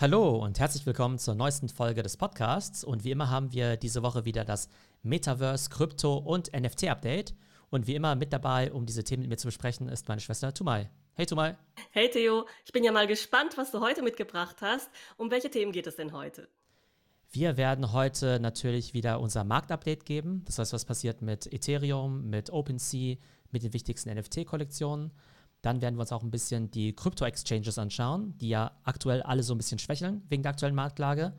Hallo 0.00 0.42
und 0.42 0.58
herzlich 0.58 0.86
willkommen 0.86 1.18
zur 1.18 1.34
neuesten 1.34 1.68
Folge 1.68 2.02
des 2.02 2.16
Podcasts. 2.16 2.84
Und 2.84 3.04
wie 3.04 3.10
immer 3.10 3.28
haben 3.28 3.52
wir 3.52 3.76
diese 3.76 4.02
Woche 4.02 4.24
wieder 4.24 4.46
das 4.46 4.70
Metaverse, 5.02 5.68
Krypto 5.68 6.16
und 6.16 6.50
NFT-Update. 6.58 7.34
Und 7.68 7.86
wie 7.86 7.96
immer 7.96 8.14
mit 8.14 8.32
dabei, 8.32 8.72
um 8.72 8.86
diese 8.86 9.04
Themen 9.04 9.24
mit 9.24 9.28
mir 9.28 9.36
zu 9.36 9.48
besprechen, 9.48 9.90
ist 9.90 10.08
meine 10.08 10.22
Schwester 10.22 10.54
Tumai. 10.54 10.88
Hey 11.12 11.26
Tumai. 11.26 11.54
Hey 11.90 12.08
Theo, 12.08 12.46
ich 12.64 12.72
bin 12.72 12.82
ja 12.82 12.92
mal 12.92 13.06
gespannt, 13.06 13.58
was 13.58 13.72
du 13.72 13.80
heute 13.80 14.00
mitgebracht 14.00 14.56
hast. 14.62 14.88
Um 15.18 15.30
welche 15.30 15.50
Themen 15.50 15.70
geht 15.70 15.86
es 15.86 15.96
denn 15.96 16.14
heute? 16.14 16.48
Wir 17.30 17.58
werden 17.58 17.92
heute 17.92 18.40
natürlich 18.40 18.94
wieder 18.94 19.20
unser 19.20 19.44
Marktupdate 19.44 20.06
geben. 20.06 20.44
Das 20.46 20.58
heißt, 20.58 20.72
was 20.72 20.86
passiert 20.86 21.20
mit 21.20 21.52
Ethereum, 21.52 22.30
mit 22.30 22.48
OpenSea, 22.48 23.16
mit 23.50 23.64
den 23.64 23.74
wichtigsten 23.74 24.10
NFT-Kollektionen. 24.18 25.12
Dann 25.62 25.82
werden 25.82 25.96
wir 25.96 26.02
uns 26.02 26.12
auch 26.12 26.22
ein 26.22 26.30
bisschen 26.30 26.70
die 26.70 26.94
Krypto-Exchanges 26.94 27.78
anschauen, 27.78 28.36
die 28.38 28.48
ja 28.48 28.72
aktuell 28.84 29.22
alle 29.22 29.42
so 29.42 29.54
ein 29.54 29.58
bisschen 29.58 29.78
schwächeln 29.78 30.22
wegen 30.28 30.42
der 30.42 30.52
aktuellen 30.52 30.74
Marktlage. 30.74 31.34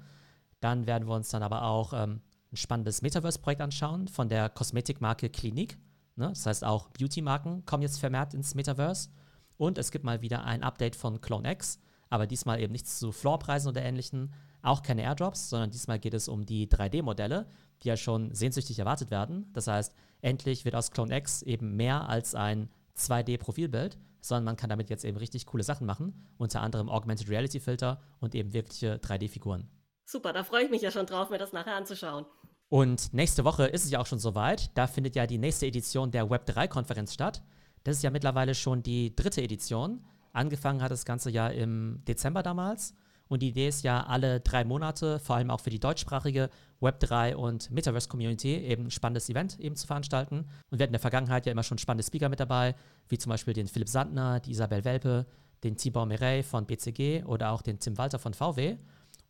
Dann 0.59 0.85
werden 0.85 1.07
wir 1.07 1.15
uns 1.15 1.29
dann 1.29 1.41
aber 1.41 1.63
auch 1.63 1.93
ähm, 1.93 2.21
ein 2.51 2.57
spannendes 2.57 3.01
Metaverse-Projekt 3.01 3.61
anschauen 3.61 4.07
von 4.07 4.29
der 4.29 4.49
Kosmetikmarke 4.49 5.29
Clinique. 5.29 5.77
Ne? 6.15 6.29
Das 6.29 6.45
heißt, 6.45 6.63
auch 6.63 6.89
Beauty-Marken 6.89 7.65
kommen 7.65 7.83
jetzt 7.83 7.99
vermehrt 7.99 8.33
ins 8.33 8.53
Metaverse. 8.53 9.09
Und 9.57 9.77
es 9.77 9.91
gibt 9.91 10.03
mal 10.03 10.21
wieder 10.21 10.43
ein 10.43 10.63
Update 10.63 10.95
von 10.95 11.21
CloneX, 11.21 11.79
aber 12.09 12.27
diesmal 12.27 12.59
eben 12.59 12.71
nichts 12.71 12.99
zu 12.99 13.11
Floorpreisen 13.11 13.69
oder 13.69 13.83
ähnlichen, 13.83 14.33
auch 14.61 14.83
keine 14.83 15.03
Airdrops, 15.03 15.49
sondern 15.49 15.71
diesmal 15.71 15.99
geht 15.99 16.13
es 16.13 16.27
um 16.27 16.45
die 16.45 16.67
3D-Modelle, 16.67 17.47
die 17.81 17.87
ja 17.87 17.97
schon 17.97 18.33
sehnsüchtig 18.33 18.79
erwartet 18.79 19.09
werden. 19.11 19.49
Das 19.53 19.67
heißt, 19.67 19.93
endlich 20.21 20.65
wird 20.65 20.75
aus 20.75 20.91
CloneX 20.91 21.41
eben 21.41 21.75
mehr 21.75 22.07
als 22.09 22.35
ein 22.35 22.69
2D-Profilbild, 22.97 23.97
sondern 24.21 24.45
man 24.45 24.55
kann 24.55 24.69
damit 24.69 24.89
jetzt 24.89 25.03
eben 25.03 25.17
richtig 25.17 25.45
coole 25.45 25.63
Sachen 25.63 25.85
machen, 25.85 26.13
unter 26.37 26.61
anderem 26.61 26.89
Augmented 26.89 27.29
Reality 27.29 27.59
Filter 27.59 28.01
und 28.19 28.35
eben 28.35 28.53
wirkliche 28.53 28.95
3D-Figuren. 28.95 29.67
Super, 30.05 30.33
da 30.33 30.43
freue 30.43 30.65
ich 30.65 30.71
mich 30.71 30.81
ja 30.81 30.91
schon 30.91 31.05
drauf, 31.05 31.29
mir 31.29 31.37
das 31.37 31.53
nachher 31.53 31.75
anzuschauen. 31.75 32.25
Und 32.69 33.13
nächste 33.13 33.43
Woche 33.43 33.65
ist 33.65 33.83
es 33.83 33.91
ja 33.91 33.99
auch 33.99 34.05
schon 34.05 34.19
soweit. 34.19 34.71
Da 34.77 34.87
findet 34.87 35.15
ja 35.15 35.27
die 35.27 35.37
nächste 35.37 35.65
Edition 35.65 36.11
der 36.11 36.29
Web3-Konferenz 36.29 37.13
statt. 37.13 37.43
Das 37.83 37.97
ist 37.97 38.03
ja 38.03 38.11
mittlerweile 38.11 38.55
schon 38.55 38.83
die 38.83 39.13
dritte 39.15 39.41
Edition. 39.41 40.05
Angefangen 40.31 40.81
hat 40.81 40.91
das 40.91 41.03
Ganze 41.03 41.31
ja 41.31 41.47
im 41.49 42.01
Dezember 42.07 42.43
damals. 42.43 42.95
Und 43.31 43.41
die 43.41 43.47
Idee 43.47 43.69
ist 43.69 43.85
ja, 43.85 44.05
alle 44.07 44.41
drei 44.41 44.65
Monate, 44.65 45.17
vor 45.17 45.37
allem 45.37 45.51
auch 45.51 45.61
für 45.61 45.69
die 45.69 45.79
deutschsprachige 45.79 46.49
Web3 46.81 47.35
und 47.35 47.71
Metaverse-Community, 47.71 48.57
eben 48.57 48.87
ein 48.87 48.91
spannendes 48.91 49.29
Event 49.29 49.57
eben 49.57 49.77
zu 49.77 49.87
veranstalten. 49.87 50.39
Und 50.69 50.79
wir 50.79 50.83
hatten 50.83 50.89
in 50.89 50.95
der 50.95 50.99
Vergangenheit 50.99 51.45
ja 51.45 51.53
immer 51.53 51.63
schon 51.63 51.77
spannende 51.77 52.03
Speaker 52.03 52.27
mit 52.27 52.41
dabei, 52.41 52.75
wie 53.07 53.17
zum 53.17 53.29
Beispiel 53.29 53.53
den 53.53 53.67
Philipp 53.67 53.87
Sandner, 53.87 54.41
die 54.41 54.51
Isabel 54.51 54.83
Welpe, 54.83 55.25
den 55.63 55.77
Tibor 55.77 56.05
Mireille 56.05 56.43
von 56.43 56.65
BCG 56.65 57.23
oder 57.23 57.53
auch 57.53 57.61
den 57.61 57.79
Tim 57.79 57.97
Walter 57.97 58.19
von 58.19 58.33
VW. 58.33 58.75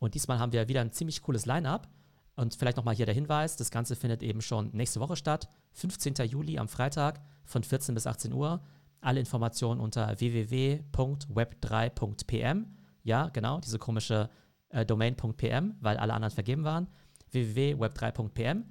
Und 0.00 0.14
diesmal 0.14 0.40
haben 0.40 0.50
wir 0.50 0.66
wieder 0.66 0.80
ein 0.80 0.90
ziemlich 0.90 1.22
cooles 1.22 1.46
Line-up. 1.46 1.86
Und 2.34 2.56
vielleicht 2.56 2.78
nochmal 2.78 2.96
hier 2.96 3.06
der 3.06 3.14
Hinweis, 3.14 3.54
das 3.54 3.70
Ganze 3.70 3.94
findet 3.94 4.24
eben 4.24 4.42
schon 4.42 4.70
nächste 4.72 4.98
Woche 4.98 5.14
statt, 5.14 5.48
15. 5.74 6.14
Juli 6.26 6.58
am 6.58 6.66
Freitag 6.66 7.20
von 7.44 7.62
14 7.62 7.94
bis 7.94 8.08
18 8.08 8.32
Uhr. 8.32 8.64
Alle 9.00 9.20
Informationen 9.20 9.80
unter 9.80 10.18
www.web3.pm 10.18 12.81
ja, 13.02 13.28
genau, 13.28 13.60
diese 13.60 13.78
komische 13.78 14.30
äh, 14.68 14.84
Domain.pm, 14.84 15.76
weil 15.80 15.96
alle 15.96 16.14
anderen 16.14 16.32
vergeben 16.32 16.64
waren. 16.64 16.88
www.web3.pm. 17.30 18.64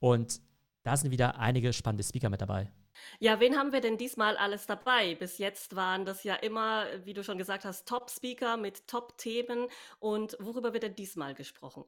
Und 0.00 0.40
da 0.82 0.96
sind 0.96 1.10
wieder 1.10 1.38
einige 1.38 1.72
spannende 1.72 2.04
Speaker 2.04 2.28
mit 2.28 2.40
dabei. 2.40 2.70
Ja, 3.18 3.40
wen 3.40 3.56
haben 3.56 3.72
wir 3.72 3.80
denn 3.80 3.98
diesmal 3.98 4.36
alles 4.36 4.66
dabei? 4.66 5.14
Bis 5.16 5.38
jetzt 5.38 5.74
waren 5.74 6.04
das 6.04 6.24
ja 6.24 6.34
immer, 6.34 6.86
wie 7.04 7.14
du 7.14 7.24
schon 7.24 7.38
gesagt 7.38 7.64
hast, 7.64 7.88
Top-Speaker 7.88 8.56
mit 8.56 8.86
Top-Themen. 8.86 9.68
Und 9.98 10.36
worüber 10.40 10.72
wird 10.72 10.84
denn 10.84 10.94
diesmal 10.94 11.34
gesprochen? 11.34 11.84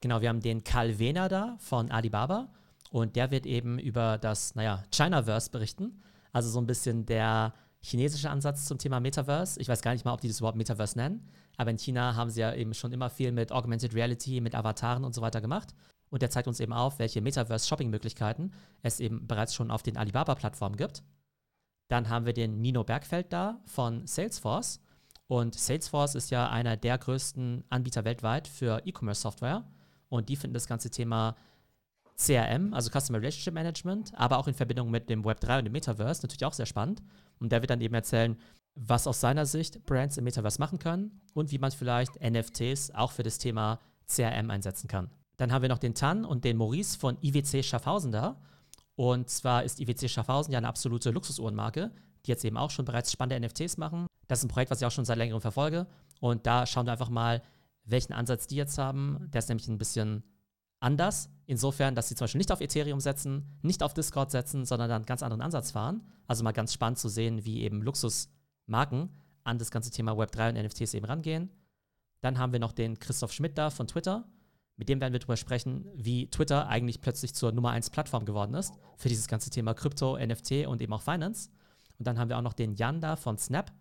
Genau, 0.00 0.20
wir 0.20 0.28
haben 0.28 0.40
den 0.40 0.64
Karl 0.64 0.98
Wehner 0.98 1.28
da 1.28 1.56
von 1.58 1.90
Alibaba 1.90 2.52
und 2.90 3.16
der 3.16 3.30
wird 3.30 3.46
eben 3.46 3.78
über 3.78 4.18
das, 4.18 4.54
naja, 4.54 4.84
Chinaverse 4.94 5.50
berichten. 5.50 6.02
Also 6.32 6.50
so 6.50 6.60
ein 6.60 6.66
bisschen 6.66 7.04
der 7.06 7.52
chinesische 7.80 8.30
Ansatz 8.30 8.66
zum 8.66 8.78
Thema 8.78 9.00
Metaverse. 9.00 9.60
Ich 9.60 9.68
weiß 9.68 9.82
gar 9.82 9.92
nicht 9.92 10.04
mal, 10.04 10.12
ob 10.12 10.20
die 10.20 10.28
das 10.28 10.38
überhaupt 10.38 10.58
Metaverse 10.58 10.98
nennen, 10.98 11.28
aber 11.56 11.70
in 11.70 11.78
China 11.78 12.14
haben 12.16 12.30
sie 12.30 12.40
ja 12.40 12.54
eben 12.54 12.74
schon 12.74 12.92
immer 12.92 13.10
viel 13.10 13.32
mit 13.32 13.52
Augmented 13.52 13.94
Reality, 13.94 14.40
mit 14.40 14.54
Avataren 14.54 15.04
und 15.04 15.14
so 15.14 15.22
weiter 15.22 15.40
gemacht. 15.40 15.74
Und 16.10 16.22
der 16.22 16.30
zeigt 16.30 16.48
uns 16.48 16.60
eben 16.60 16.72
auf, 16.72 16.98
welche 16.98 17.20
Metaverse-Shopping-Möglichkeiten 17.20 18.52
es 18.82 18.98
eben 18.98 19.26
bereits 19.26 19.54
schon 19.54 19.70
auf 19.70 19.82
den 19.82 19.96
Alibaba-Plattformen 19.96 20.76
gibt. 20.76 21.02
Dann 21.88 22.08
haben 22.08 22.26
wir 22.26 22.32
den 22.32 22.60
Nino 22.60 22.84
Bergfeld 22.84 23.32
da 23.32 23.60
von 23.66 24.06
Salesforce. 24.06 24.80
Und 25.26 25.54
Salesforce 25.54 26.14
ist 26.14 26.30
ja 26.30 26.48
einer 26.48 26.76
der 26.76 26.96
größten 26.96 27.64
Anbieter 27.68 28.04
weltweit 28.04 28.48
für 28.48 28.82
E-Commerce-Software. 28.86 29.64
Und 30.08 30.30
die 30.30 30.36
finden 30.36 30.54
das 30.54 30.66
ganze 30.66 30.90
Thema 30.90 31.36
CRM, 32.16 32.74
also 32.74 32.90
Customer 32.90 33.18
Relationship 33.18 33.54
Management, 33.54 34.12
aber 34.14 34.38
auch 34.38 34.48
in 34.48 34.54
Verbindung 34.54 34.90
mit 34.90 35.08
dem 35.08 35.24
Web3 35.24 35.58
und 35.58 35.64
dem 35.66 35.72
Metaverse 35.72 36.22
natürlich 36.22 36.44
auch 36.44 36.52
sehr 36.52 36.66
spannend. 36.66 37.02
Und 37.40 37.52
der 37.52 37.62
wird 37.62 37.70
dann 37.70 37.80
eben 37.80 37.94
erzählen, 37.94 38.36
was 38.74 39.06
aus 39.06 39.20
seiner 39.20 39.46
Sicht 39.46 39.84
Brands 39.86 40.16
im 40.16 40.24
Metaverse 40.24 40.60
machen 40.60 40.78
können 40.78 41.20
und 41.34 41.50
wie 41.50 41.58
man 41.58 41.72
vielleicht 41.72 42.20
NFTs 42.20 42.92
auch 42.92 43.12
für 43.12 43.22
das 43.22 43.38
Thema 43.38 43.80
CRM 44.06 44.50
einsetzen 44.50 44.88
kann. 44.88 45.10
Dann 45.36 45.52
haben 45.52 45.62
wir 45.62 45.68
noch 45.68 45.78
den 45.78 45.94
Tan 45.94 46.24
und 46.24 46.44
den 46.44 46.56
Maurice 46.56 46.98
von 46.98 47.16
IWC 47.22 47.62
Schaffhausen 47.62 48.12
da. 48.12 48.40
Und 48.94 49.30
zwar 49.30 49.64
ist 49.64 49.80
IWC 49.80 50.08
Schaffhausen 50.08 50.52
ja 50.52 50.58
eine 50.58 50.68
absolute 50.68 51.10
Luxusuhrenmarke, 51.10 51.92
die 52.26 52.30
jetzt 52.30 52.44
eben 52.44 52.56
auch 52.56 52.70
schon 52.70 52.84
bereits 52.84 53.12
spannende 53.12 53.46
NFTs 53.46 53.76
machen. 53.76 54.06
Das 54.26 54.40
ist 54.40 54.44
ein 54.44 54.48
Projekt, 54.48 54.70
was 54.70 54.80
ich 54.80 54.86
auch 54.86 54.92
schon 54.92 55.04
seit 55.04 55.18
längerem 55.18 55.40
verfolge. 55.40 55.86
Und 56.20 56.46
da 56.46 56.66
schauen 56.66 56.86
wir 56.86 56.92
einfach 56.92 57.10
mal, 57.10 57.42
welchen 57.84 58.12
Ansatz 58.12 58.46
die 58.46 58.56
jetzt 58.56 58.78
haben. 58.78 59.28
Der 59.32 59.38
ist 59.38 59.48
nämlich 59.48 59.68
ein 59.68 59.78
bisschen 59.78 60.24
anders, 60.80 61.30
insofern, 61.46 61.94
dass 61.94 62.08
sie 62.08 62.14
zum 62.14 62.24
Beispiel 62.24 62.38
nicht 62.38 62.52
auf 62.52 62.60
Ethereum 62.60 63.00
setzen, 63.00 63.58
nicht 63.62 63.82
auf 63.82 63.94
Discord 63.94 64.30
setzen, 64.30 64.64
sondern 64.64 64.88
dann 64.88 64.96
einen 64.96 65.06
ganz 65.06 65.22
anderen 65.22 65.42
Ansatz 65.42 65.70
fahren. 65.70 66.02
Also 66.26 66.44
mal 66.44 66.52
ganz 66.52 66.72
spannend 66.72 66.98
zu 66.98 67.08
sehen, 67.08 67.44
wie 67.44 67.62
eben 67.62 67.82
Luxusmarken 67.82 69.10
an 69.44 69.58
das 69.58 69.70
ganze 69.70 69.90
Thema 69.90 70.12
Web3 70.12 70.50
und 70.50 70.64
NFTs 70.64 70.94
eben 70.94 71.06
rangehen. 71.06 71.50
Dann 72.20 72.38
haben 72.38 72.52
wir 72.52 72.60
noch 72.60 72.72
den 72.72 72.98
Christoph 72.98 73.32
Schmidt 73.32 73.56
da 73.56 73.70
von 73.70 73.86
Twitter. 73.86 74.28
Mit 74.76 74.88
dem 74.88 75.00
werden 75.00 75.12
wir 75.12 75.20
darüber 75.20 75.36
sprechen, 75.36 75.86
wie 75.94 76.30
Twitter 76.30 76.68
eigentlich 76.68 77.00
plötzlich 77.00 77.34
zur 77.34 77.52
Nummer 77.52 77.70
1 77.70 77.90
Plattform 77.90 78.24
geworden 78.24 78.54
ist 78.54 78.74
für 78.96 79.08
dieses 79.08 79.26
ganze 79.26 79.50
Thema 79.50 79.74
Krypto, 79.74 80.16
NFT 80.16 80.66
und 80.66 80.80
eben 80.80 80.92
auch 80.92 81.02
Finance. 81.02 81.50
Und 81.98 82.06
dann 82.06 82.18
haben 82.18 82.28
wir 82.28 82.38
auch 82.38 82.42
noch 82.42 82.52
den 82.52 82.74
Jan 82.74 83.00
da 83.00 83.16
von 83.16 83.38
Snap. 83.38 83.72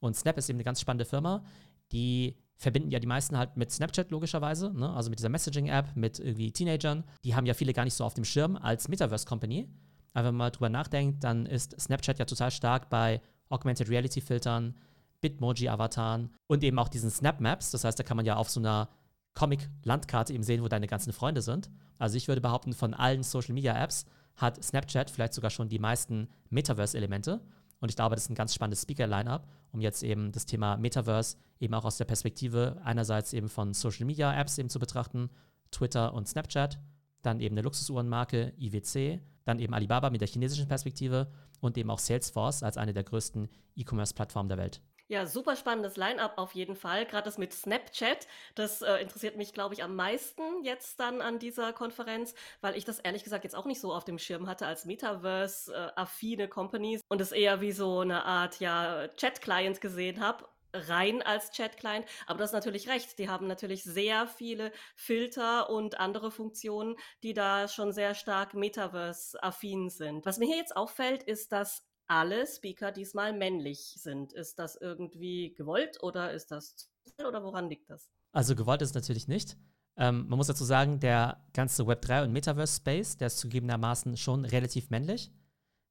Und 0.00 0.16
Snap 0.16 0.38
ist 0.38 0.48
eben 0.48 0.56
eine 0.56 0.64
ganz 0.64 0.80
spannende 0.80 1.04
Firma, 1.04 1.44
die 1.92 2.36
verbinden 2.56 2.90
ja 2.90 2.98
die 2.98 3.06
meisten 3.06 3.36
halt 3.36 3.56
mit 3.56 3.70
Snapchat 3.70 4.10
logischerweise, 4.10 4.72
ne? 4.72 4.92
also 4.92 5.10
mit 5.10 5.18
dieser 5.18 5.28
Messaging-App, 5.28 5.94
mit 5.94 6.18
irgendwie 6.18 6.52
Teenagern. 6.52 7.04
Die 7.24 7.34
haben 7.34 7.46
ja 7.46 7.54
viele 7.54 7.72
gar 7.72 7.84
nicht 7.84 7.94
so 7.94 8.04
auf 8.04 8.14
dem 8.14 8.24
Schirm 8.24 8.56
als 8.56 8.88
Metaverse-Company. 8.88 9.68
Aber 10.14 10.28
wenn 10.28 10.34
man 10.34 10.46
mal 10.46 10.50
drüber 10.50 10.70
nachdenkt, 10.70 11.22
dann 11.24 11.44
ist 11.44 11.78
Snapchat 11.78 12.18
ja 12.18 12.24
total 12.24 12.50
stark 12.50 12.88
bei 12.88 13.20
Augmented 13.50 13.90
Reality-Filtern, 13.90 14.74
Bitmoji-Avataren 15.20 16.30
und 16.46 16.64
eben 16.64 16.78
auch 16.78 16.88
diesen 16.88 17.10
Snap-Maps. 17.10 17.70
Das 17.70 17.84
heißt, 17.84 17.98
da 17.98 18.02
kann 18.02 18.16
man 18.16 18.24
ja 18.26 18.36
auf 18.36 18.48
so 18.48 18.60
einer 18.60 18.88
Comic-Landkarte 19.34 20.32
eben 20.32 20.42
sehen, 20.42 20.62
wo 20.62 20.68
deine 20.68 20.86
ganzen 20.86 21.12
Freunde 21.12 21.42
sind. 21.42 21.70
Also 21.98 22.16
ich 22.16 22.28
würde 22.28 22.40
behaupten, 22.40 22.72
von 22.72 22.94
allen 22.94 23.22
Social-Media-Apps 23.22 24.06
hat 24.36 24.62
Snapchat 24.62 25.10
vielleicht 25.10 25.34
sogar 25.34 25.50
schon 25.50 25.68
die 25.68 25.78
meisten 25.78 26.28
Metaverse-Elemente. 26.50 27.40
Und 27.80 27.90
ich 27.90 27.96
glaube, 27.96 28.14
das 28.14 28.24
ist 28.24 28.30
ein 28.30 28.34
ganz 28.34 28.54
spannendes 28.54 28.82
Speaker-Line-Up, 28.82 29.48
um 29.72 29.80
jetzt 29.80 30.02
eben 30.02 30.32
das 30.32 30.46
Thema 30.46 30.76
Metaverse 30.76 31.36
eben 31.60 31.74
auch 31.74 31.84
aus 31.84 31.98
der 31.98 32.04
Perspektive 32.06 32.80
einerseits 32.84 33.32
eben 33.32 33.48
von 33.48 33.74
Social-Media-Apps 33.74 34.58
eben 34.58 34.70
zu 34.70 34.78
betrachten, 34.78 35.30
Twitter 35.70 36.14
und 36.14 36.28
Snapchat, 36.28 36.80
dann 37.22 37.40
eben 37.40 37.54
eine 37.54 37.62
Luxusuhrenmarke 37.62 38.54
IWC, 38.58 39.20
dann 39.44 39.58
eben 39.58 39.74
Alibaba 39.74 40.10
mit 40.10 40.20
der 40.20 40.28
chinesischen 40.28 40.68
Perspektive 40.68 41.30
und 41.60 41.76
eben 41.76 41.90
auch 41.90 41.98
Salesforce 41.98 42.62
als 42.62 42.76
eine 42.76 42.92
der 42.92 43.04
größten 43.04 43.48
E-Commerce-Plattformen 43.74 44.48
der 44.48 44.58
Welt. 44.58 44.80
Ja, 45.08 45.24
super 45.24 45.54
spannendes 45.54 45.96
Line-up 45.96 46.36
auf 46.36 46.52
jeden 46.56 46.74
Fall. 46.74 47.06
Gerade 47.06 47.24
das 47.26 47.38
mit 47.38 47.52
Snapchat, 47.52 48.26
das 48.56 48.82
äh, 48.82 48.96
interessiert 48.96 49.36
mich, 49.36 49.52
glaube 49.52 49.72
ich, 49.72 49.84
am 49.84 49.94
meisten 49.94 50.42
jetzt 50.64 50.98
dann 50.98 51.20
an 51.20 51.38
dieser 51.38 51.72
Konferenz, 51.72 52.34
weil 52.60 52.76
ich 52.76 52.84
das 52.84 52.98
ehrlich 52.98 53.22
gesagt 53.22 53.44
jetzt 53.44 53.54
auch 53.54 53.66
nicht 53.66 53.80
so 53.80 53.94
auf 53.94 54.04
dem 54.04 54.18
Schirm 54.18 54.48
hatte 54.48 54.66
als 54.66 54.84
Metaverse-affine 54.84 56.48
Company 56.48 57.00
und 57.08 57.20
es 57.20 57.30
eher 57.30 57.60
wie 57.60 57.70
so 57.70 58.00
eine 58.00 58.24
Art 58.24 58.58
ja 58.58 59.06
Chat-Client 59.16 59.80
gesehen 59.80 60.20
habe 60.20 60.48
rein 60.72 61.22
als 61.22 61.52
Chat-Client. 61.52 62.04
Aber 62.26 62.38
du 62.38 62.44
hast 62.44 62.52
natürlich 62.52 62.88
recht. 62.88 63.18
Die 63.18 63.28
haben 63.28 63.46
natürlich 63.46 63.84
sehr 63.84 64.26
viele 64.26 64.72
Filter 64.96 65.70
und 65.70 66.00
andere 66.00 66.30
Funktionen, 66.30 66.96
die 67.22 67.32
da 67.32 67.68
schon 67.68 67.92
sehr 67.92 68.14
stark 68.14 68.54
Metaverse-affin 68.54 69.88
sind. 69.88 70.26
Was 70.26 70.38
mir 70.38 70.46
hier 70.46 70.56
jetzt 70.56 70.76
auffällt, 70.76 71.22
ist, 71.22 71.52
dass 71.52 71.84
alle 72.08 72.46
Speaker 72.46 72.92
diesmal 72.92 73.32
männlich 73.32 73.94
sind. 73.98 74.32
Ist 74.32 74.58
das 74.58 74.76
irgendwie 74.76 75.54
gewollt 75.54 76.02
oder 76.02 76.32
ist 76.32 76.50
das 76.50 76.90
oder 77.26 77.42
woran 77.42 77.68
liegt 77.68 77.90
das? 77.90 78.10
Also 78.32 78.54
gewollt 78.54 78.82
ist 78.82 78.94
natürlich 78.94 79.28
nicht. 79.28 79.56
Ähm, 79.96 80.26
man 80.28 80.36
muss 80.36 80.48
dazu 80.48 80.64
sagen, 80.64 81.00
der 81.00 81.42
ganze 81.52 81.84
Web3 81.84 82.24
und 82.24 82.32
Metaverse-Space, 82.32 83.16
der 83.16 83.28
ist 83.28 83.38
zugegebenermaßen 83.38 84.16
schon 84.16 84.44
relativ 84.44 84.90
männlich. 84.90 85.30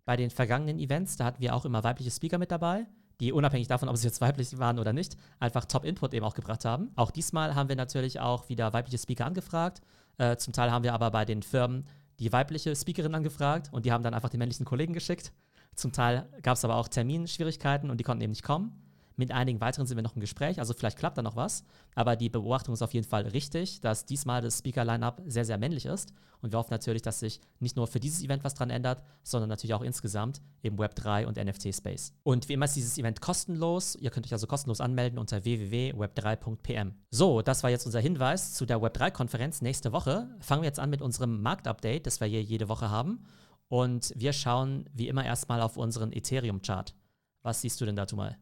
Bei 0.05 0.15
den 0.15 0.29
vergangenen 0.29 0.77
Events, 0.77 1.17
da 1.17 1.25
hatten 1.25 1.41
wir 1.41 1.55
auch 1.55 1.65
immer 1.65 1.83
weibliche 1.83 2.11
Speaker 2.11 2.37
mit 2.37 2.51
dabei. 2.51 2.85
die 3.21 3.31
unabhängig 3.31 3.69
davon, 3.69 3.87
ob 3.87 3.95
sie 3.95 4.07
jetzt 4.07 4.19
weiblich 4.19 4.59
waren 4.59 4.77
oder 4.77 4.91
nicht, 4.91 5.15
einfach 5.39 5.63
Top-Input 5.63 6.13
eben 6.13 6.25
auch 6.25 6.33
gebracht 6.33 6.65
haben. 6.65 6.91
Auch 6.97 7.11
diesmal 7.11 7.55
haben 7.55 7.69
wir 7.69 7.77
natürlich 7.77 8.19
auch 8.19 8.49
wieder 8.49 8.73
weibliche 8.73 8.97
Speaker 8.97 9.25
angefragt. 9.25 9.81
Äh, 10.17 10.35
zum 10.35 10.51
Teil 10.51 10.69
haben 10.69 10.83
wir 10.83 10.93
aber 10.93 11.11
bei 11.11 11.23
den 11.23 11.41
Firmen 11.41 11.87
die 12.19 12.33
weibliche 12.33 12.75
Speakerin 12.75 13.15
angefragt 13.15 13.69
und 13.71 13.85
die 13.85 13.93
haben 13.93 14.03
dann 14.03 14.13
einfach 14.13 14.27
die 14.27 14.37
männlichen 14.37 14.65
Kollegen 14.65 14.93
geschickt. 14.93 15.31
Zum 15.75 15.91
Teil 15.91 16.27
gab 16.41 16.55
es 16.57 16.65
aber 16.65 16.75
auch 16.75 16.87
Terminschwierigkeiten 16.87 17.89
und 17.89 17.99
die 17.99 18.03
konnten 18.03 18.23
eben 18.23 18.31
nicht 18.31 18.43
kommen. 18.43 18.71
Mit 19.17 19.31
einigen 19.31 19.61
weiteren 19.61 19.87
sind 19.87 19.97
wir 19.97 20.03
noch 20.03 20.15
im 20.15 20.19
Gespräch, 20.19 20.59
also 20.59 20.73
vielleicht 20.73 20.97
klappt 20.97 21.17
da 21.17 21.21
noch 21.21 21.37
was. 21.37 21.63
Aber 21.95 22.15
die 22.17 22.29
Beobachtung 22.29 22.73
ist 22.73 22.81
auf 22.81 22.93
jeden 22.93 23.07
Fall 23.07 23.23
richtig, 23.27 23.79
dass 23.79 24.05
diesmal 24.05 24.41
das 24.41 24.59
Speaker-Line-Up 24.59 25.21
sehr, 25.25 25.45
sehr 25.45 25.57
männlich 25.57 25.85
ist. 25.85 26.11
Und 26.41 26.51
wir 26.51 26.59
hoffen 26.59 26.71
natürlich, 26.71 27.01
dass 27.01 27.21
sich 27.21 27.39
nicht 27.59 27.77
nur 27.77 27.87
für 27.87 27.99
dieses 27.99 28.21
Event 28.21 28.43
was 28.43 28.53
dran 28.53 28.69
ändert, 28.69 29.03
sondern 29.23 29.49
natürlich 29.49 29.73
auch 29.73 29.81
insgesamt 29.81 30.41
im 30.61 30.77
Web3 30.77 31.25
und 31.25 31.37
NFT-Space. 31.37 32.13
Und 32.23 32.49
wie 32.49 32.53
immer 32.53 32.65
ist 32.65 32.75
dieses 32.75 32.97
Event 32.97 33.21
kostenlos. 33.21 33.95
Ihr 33.95 34.11
könnt 34.11 34.25
euch 34.25 34.33
also 34.33 34.47
kostenlos 34.47 34.81
anmelden 34.81 35.17
unter 35.17 35.45
www.web3.pm. 35.45 36.93
So, 37.09 37.41
das 37.41 37.63
war 37.63 37.69
jetzt 37.69 37.85
unser 37.85 38.01
Hinweis 38.01 38.53
zu 38.53 38.65
der 38.65 38.79
Web3-Konferenz 38.79 39.61
nächste 39.61 39.93
Woche. 39.93 40.29
Fangen 40.39 40.61
wir 40.61 40.67
jetzt 40.67 40.79
an 40.79 40.89
mit 40.89 41.01
unserem 41.01 41.41
Marktupdate, 41.41 42.05
das 42.05 42.19
wir 42.19 42.27
hier 42.27 42.43
jede 42.43 42.67
Woche 42.67 42.89
haben. 42.89 43.25
Und 43.67 44.13
wir 44.15 44.33
schauen 44.33 44.89
wie 44.93 45.07
immer 45.07 45.25
erstmal 45.25 45.61
auf 45.61 45.77
unseren 45.77 46.11
Ethereum-Chart. 46.11 46.93
Was 47.41 47.61
siehst 47.61 47.79
du 47.81 47.85
denn 47.85 47.95
dazu 47.95 48.15
mal? 48.15 48.37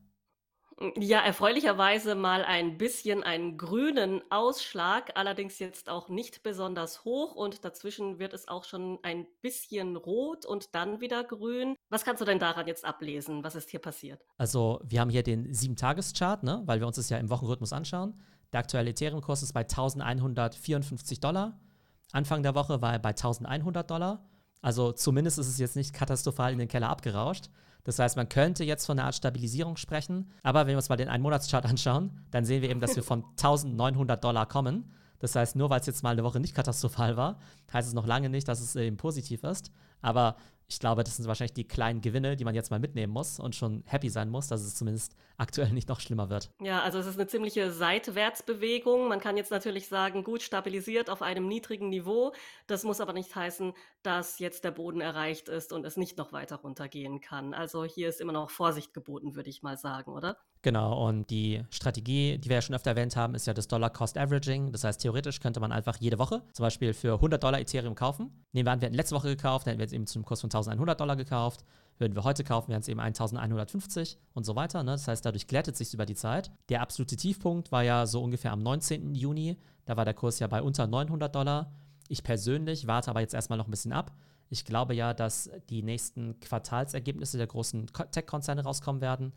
Ja, 0.98 1.20
erfreulicherweise 1.20 2.16
mal 2.16 2.44
ein 2.44 2.78
bisschen 2.78 3.24
einen 3.24 3.58
grünen 3.58 4.22
Ausschlag, 4.32 5.12
allerdings 5.16 5.60
jetzt 5.60 5.88
auch 5.88 6.10
nicht 6.10 6.42
besonders 6.44 7.06
hoch 7.06 7.36
und 7.36 7.64
dazwischen 7.64 8.18
wird 8.20 8.34
es 8.34 8.48
auch 8.48 8.64
schon 8.64 9.00
ein 9.04 9.28
bisschen 9.42 9.96
rot 9.96 10.46
und 10.46 10.74
dann 10.74 11.00
wieder 11.00 11.24
grün. 11.24 11.76
Was 11.90 12.04
kannst 12.04 12.22
du 12.22 12.26
denn 12.26 12.40
daran 12.40 12.68
jetzt 12.68 12.86
ablesen? 12.86 13.44
Was 13.44 13.56
ist 13.56 13.70
hier 13.70 13.80
passiert? 13.80 14.26
Also, 14.38 14.82
wir 14.84 15.00
haben 15.00 15.10
hier 15.10 15.24
den 15.24 15.52
7-Tages-Chart, 15.52 16.44
ne? 16.44 16.64
weil 16.66 16.80
wir 16.80 16.88
uns 16.88 16.96
das 16.96 17.10
ja 17.10 17.18
im 17.18 17.30
Wochenrhythmus 17.30 17.72
anschauen. 17.72 18.20
Der 18.52 18.60
aktuelle 18.60 18.90
Ethereum-Kurs 18.90 19.44
ist 19.44 19.54
bei 19.54 19.62
1154 19.62 21.20
Dollar. 21.20 21.60
Anfang 22.12 22.44
der 22.44 22.56
Woche 22.56 22.82
war 22.82 22.94
er 22.94 23.00
bei 23.00 23.10
1100 23.10 23.90
Dollar. 23.90 24.26
Also 24.64 24.94
zumindest 24.94 25.38
ist 25.38 25.48
es 25.48 25.60
jetzt 25.60 25.76
nicht 25.76 25.94
katastrophal 25.94 26.54
in 26.54 26.58
den 26.58 26.70
Keller 26.70 26.90
abgerauscht. 26.90 27.50
Das 27.84 28.00
heißt, 28.00 28.16
man 28.16 28.30
könnte 28.30 28.64
jetzt 28.64 28.86
von 28.86 28.98
einer 28.98 29.06
Art 29.08 29.16
Stabilisierung 29.16 29.76
sprechen. 29.76 30.32
Aber 30.42 30.62
wenn 30.62 30.70
wir 30.70 30.78
uns 30.78 30.88
mal 30.88 30.96
den 30.96 31.10
Einmonatschart 31.10 31.66
anschauen, 31.66 32.12
dann 32.32 32.46
sehen 32.46 32.62
wir 32.62 32.70
eben, 32.70 32.80
dass 32.80 32.96
wir 32.96 33.04
von 33.04 33.24
1900 33.32 34.24
Dollar 34.24 34.48
kommen. 34.48 34.90
Das 35.20 35.36
heißt, 35.36 35.58
nur 35.58 35.70
weil 35.70 35.82
es 35.82 35.86
jetzt 35.86 36.02
mal 36.02 36.12
eine 36.12 36.24
Woche 36.24 36.40
nicht 36.40 36.56
katastrophal 36.56 37.18
war, 37.18 37.40
heißt 37.74 37.88
es 37.88 37.94
noch 37.94 38.08
lange 38.08 38.30
nicht, 38.30 38.48
dass 38.48 38.62
es 38.62 38.76
eben 38.76 38.98
positiv 38.98 39.44
ist. 39.44 39.72
Aber 40.02 40.38
ich 40.74 40.80
glaube, 40.80 41.04
das 41.04 41.18
sind 41.18 41.28
wahrscheinlich 41.28 41.54
die 41.54 41.68
kleinen 41.68 42.02
Gewinne, 42.02 42.36
die 42.36 42.44
man 42.46 42.56
jetzt 42.56 42.72
mal 42.72 42.80
mitnehmen 42.80 43.14
muss 43.14 43.40
und 43.40 43.56
schon 43.56 43.84
happy 43.86 44.10
sein 44.10 44.30
muss, 44.30 44.48
dass 44.48 44.62
es 44.62 44.76
zumindest 44.76 45.16
aktuell 45.38 45.70
nicht 45.72 45.88
noch 45.88 46.00
schlimmer 46.00 46.30
wird. 46.30 46.50
Ja, 46.62 46.82
also 46.82 46.98
es 46.98 47.06
ist 47.06 47.20
eine 47.20 47.28
ziemliche 47.28 47.72
Seitwärtsbewegung. 47.72 49.08
Man 49.08 49.20
kann 49.20 49.38
jetzt 49.38 49.52
natürlich 49.52 49.88
sagen, 49.88 50.24
gut 50.24 50.42
stabilisiert 50.42 51.10
auf 51.10 51.22
einem 51.22 51.48
niedrigen 51.48 51.90
Niveau. 51.90 52.34
Das 52.66 52.84
muss 52.84 53.02
aber 53.02 53.14
nicht 53.14 53.36
heißen, 53.36 53.74
dass 54.02 54.40
jetzt 54.40 54.64
der 54.64 54.72
Boden 54.72 55.00
erreicht 55.00 55.48
ist 55.48 55.74
und 55.74 55.86
es 55.86 55.96
nicht 55.96 56.18
noch 56.18 56.34
weiter 56.34 56.58
runtergehen 56.58 57.22
kann. 57.22 57.54
Also 57.54 57.86
hier 57.86 58.10
ist 58.10 58.20
immer 58.20 58.34
noch 58.34 58.50
Vorsicht 58.50 58.94
geboten, 58.94 59.36
würde 59.36 59.50
ich 59.50 59.62
mal 59.62 59.78
sagen, 59.78 60.12
oder? 60.12 60.38
Genau, 60.64 61.08
und 61.08 61.30
die 61.30 61.62
Strategie, 61.72 62.38
die 62.38 62.48
wir 62.48 62.56
ja 62.56 62.62
schon 62.62 62.76
öfter 62.76 62.92
erwähnt 62.92 63.18
haben, 63.18 63.36
ist 63.36 63.46
ja 63.48 63.54
das 63.54 63.68
Dollar-Cost-Averaging. 63.68 64.72
Das 64.72 64.86
heißt, 64.86 65.02
theoretisch 65.02 65.42
könnte 65.42 65.60
man 65.60 65.74
einfach 65.74 65.98
jede 66.00 66.18
Woche 66.20 66.42
zum 66.54 66.64
Beispiel 66.64 66.94
für 66.94 67.16
100 67.16 67.44
Dollar 67.44 67.60
Ethereum 67.60 67.96
kaufen. 67.96 68.46
Nehmen 68.54 68.68
wir 68.68 68.72
an, 68.72 68.80
wir 68.80 68.86
hätten 68.86 68.96
letzte 68.96 69.14
Woche 69.16 69.28
gekauft, 69.28 69.68
dann 69.68 69.72
hätten 69.72 69.80
wir 69.80 69.86
jetzt 69.86 69.94
eben 69.94 70.08
zum 70.08 70.24
Kurs 70.24 70.40
von 70.40 70.50
1100 70.70 71.00
Dollar 71.00 71.16
gekauft. 71.16 71.64
Würden 72.00 72.16
wir 72.16 72.24
heute 72.24 72.44
kaufen, 72.44 72.70
wären 72.70 72.82
es 72.82 72.88
eben 72.88 73.00
1150 73.00 74.18
und 74.34 74.46
so 74.46 74.56
weiter. 74.56 74.84
Ne? 74.84 74.92
Das 74.92 75.08
heißt, 75.08 75.26
dadurch 75.26 75.48
glättet 75.48 75.78
sich 75.78 75.94
über 75.94 76.06
die 76.06 76.16
Zeit. 76.16 76.52
Der 76.70 76.82
absolute 76.82 77.16
Tiefpunkt 77.16 77.72
war 77.72 77.84
ja 77.84 78.08
so 78.08 78.22
ungefähr 78.24 78.52
am 78.52 78.64
19. 78.64 79.14
Juni. 79.14 79.58
Da 79.86 79.96
war 79.96 80.06
der 80.06 80.16
Kurs 80.16 80.40
ja 80.40 80.48
bei 80.48 80.62
unter 80.62 80.88
900 80.88 81.34
Dollar. 81.34 81.72
Ich 82.08 82.24
persönlich 82.24 82.88
warte 82.88 83.12
aber 83.12 83.22
jetzt 83.22 83.34
erstmal 83.34 83.58
noch 83.58 83.68
ein 83.68 83.72
bisschen 83.72 83.94
ab. 83.94 84.16
Ich 84.50 84.66
glaube 84.66 84.94
ja, 84.94 85.14
dass 85.14 85.50
die 85.70 85.84
nächsten 85.84 86.40
Quartalsergebnisse 86.40 87.38
der 87.38 87.48
großen 87.48 87.88
Tech-Konzerne 88.12 88.64
rauskommen 88.64 89.02
werden. 89.02 89.34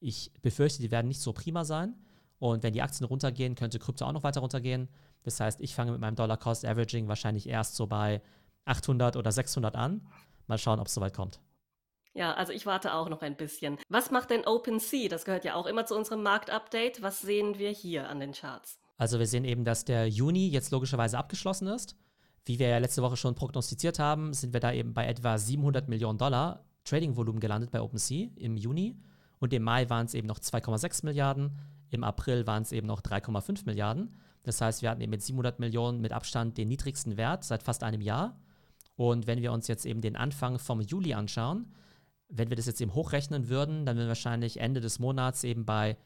Ich 0.00 0.32
befürchte, 0.42 0.82
die 0.82 0.90
werden 0.90 1.08
nicht 1.08 1.20
so 1.20 1.32
prima 1.32 1.64
sein. 1.64 1.94
Und 2.38 2.62
wenn 2.62 2.72
die 2.72 2.82
Aktien 2.82 3.06
runtergehen, 3.06 3.54
könnte 3.54 3.78
Krypto 3.78 4.04
auch 4.04 4.12
noch 4.12 4.22
weiter 4.22 4.40
runtergehen. 4.40 4.88
Das 5.22 5.40
heißt, 5.40 5.60
ich 5.60 5.74
fange 5.74 5.92
mit 5.92 6.00
meinem 6.00 6.16
Dollar-Cost-Averaging 6.16 7.08
wahrscheinlich 7.08 7.48
erst 7.48 7.76
so 7.76 7.86
bei 7.86 8.22
800 8.64 9.16
oder 9.16 9.32
600 9.32 9.74
an. 9.74 10.06
Mal 10.48 10.58
schauen, 10.58 10.80
ob 10.80 10.86
es 10.88 10.94
soweit 10.94 11.14
kommt. 11.14 11.40
Ja, 12.14 12.34
also 12.34 12.52
ich 12.52 12.66
warte 12.66 12.94
auch 12.94 13.08
noch 13.08 13.22
ein 13.22 13.36
bisschen. 13.36 13.78
Was 13.88 14.10
macht 14.10 14.30
denn 14.30 14.44
OpenSea? 14.44 15.08
Das 15.08 15.24
gehört 15.24 15.44
ja 15.44 15.54
auch 15.54 15.66
immer 15.66 15.86
zu 15.86 15.94
unserem 15.94 16.22
Marktupdate. 16.22 17.00
Was 17.00 17.20
sehen 17.20 17.58
wir 17.58 17.70
hier 17.70 18.08
an 18.08 18.18
den 18.18 18.32
Charts? 18.32 18.80
Also 18.96 19.20
wir 19.20 19.26
sehen 19.26 19.44
eben, 19.44 19.64
dass 19.64 19.84
der 19.84 20.08
Juni 20.08 20.48
jetzt 20.48 20.72
logischerweise 20.72 21.16
abgeschlossen 21.16 21.68
ist. 21.68 21.96
Wie 22.44 22.58
wir 22.58 22.68
ja 22.68 22.78
letzte 22.78 23.02
Woche 23.02 23.16
schon 23.16 23.36
prognostiziert 23.36 23.98
haben, 23.98 24.32
sind 24.32 24.52
wir 24.52 24.60
da 24.60 24.72
eben 24.72 24.94
bei 24.94 25.06
etwa 25.06 25.38
700 25.38 25.88
Millionen 25.88 26.18
Dollar 26.18 26.64
Trading-Volumen 26.84 27.38
gelandet 27.38 27.70
bei 27.70 27.80
OpenSea 27.80 28.30
im 28.36 28.56
Juni. 28.56 28.98
Und 29.38 29.52
im 29.52 29.62
Mai 29.62 29.88
waren 29.88 30.06
es 30.06 30.14
eben 30.14 30.26
noch 30.26 30.40
2,6 30.40 31.04
Milliarden. 31.04 31.56
Im 31.90 32.02
April 32.02 32.46
waren 32.46 32.62
es 32.62 32.72
eben 32.72 32.86
noch 32.86 33.00
3,5 33.00 33.66
Milliarden. 33.66 34.16
Das 34.42 34.60
heißt, 34.60 34.82
wir 34.82 34.90
hatten 34.90 35.02
eben 35.02 35.10
mit 35.10 35.22
700 35.22 35.60
Millionen 35.60 36.00
mit 36.00 36.12
Abstand 36.12 36.58
den 36.58 36.68
niedrigsten 36.68 37.16
Wert 37.16 37.44
seit 37.44 37.62
fast 37.62 37.82
einem 37.84 38.00
Jahr. 38.00 38.40
Und 38.98 39.28
wenn 39.28 39.40
wir 39.40 39.52
uns 39.52 39.68
jetzt 39.68 39.86
eben 39.86 40.00
den 40.00 40.16
Anfang 40.16 40.58
vom 40.58 40.80
Juli 40.80 41.14
anschauen, 41.14 41.72
wenn 42.28 42.50
wir 42.50 42.56
das 42.56 42.66
jetzt 42.66 42.80
eben 42.80 42.94
hochrechnen 42.94 43.48
würden, 43.48 43.86
dann 43.86 43.94
würden 43.94 44.06
wir 44.06 44.08
wahrscheinlich 44.08 44.58
Ende 44.58 44.80
des 44.80 44.98
Monats 44.98 45.44
eben 45.44 45.64
bei 45.64 45.96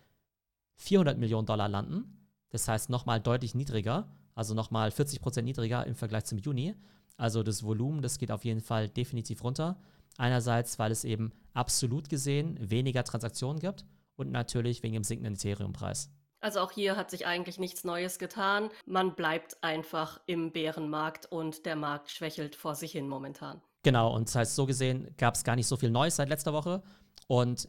400 0.76 1.16
Millionen 1.16 1.46
Dollar 1.46 1.70
landen. 1.70 2.28
Das 2.50 2.68
heißt 2.68 2.90
nochmal 2.90 3.18
deutlich 3.18 3.54
niedriger, 3.54 4.14
also 4.34 4.52
nochmal 4.52 4.90
40 4.90 5.22
Prozent 5.22 5.46
niedriger 5.46 5.86
im 5.86 5.94
Vergleich 5.94 6.26
zum 6.26 6.36
Juni. 6.36 6.74
Also 7.16 7.42
das 7.42 7.62
Volumen, 7.62 8.02
das 8.02 8.18
geht 8.18 8.30
auf 8.30 8.44
jeden 8.44 8.60
Fall 8.60 8.90
definitiv 8.90 9.42
runter. 9.42 9.80
Einerseits, 10.18 10.78
weil 10.78 10.92
es 10.92 11.04
eben 11.04 11.32
absolut 11.54 12.10
gesehen 12.10 12.58
weniger 12.60 13.04
Transaktionen 13.04 13.58
gibt 13.58 13.86
und 14.16 14.30
natürlich 14.30 14.82
wegen 14.82 14.92
dem 14.92 15.04
sinkenden 15.04 15.36
Ethereum-Preis. 15.36 16.10
Also 16.42 16.58
auch 16.58 16.72
hier 16.72 16.96
hat 16.96 17.08
sich 17.08 17.24
eigentlich 17.24 17.58
nichts 17.58 17.84
Neues 17.84 18.18
getan. 18.18 18.68
Man 18.84 19.14
bleibt 19.14 19.62
einfach 19.62 20.20
im 20.26 20.50
Bärenmarkt 20.50 21.26
und 21.26 21.64
der 21.66 21.76
Markt 21.76 22.10
schwächelt 22.10 22.56
vor 22.56 22.74
sich 22.74 22.92
hin 22.92 23.08
momentan. 23.08 23.62
Genau, 23.84 24.12
und 24.14 24.28
das 24.28 24.34
heißt, 24.34 24.56
so 24.56 24.66
gesehen 24.66 25.14
gab 25.16 25.34
es 25.34 25.44
gar 25.44 25.54
nicht 25.54 25.68
so 25.68 25.76
viel 25.76 25.90
Neues 25.90 26.16
seit 26.16 26.28
letzter 26.28 26.52
Woche. 26.52 26.82
Und 27.28 27.68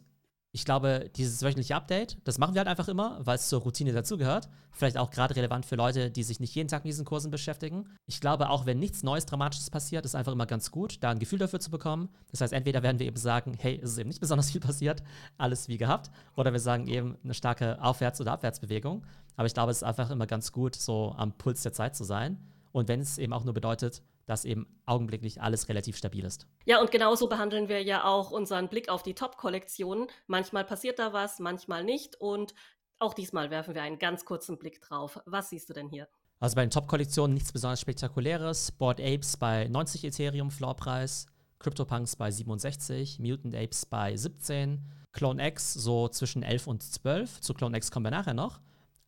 ich 0.54 0.64
glaube, 0.64 1.10
dieses 1.16 1.42
wöchentliche 1.42 1.74
Update, 1.74 2.16
das 2.22 2.38
machen 2.38 2.54
wir 2.54 2.60
halt 2.60 2.68
einfach 2.68 2.86
immer, 2.86 3.18
weil 3.24 3.34
es 3.34 3.48
zur 3.48 3.62
Routine 3.62 3.92
dazugehört. 3.92 4.48
Vielleicht 4.70 4.96
auch 4.96 5.10
gerade 5.10 5.34
relevant 5.34 5.66
für 5.66 5.74
Leute, 5.74 6.12
die 6.12 6.22
sich 6.22 6.38
nicht 6.38 6.54
jeden 6.54 6.68
Tag 6.68 6.84
mit 6.84 6.92
diesen 6.92 7.04
Kursen 7.04 7.32
beschäftigen. 7.32 7.88
Ich 8.06 8.20
glaube, 8.20 8.48
auch 8.48 8.64
wenn 8.64 8.78
nichts 8.78 9.02
Neues, 9.02 9.26
Dramatisches 9.26 9.68
passiert, 9.68 10.04
ist 10.04 10.14
einfach 10.14 10.30
immer 10.30 10.46
ganz 10.46 10.70
gut, 10.70 11.02
da 11.02 11.10
ein 11.10 11.18
Gefühl 11.18 11.40
dafür 11.40 11.58
zu 11.58 11.72
bekommen. 11.72 12.08
Das 12.30 12.40
heißt, 12.40 12.52
entweder 12.52 12.84
werden 12.84 13.00
wir 13.00 13.06
eben 13.06 13.16
sagen, 13.16 13.54
hey, 13.58 13.80
es 13.82 13.90
ist 13.90 13.98
eben 13.98 14.10
nicht 14.10 14.20
besonders 14.20 14.52
viel 14.52 14.60
passiert, 14.60 15.02
alles 15.38 15.66
wie 15.66 15.76
gehabt, 15.76 16.12
oder 16.36 16.52
wir 16.52 16.60
sagen 16.60 16.86
eben 16.86 17.18
eine 17.24 17.34
starke 17.34 17.82
Aufwärts- 17.82 18.20
oder 18.20 18.30
Abwärtsbewegung. 18.30 19.04
Aber 19.34 19.46
ich 19.46 19.54
glaube, 19.54 19.72
es 19.72 19.78
ist 19.78 19.82
einfach 19.82 20.10
immer 20.10 20.28
ganz 20.28 20.52
gut, 20.52 20.76
so 20.76 21.16
am 21.16 21.32
Puls 21.32 21.62
der 21.62 21.72
Zeit 21.72 21.96
zu 21.96 22.04
sein. 22.04 22.38
Und 22.70 22.86
wenn 22.86 23.00
es 23.00 23.18
eben 23.18 23.32
auch 23.32 23.42
nur 23.42 23.54
bedeutet, 23.54 24.02
dass 24.26 24.44
eben 24.44 24.66
augenblicklich 24.86 25.40
alles 25.40 25.68
relativ 25.68 25.96
stabil 25.96 26.24
ist. 26.24 26.46
Ja, 26.64 26.80
und 26.80 26.90
genauso 26.90 27.28
behandeln 27.28 27.68
wir 27.68 27.82
ja 27.82 28.04
auch 28.04 28.30
unseren 28.30 28.68
Blick 28.68 28.88
auf 28.88 29.02
die 29.02 29.14
Top-Kollektionen. 29.14 30.08
Manchmal 30.26 30.64
passiert 30.64 30.98
da 30.98 31.12
was, 31.12 31.38
manchmal 31.38 31.84
nicht. 31.84 32.16
Und 32.20 32.54
auch 32.98 33.14
diesmal 33.14 33.50
werfen 33.50 33.74
wir 33.74 33.82
einen 33.82 33.98
ganz 33.98 34.24
kurzen 34.24 34.58
Blick 34.58 34.80
drauf. 34.80 35.20
Was 35.26 35.50
siehst 35.50 35.68
du 35.68 35.74
denn 35.74 35.88
hier? 35.88 36.08
Also 36.40 36.56
bei 36.56 36.64
den 36.64 36.70
Top-Kollektionen 36.70 37.34
nichts 37.34 37.52
besonders 37.52 37.80
Spektakuläres. 37.80 38.72
Board 38.72 39.00
Apes 39.00 39.36
bei 39.36 39.68
90 39.68 40.04
Ethereum 40.04 40.50
Floorpreis, 40.50 41.26
CryptoPunks 41.58 42.16
bei 42.16 42.30
67, 42.30 43.18
Mutant 43.18 43.54
Apes 43.54 43.86
bei 43.86 44.16
17, 44.16 44.82
Clone 45.12 45.46
X 45.48 45.72
so 45.72 46.08
zwischen 46.08 46.42
11 46.42 46.66
und 46.66 46.82
12. 46.82 47.40
Zu 47.40 47.54
Clone 47.54 47.76
X 47.76 47.90
kommen 47.90 48.06
wir 48.06 48.10
nachher 48.10 48.34
noch. 48.34 48.60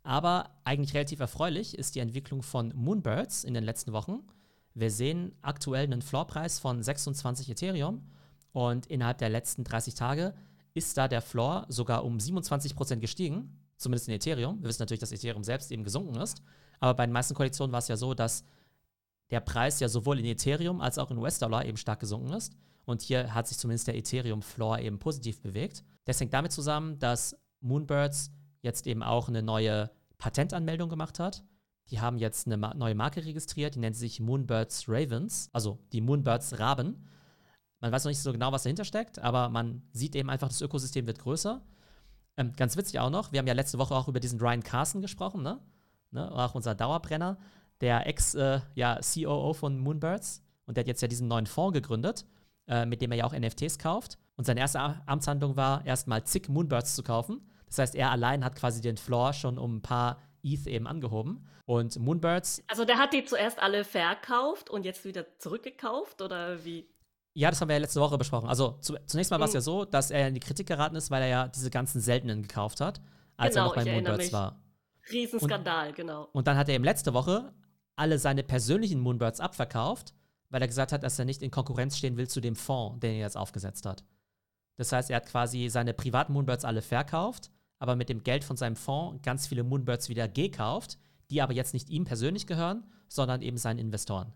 Aber 0.03 0.51
eigentlich 0.65 0.95
relativ 0.95 1.19
erfreulich 1.19 1.77
ist 1.77 1.97
die 1.97 2.01
Entwicklung 2.01 2.43
von 2.43 2.73
Moonbirds 2.77 3.43
in 3.43 3.55
den 3.55 3.65
letzten 3.65 3.93
Wochen. 3.93 4.23
Wir 4.77 4.91
sehen 4.91 5.33
aktuell 5.41 5.85
einen 5.85 6.03
Floorpreis 6.03 6.59
von 6.59 6.83
26 6.83 7.49
Ethereum 7.49 8.03
und 8.53 8.85
innerhalb 8.87 9.17
der 9.17 9.31
letzten 9.31 9.65
30 9.65 9.95
Tage 9.95 10.35
ist 10.75 10.99
da 10.99 11.09
der 11.09 11.23
Floor 11.23 11.65
sogar 11.71 12.05
um 12.05 12.19
27% 12.19 12.97
gestiegen, 12.97 13.59
zumindest 13.79 14.09
in 14.09 14.15
Ethereum. 14.15 14.61
Wir 14.61 14.69
wissen 14.69 14.83
natürlich, 14.83 15.01
dass 15.01 15.13
Ethereum 15.13 15.45
selbst 15.45 15.73
eben 15.73 15.83
gesunken 15.83 16.17
ist, 16.17 16.43
aber 16.79 16.93
bei 16.93 17.07
den 17.07 17.15
meisten 17.15 17.35
Kollektionen 17.35 17.73
war 17.73 17.79
es 17.79 17.89
ja 17.89 17.97
so, 17.97 18.13
dass 18.13 18.45
der 19.31 19.41
Preis 19.41 19.81
ja 19.81 19.89
sowohl 19.89 20.19
in 20.19 20.27
Ethereum 20.27 20.83
als 20.83 20.99
auch 20.99 21.11
in 21.11 21.17
US-Dollar 21.17 21.65
eben 21.65 21.79
stark 21.79 22.01
gesunken 22.01 22.35
ist. 22.35 22.53
Und 22.85 23.01
hier 23.01 23.33
hat 23.35 23.49
sich 23.49 23.57
zumindest 23.57 23.89
der 23.89 23.97
Ethereum-Floor 23.97 24.81
eben 24.81 24.99
positiv 24.99 25.41
bewegt. 25.41 25.85
Das 26.05 26.21
hängt 26.21 26.35
damit 26.35 26.53
zusammen, 26.53 26.99
dass 26.99 27.35
Moonbirds 27.61 28.31
jetzt 28.61 28.87
eben 28.87 29.03
auch 29.03 29.29
eine 29.29 29.43
neue 29.43 29.91
Patentanmeldung 30.19 30.91
gemacht 30.91 31.19
hat. 31.19 31.43
Die 31.91 32.01
haben 32.01 32.19
jetzt 32.19 32.47
eine 32.47 32.57
neue 32.75 32.95
Marke 32.95 33.25
registriert, 33.25 33.77
die 33.77 33.79
nennt 33.79 33.97
sich 33.97 34.21
Moonbirds 34.21 34.89
Ravens, 34.89 35.49
also 35.53 35.79
die 35.93 36.01
Moonbirds 36.01 36.59
Raben. 36.59 37.07
Man 37.81 37.93
weiß 37.93 38.05
noch 38.05 38.11
nicht 38.11 38.21
so 38.21 38.33
genau, 38.33 38.51
was 38.53 38.65
dahinter 38.65 38.85
steckt, 38.85 39.19
aber 39.19 39.49
man 39.49 39.83
sieht 39.93 40.17
eben 40.17 40.31
einfach, 40.31 40.49
das 40.49 40.61
Ökosystem 40.61 41.07
wird 41.07 41.21
größer. 41.21 41.63
Ähm, 42.37 42.53
ganz 42.57 42.77
witzig 42.77 42.99
auch 42.99 43.11
noch, 43.11 43.33
wir 43.33 43.39
haben 43.39 43.47
ja 43.47 43.55
letzte 43.55 43.79
Woche 43.79 43.95
auch 43.95 44.09
über 44.09 44.21
diesen 44.21 44.41
Ryan 44.41 44.63
Carson 44.63 45.01
gesprochen, 45.01 45.43
ne? 45.43 45.61
ne? 46.11 46.31
Auch 46.33 46.55
unser 46.55 46.75
Dauerbrenner, 46.75 47.39
der 47.81 48.07
Ex-COO 48.07 48.41
äh, 48.41 48.61
ja, 48.75 49.01
von 49.53 49.79
Moonbirds. 49.79 50.43
Und 50.67 50.77
der 50.77 50.83
hat 50.83 50.89
jetzt 50.89 51.03
ja 51.03 51.09
diesen 51.09 51.29
neuen 51.29 51.47
Fonds 51.47 51.75
gegründet, 51.75 52.27
äh, 52.67 52.85
mit 52.85 53.01
dem 53.01 53.13
er 53.13 53.19
ja 53.19 53.25
auch 53.25 53.39
NFTs 53.39 53.79
kauft. 53.79 54.19
Und 54.37 54.45
seine 54.45 54.61
erste 54.61 54.81
Amtshandlung 55.07 55.57
war, 55.57 55.87
erstmal 55.87 56.25
zig 56.25 56.49
Moonbirds 56.49 56.95
zu 56.97 57.03
kaufen. 57.03 57.41
Das 57.67 57.79
heißt, 57.79 57.95
er 57.95 58.11
allein 58.11 58.45
hat 58.45 58.57
quasi 58.57 58.81
den 58.81 58.97
Floor 58.97 59.33
schon 59.33 59.59
um 59.59 59.77
ein 59.77 59.83
paar 59.83 60.19
ETH 60.47 60.67
eben 60.67 60.87
angehoben. 60.87 61.47
Und 61.65 61.99
Moonbirds. 61.99 62.63
Also 62.69 62.85
der 62.85 62.99
hat 62.99 63.13
die 63.13 63.25
zuerst 63.25 63.59
alle 63.59 63.85
verkauft 63.85 64.71
und 64.71 64.85
jetzt 64.85 65.05
wieder 65.05 65.27
zurückgekauft 65.39 66.23
oder 66.23 66.65
wie? 66.65 66.89
Ja, 67.35 67.51
das 67.51 67.61
haben 67.61 67.69
wir 67.69 67.75
ja 67.75 67.81
letzte 67.81 68.01
Woche 68.01 68.17
besprochen. 68.17 68.49
Also 68.49 68.79
zu, 68.81 68.97
zunächst 69.05 69.31
mal 69.31 69.41
war 69.41 69.47
es 69.47 69.53
mhm. 69.53 69.57
ja 69.57 69.61
so, 69.61 69.85
dass 69.85 70.11
er 70.11 70.29
in 70.29 70.35
die 70.35 70.41
Kritik 70.41 70.69
geraten 70.69 70.97
ist, 70.97 71.11
weil 71.11 71.23
er 71.23 71.29
ja 71.29 71.49
diese 71.49 71.71
ganzen 71.71 72.01
seltenen 72.01 72.43
gekauft 72.43 72.81
hat, 72.81 73.01
als 73.37 73.55
genau, 73.55 73.67
er 73.67 73.69
noch 73.69 73.85
bei 73.85 73.93
Moonbirds 73.93 74.33
war. 74.33 74.63
Riesenskandal, 75.13 75.89
und, 75.89 75.97
genau. 75.97 76.29
Und 76.33 76.47
dann 76.47 76.57
hat 76.57 76.69
er 76.69 76.77
eben 76.77 76.85
letzte 76.85 77.13
Woche 77.13 77.53
alle 77.97 78.19
seine 78.19 78.43
persönlichen 78.43 79.01
Moonbirds 79.01 79.41
abverkauft, 79.41 80.15
weil 80.51 80.63
er 80.63 80.69
gesagt 80.69 80.93
hat, 80.93 81.03
dass 81.03 81.19
er 81.19 81.25
nicht 81.25 81.43
in 81.43 81.51
Konkurrenz 81.51 81.99
stehen 81.99 82.17
will 82.17 82.29
zu 82.29 82.41
dem 82.41 82.57
Fonds, 82.57 83.01
den 83.01 83.13
er 83.13 83.21
jetzt 83.21 83.37
aufgesetzt 83.37 83.87
hat. 83.87 84.05
Das 84.77 84.93
heißt, 84.93 85.11
er 85.11 85.17
hat 85.17 85.27
quasi 85.27 85.69
seine 85.69 85.95
privaten 85.95 86.33
Moonbirds 86.33 86.65
alle 86.65 86.83
verkauft, 86.83 87.51
aber 87.79 87.97
mit 87.97 88.09
dem 88.09 88.23
Geld 88.23 88.45
von 88.45 88.57
seinem 88.57 88.77
Fonds 88.77 89.23
ganz 89.23 89.47
viele 89.47 89.65
Moonbirds 89.65 90.09
wieder 90.09 90.29
gekauft, 90.29 90.99
die 91.31 91.43
aber 91.43 91.53
jetzt 91.53 91.75
nicht 91.75 91.91
ihm 91.91 92.05
persönlich 92.05 92.47
gehören, 92.47 92.85
sondern 93.09 93.43
eben 93.43 93.59
seinen 93.59 93.79
Investoren. 93.79 94.33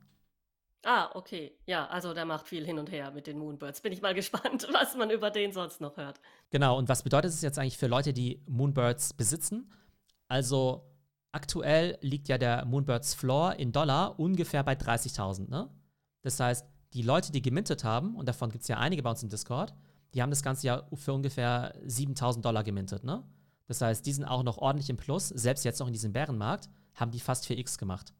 Ah, 0.85 1.11
okay. 1.15 1.53
Ja, 1.67 1.87
also 1.89 2.15
der 2.15 2.25
macht 2.25 2.49
viel 2.49 2.65
hin 2.65 2.79
und 2.79 2.91
her 2.91 3.11
mit 3.11 3.27
den 3.27 3.39
Moonbirds. 3.39 3.83
Bin 3.83 3.93
ich 3.93 4.01
mal 4.01 4.15
gespannt, 4.21 4.67
was 4.73 4.97
man 4.97 5.11
über 5.11 5.31
den 5.31 5.53
sonst 5.53 5.81
noch 5.81 5.97
hört. 5.97 6.21
Genau, 6.51 6.79
und 6.79 6.89
was 6.89 7.03
bedeutet 7.03 7.31
es 7.31 7.43
jetzt 7.43 7.59
eigentlich 7.59 7.79
für 7.79 7.87
Leute, 7.87 8.13
die 8.13 8.43
Moonbirds 8.47 9.15
besitzen? 9.15 9.71
Also 10.29 10.87
aktuell 11.33 11.99
liegt 12.01 12.29
ja 12.29 12.39
der 12.39 12.65
Moonbirds 12.65 13.15
Floor 13.15 13.55
in 13.57 13.73
Dollar 13.73 14.19
ungefähr 14.19 14.63
bei 14.65 14.73
30.000, 14.73 15.51
ne? 15.51 15.71
Das 16.23 16.39
heißt, 16.39 16.67
die 16.93 17.03
Leute, 17.03 17.33
die 17.33 17.43
gemintet 17.43 17.85
haben, 17.85 18.17
und 18.17 18.29
davon 18.29 18.51
gibt 18.51 18.63
es 18.63 18.69
ja 18.69 18.79
einige 18.79 19.03
bei 19.03 19.11
uns 19.11 19.23
im 19.23 19.29
Discord, 19.29 19.75
die 20.15 20.23
haben 20.23 20.31
das 20.31 20.43
Ganze 20.43 20.67
ja 20.67 20.83
für 20.95 21.13
ungefähr 21.13 21.75
7000 21.85 22.45
Dollar 22.45 22.65
gemintet, 22.65 23.05
ne? 23.05 23.25
Das 23.67 23.81
heißt, 23.81 24.05
die 24.05 24.13
sind 24.13 24.25
auch 24.25 24.43
noch 24.43 24.59
ordentlich 24.59 24.91
im 24.91 24.97
Plus, 24.97 25.29
selbst 25.29 25.65
jetzt 25.65 25.79
noch 25.79 25.87
in 25.87 25.93
diesem 25.93 26.13
Bärenmarkt, 26.13 26.69
haben 26.95 27.13
die 27.13 27.21
fast 27.21 27.45
4x 27.47 27.79
gemacht. 27.79 28.13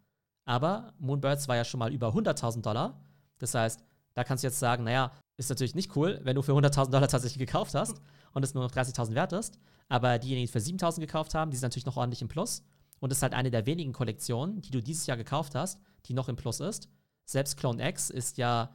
Aber 0.45 0.95
Moonbirds 0.99 1.49
war 1.49 1.57
ja 1.57 1.65
schon 1.65 1.81
mal 1.81 1.93
über 1.93 2.15
100.000 2.15 2.63
Dollar. 2.63 3.01
Das 3.39 3.55
heißt, 3.55 3.83
da 4.15 4.25
kannst 4.25 4.45
du 4.45 4.49
jetzt 4.49 4.59
sagen, 4.59 4.85
naja, 4.85 5.13
ist 5.37 5.51
natürlich 5.51 5.75
nicht 5.75 5.97
cool, 5.97 6.21
wenn 6.23 6.37
du 6.37 6.43
für 6.43 6.53
100.000 6.53 6.91
Dollar 6.91 7.09
tatsächlich 7.09 7.39
gekauft 7.39 7.75
hast 7.75 8.01
und 8.33 8.45
es 8.45 8.55
nur 8.55 8.63
noch 8.63 8.71
30.000 8.71 9.15
wert 9.15 9.33
ist. 9.33 9.59
Aber 9.89 10.19
diejenigen, 10.19 10.47
die 10.47 10.53
für 10.53 10.59
7.000 10.59 11.01
gekauft 11.01 11.35
haben, 11.35 11.51
die 11.51 11.57
sind 11.57 11.65
natürlich 11.65 11.87
noch 11.87 11.97
ordentlich 11.97 12.23
im 12.23 12.29
Plus. 12.29 12.63
Und 13.01 13.11
es 13.11 13.19
ist 13.19 13.23
halt 13.23 13.35
eine 13.35 13.51
der 13.51 13.67
wenigen 13.67 13.93
Kollektionen, 13.93 14.61
die 14.61 14.71
du 14.71 14.83
dieses 14.83 15.07
Jahr 15.07 15.17
gekauft 15.17 15.55
hast, 15.55 15.81
die 16.07 16.15
noch 16.15 16.29
im 16.29 16.37
Plus 16.37 16.61
ist. 16.61 16.89
Selbst 17.25 17.57
Clone 17.57 17.89
X 17.89 18.11
ist 18.11 18.39
ja 18.39 18.75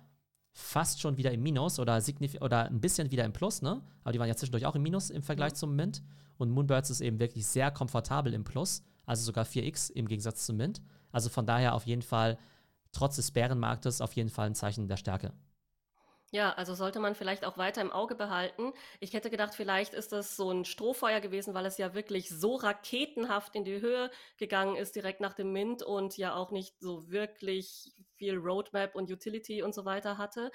fast 0.57 1.01
schon 1.01 1.17
wieder 1.17 1.31
im 1.33 1.43
Minus 1.43 1.79
oder, 1.79 2.01
oder 2.39 2.65
ein 2.65 2.79
bisschen 2.79 3.11
wieder 3.11 3.25
im 3.25 3.33
Plus, 3.33 3.61
ne? 3.61 3.81
Aber 4.03 4.13
die 4.13 4.19
waren 4.19 4.29
ja 4.29 4.37
zwischendurch 4.37 4.65
auch 4.65 4.75
im 4.75 4.83
Minus 4.83 5.09
im 5.09 5.21
Vergleich 5.21 5.51
mhm. 5.51 5.57
zum 5.57 5.75
Mint. 5.75 6.01
Und 6.37 6.49
Moonbirds 6.49 6.89
ist 6.89 7.01
eben 7.01 7.19
wirklich 7.19 7.45
sehr 7.45 7.71
komfortabel 7.71 8.33
im 8.33 8.45
Plus, 8.45 8.81
also 9.05 9.23
sogar 9.23 9.45
4x 9.45 9.91
im 9.91 10.07
Gegensatz 10.07 10.45
zum 10.45 10.55
Mint. 10.55 10.81
Also 11.11 11.29
von 11.29 11.45
daher 11.45 11.75
auf 11.75 11.85
jeden 11.85 12.01
Fall, 12.01 12.37
trotz 12.93 13.17
des 13.17 13.31
Bärenmarktes, 13.31 13.99
auf 13.99 14.13
jeden 14.13 14.29
Fall 14.29 14.47
ein 14.47 14.55
Zeichen 14.55 14.87
der 14.87 14.97
Stärke. 14.97 15.33
Ja, 16.35 16.51
also 16.51 16.73
sollte 16.75 16.99
man 16.99 17.15
vielleicht 17.15 17.45
auch 17.45 17.57
weiter 17.57 17.79
im 17.81 17.93
Auge 17.93 18.13
behalten. 18.13 18.73
Ich 18.99 19.13
hätte 19.13 19.29
gedacht, 19.29 19.55
vielleicht 19.55 19.93
ist 19.93 20.11
das 20.11 20.35
so 20.35 20.51
ein 20.51 20.65
Strohfeuer 20.65 21.21
gewesen, 21.21 21.53
weil 21.53 21.65
es 21.65 21.77
ja 21.77 21.93
wirklich 21.93 22.27
so 22.27 22.55
raketenhaft 22.55 23.55
in 23.55 23.63
die 23.63 23.79
Höhe 23.79 24.11
gegangen 24.35 24.75
ist 24.75 24.97
direkt 24.97 25.21
nach 25.21 25.33
dem 25.33 25.53
Mint 25.53 25.81
und 25.81 26.17
ja 26.17 26.35
auch 26.35 26.51
nicht 26.51 26.77
so 26.81 27.09
wirklich 27.09 27.93
viel 28.17 28.35
Roadmap 28.35 28.95
und 28.95 29.09
Utility 29.09 29.63
und 29.63 29.73
so 29.73 29.85
weiter 29.85 30.17
hatte. 30.17 30.51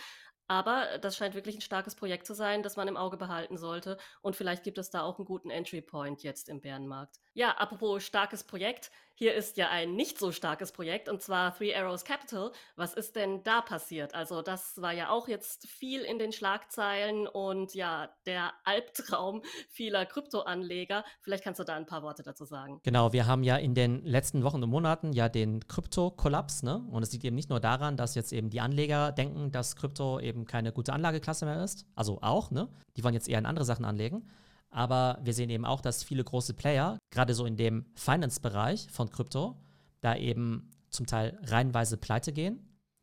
Aber 0.51 0.99
das 1.01 1.17
scheint 1.17 1.37
wirklich 1.37 1.55
ein 1.55 1.61
starkes 1.61 1.95
Projekt 1.95 2.27
zu 2.27 2.35
sein, 2.35 2.65
das 2.65 2.77
man 2.77 2.89
im 2.89 2.97
Auge 2.97 3.17
behalten 3.17 3.57
sollte. 3.57 3.99
Und 4.21 4.35
vielleicht 4.35 4.65
gibt 4.65 4.79
es 4.79 4.91
da 4.91 5.03
auch 5.03 5.17
einen 5.17 5.25
guten 5.25 5.49
Entry 5.49 5.81
Point 5.81 6.25
jetzt 6.25 6.49
im 6.49 6.61
Bärenmarkt. 6.61 7.21
Ja, 7.35 7.53
apropos 7.53 8.03
starkes 8.03 8.43
Projekt. 8.43 8.91
Hier 9.15 9.35
ist 9.35 9.59
ja 9.59 9.69
ein 9.69 9.97
nicht 9.97 10.19
so 10.19 10.33
starkes 10.33 10.73
Projekt 10.73 11.07
und 11.07 11.21
zwar 11.21 11.55
Three 11.55 11.75
Arrows 11.75 12.07
Capital. 12.07 12.53
Was 12.75 12.95
ist 12.95 13.17
denn 13.17 13.43
da 13.43 13.61
passiert? 13.61 14.15
Also 14.15 14.41
das 14.41 14.81
war 14.81 14.93
ja 14.93 15.11
auch 15.11 15.29
jetzt 15.29 15.69
viel 15.69 16.01
in 16.01 16.19
den 16.19 16.33
Schlagzeilen 16.33 17.27
und 17.27 17.75
ja, 17.75 18.09
der 18.25 18.55
Albtraum 18.65 19.43
vieler 19.69 20.07
Kryptoanleger. 20.07 21.05
Vielleicht 21.21 21.45
kannst 21.45 21.61
du 21.61 21.65
da 21.65 21.77
ein 21.77 21.85
paar 21.85 22.03
Worte 22.03 22.23
dazu 22.23 22.47
sagen. 22.47 22.81
Genau, 22.83 23.13
wir 23.13 23.27
haben 23.27 23.43
ja 23.43 23.57
in 23.57 23.75
den 23.75 24.03
letzten 24.07 24.43
Wochen 24.43 24.63
und 24.63 24.71
Monaten 24.71 25.13
ja 25.13 25.29
den 25.29 25.69
Krypto-Kollaps, 25.69 26.63
ne? 26.63 26.83
Und 26.91 27.03
es 27.03 27.13
liegt 27.13 27.25
eben 27.25 27.37
nicht 27.37 27.51
nur 27.51 27.61
daran, 27.61 27.99
dass 27.99 28.15
jetzt 28.15 28.33
eben 28.33 28.49
die 28.49 28.63
Anleger 28.63 29.13
denken, 29.13 29.53
dass 29.53 29.77
Krypto 29.77 30.19
eben 30.19 30.40
keine 30.47 30.73
gute 30.73 30.93
Anlageklasse 30.93 31.45
mehr 31.45 31.63
ist. 31.63 31.87
Also 31.95 32.21
auch, 32.23 32.51
ne? 32.51 32.69
Die 32.97 33.05
wollen 33.05 33.15
jetzt 33.15 33.29
eher 33.29 33.39
in 33.39 33.47
andere 33.47 33.65
Sachen 33.65 33.85
anlegen. 33.85 34.29
Aber 34.71 35.19
wir 35.23 35.35
sehen 35.35 35.51
eben 35.51 35.65
auch, 35.65 35.81
dass 35.81 36.05
viele 36.05 36.23
große 36.23 36.55
Player, 36.55 36.99
gerade 37.11 37.35
so 37.35 37.45
in 37.45 37.57
dem 37.57 37.87
Finance-Bereich 37.95 38.89
von 38.91 39.11
Krypto, 39.11 39.57
da 40.01 40.17
eben 40.17 40.71
zum 40.91 41.07
Teil 41.07 41.39
reihenweise 41.43 41.97
pleite 41.97 42.33
gehen. 42.33 42.61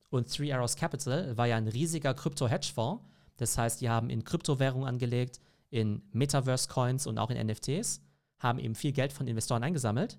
Und 0.10 0.34
Three 0.34 0.54
Arrows 0.54 0.76
Capital 0.76 1.38
war 1.38 1.48
ja 1.48 1.58
ein 1.58 1.68
riesiger 1.68 2.14
Krypto-Hedgefonds. 2.14 3.04
Das 3.36 3.58
heißt, 3.58 3.82
die 3.82 3.90
haben 3.90 4.10
in 4.10 4.24
Kryptowährungen 4.24 4.88
angelegt, 4.88 5.40
in 5.70 6.02
Metaverse-Coins 6.12 7.08
und 7.08 7.18
auch 7.18 7.30
in 7.30 7.46
NFTs, 7.46 8.02
haben 8.40 8.60
eben 8.60 8.76
viel 8.76 8.94
Geld 8.94 9.12
von 9.12 9.28
Investoren 9.28 9.64
eingesammelt, 9.64 10.18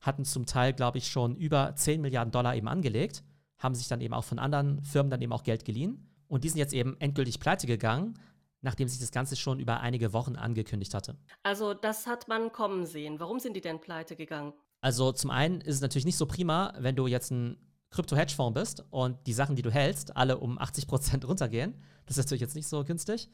hatten 0.00 0.24
zum 0.24 0.46
Teil, 0.46 0.72
glaube 0.72 0.98
ich, 0.98 1.08
schon 1.08 1.36
über 1.36 1.74
10 1.74 2.00
Milliarden 2.00 2.30
Dollar 2.30 2.54
eben 2.54 2.68
angelegt, 2.68 3.22
haben 3.58 3.74
sich 3.74 3.88
dann 3.88 4.00
eben 4.00 4.14
auch 4.14 4.24
von 4.24 4.38
anderen 4.38 4.82
Firmen 4.82 5.10
dann 5.10 5.22
eben 5.22 5.32
auch 5.32 5.44
Geld 5.44 5.64
geliehen. 5.64 6.11
Und 6.32 6.44
die 6.44 6.48
sind 6.48 6.56
jetzt 6.56 6.72
eben 6.72 6.96
endgültig 6.98 7.40
pleite 7.40 7.66
gegangen, 7.66 8.18
nachdem 8.62 8.88
sich 8.88 8.98
das 8.98 9.12
Ganze 9.12 9.36
schon 9.36 9.60
über 9.60 9.80
einige 9.80 10.14
Wochen 10.14 10.34
angekündigt 10.34 10.94
hatte. 10.94 11.14
Also 11.42 11.74
das 11.74 12.06
hat 12.06 12.26
man 12.26 12.50
kommen 12.52 12.86
sehen. 12.86 13.20
Warum 13.20 13.38
sind 13.38 13.54
die 13.54 13.60
denn 13.60 13.82
pleite 13.82 14.16
gegangen? 14.16 14.54
Also 14.80 15.12
zum 15.12 15.30
einen 15.30 15.60
ist 15.60 15.74
es 15.74 15.80
natürlich 15.82 16.06
nicht 16.06 16.16
so 16.16 16.24
prima, 16.24 16.72
wenn 16.78 16.96
du 16.96 17.06
jetzt 17.06 17.32
ein 17.32 17.58
Krypto-Hedgefonds 17.90 18.58
bist 18.58 18.82
und 18.88 19.18
die 19.26 19.34
Sachen, 19.34 19.56
die 19.56 19.62
du 19.62 19.70
hältst, 19.70 20.16
alle 20.16 20.38
um 20.38 20.58
80 20.58 20.86
Prozent 20.86 21.24
runtergehen. 21.28 21.74
Das 22.06 22.16
ist 22.16 22.24
natürlich 22.24 22.40
jetzt 22.40 22.54
nicht 22.54 22.66
so 22.66 22.82
günstig. 22.82 23.28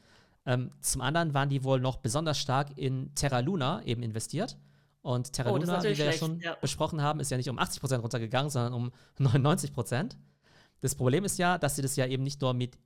Ähm, 0.45 0.73
zum 0.81 1.01
anderen 1.01 1.35
waren 1.35 1.51
die 1.51 1.63
wohl 1.63 1.79
noch 1.79 1.99
besonders 1.99 2.37
stark 2.41 2.77
in 2.77 3.15
Terra 3.15 3.39
Luna 3.39 3.81
eben 3.85 4.03
investiert. 4.03 4.59
Und 5.03 5.33
Terra 5.33 5.53
oh, 5.53 5.57
Luna, 5.57 5.85
wie 5.85 5.97
wir 5.97 6.05
ja 6.05 6.13
schon 6.15 6.41
ja. 6.41 6.57
besprochen 6.57 7.01
haben, 7.01 7.21
ist 7.21 7.31
ja 7.31 7.37
nicht 7.37 7.49
um 7.49 7.61
80 7.61 7.81
Prozent 7.81 8.03
runtergegangen, 8.03 8.51
sondern 8.51 8.73
um 8.73 8.91
99%. 9.21 9.73
Prozent. 9.73 10.19
Das 10.81 10.97
Problem 10.97 11.25
ist 11.25 11.39
ja, 11.39 11.59
dass 11.59 11.77
sie 11.77 11.83
das 11.83 11.95
ja 11.95 12.05
eben 12.05 12.25
nicht 12.25 12.41
nur 12.41 12.55
mit 12.55 12.77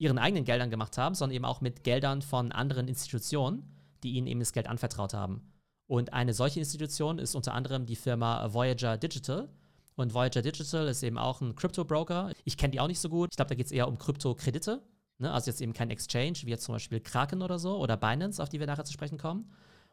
ihren 0.00 0.18
eigenen 0.18 0.44
Geldern 0.44 0.70
gemacht 0.70 0.98
haben, 0.98 1.14
sondern 1.14 1.36
eben 1.36 1.44
auch 1.44 1.60
mit 1.60 1.84
Geldern 1.84 2.22
von 2.22 2.52
anderen 2.52 2.88
Institutionen, 2.88 3.62
die 4.02 4.12
ihnen 4.12 4.26
eben 4.26 4.40
das 4.40 4.52
Geld 4.52 4.66
anvertraut 4.66 5.12
haben. 5.12 5.42
Und 5.86 6.12
eine 6.14 6.32
solche 6.32 6.58
Institution 6.58 7.18
ist 7.18 7.34
unter 7.34 7.52
anderem 7.52 7.84
die 7.84 7.96
Firma 7.96 8.52
Voyager 8.52 8.96
Digital. 8.96 9.50
Und 9.96 10.14
Voyager 10.14 10.40
Digital 10.40 10.88
ist 10.88 11.02
eben 11.02 11.18
auch 11.18 11.42
ein 11.42 11.54
Crypto-Broker. 11.54 12.32
Ich 12.44 12.56
kenne 12.56 12.70
die 12.70 12.80
auch 12.80 12.86
nicht 12.86 13.00
so 13.00 13.10
gut. 13.10 13.28
Ich 13.32 13.36
glaube, 13.36 13.50
da 13.50 13.54
geht 13.54 13.66
es 13.66 13.72
eher 13.72 13.88
um 13.88 13.98
Krypto-Kredite. 13.98 14.82
Ne? 15.18 15.30
Also 15.30 15.50
jetzt 15.50 15.60
eben 15.60 15.74
kein 15.74 15.90
Exchange, 15.90 16.38
wie 16.44 16.50
jetzt 16.50 16.64
zum 16.64 16.76
Beispiel 16.76 17.00
Kraken 17.00 17.42
oder 17.42 17.58
so 17.58 17.76
oder 17.76 17.98
Binance, 17.98 18.42
auf 18.42 18.48
die 18.48 18.58
wir 18.58 18.66
nachher 18.66 18.84
zu 18.84 18.94
sprechen 18.94 19.18
kommen. 19.18 19.50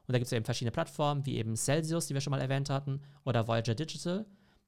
Und 0.08 0.14
da 0.14 0.20
gibt 0.20 0.28
es 0.28 0.32
eben 0.32 0.46
verschiedene 0.46 0.72
Plattformen, 0.72 1.26
wie 1.26 1.36
eben 1.36 1.58
Celsius, 1.58 2.08
die 2.08 2.14
wir 2.14 2.22
schon 2.22 2.32
mal 2.32 2.40
erwähnt 2.40 2.70
hatten, 2.70 3.02
oder 3.26 3.48
Voyager 3.50 3.76
Digital. 3.76 4.26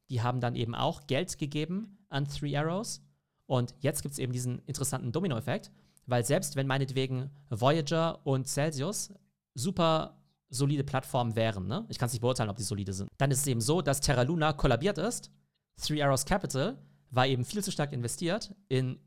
Die 0.10 0.22
haben 0.22 0.42
dann 0.42 0.56
eben 0.56 0.76
auch 0.76 1.08
Geld 1.08 1.38
gegeben 1.38 1.98
an 2.10 2.28
Three 2.28 2.58
Arrows 2.58 3.02
und 3.50 3.74
jetzt 3.80 4.04
gibt 4.04 4.14
es 4.14 4.20
eben 4.20 4.32
diesen 4.32 4.60
interessanten 4.68 5.12
Domino-Effekt, 5.12 5.72
weil 6.06 6.24
selbst 6.24 6.56
wenn 6.56 6.68
meinetwegen 6.68 7.32
Voyager 7.50 8.24
und 8.24 8.48
Celsius 8.48 9.12
super 9.56 10.22
solide 10.50 10.84
Plattformen 10.84 11.36
wären, 11.36 11.66
ne? 11.66 11.84
ich 11.90 11.98
kann 11.98 12.06
es 12.06 12.14
nicht 12.14 12.22
beurteilen, 12.22 12.52
ob 12.52 12.58
die 12.58 12.64
solide 12.64 12.94
sind, 12.94 13.10
dann 13.18 13.32
ist 13.32 13.40
es 13.40 13.48
eben 13.48 13.60
so, 13.60 13.82
dass 13.82 14.02
Terra 14.02 14.22
Luna 14.22 14.54
kollabiert 14.54 15.00
ist. 15.00 15.32
Three 15.82 16.04
Arrows 16.04 16.26
Capital 16.26 16.78
war 17.10 17.26
eben 17.26 17.44
viel 17.44 17.64
zu 17.64 17.72
stark 17.72 17.92
investiert 17.92 18.54
in 18.68 19.00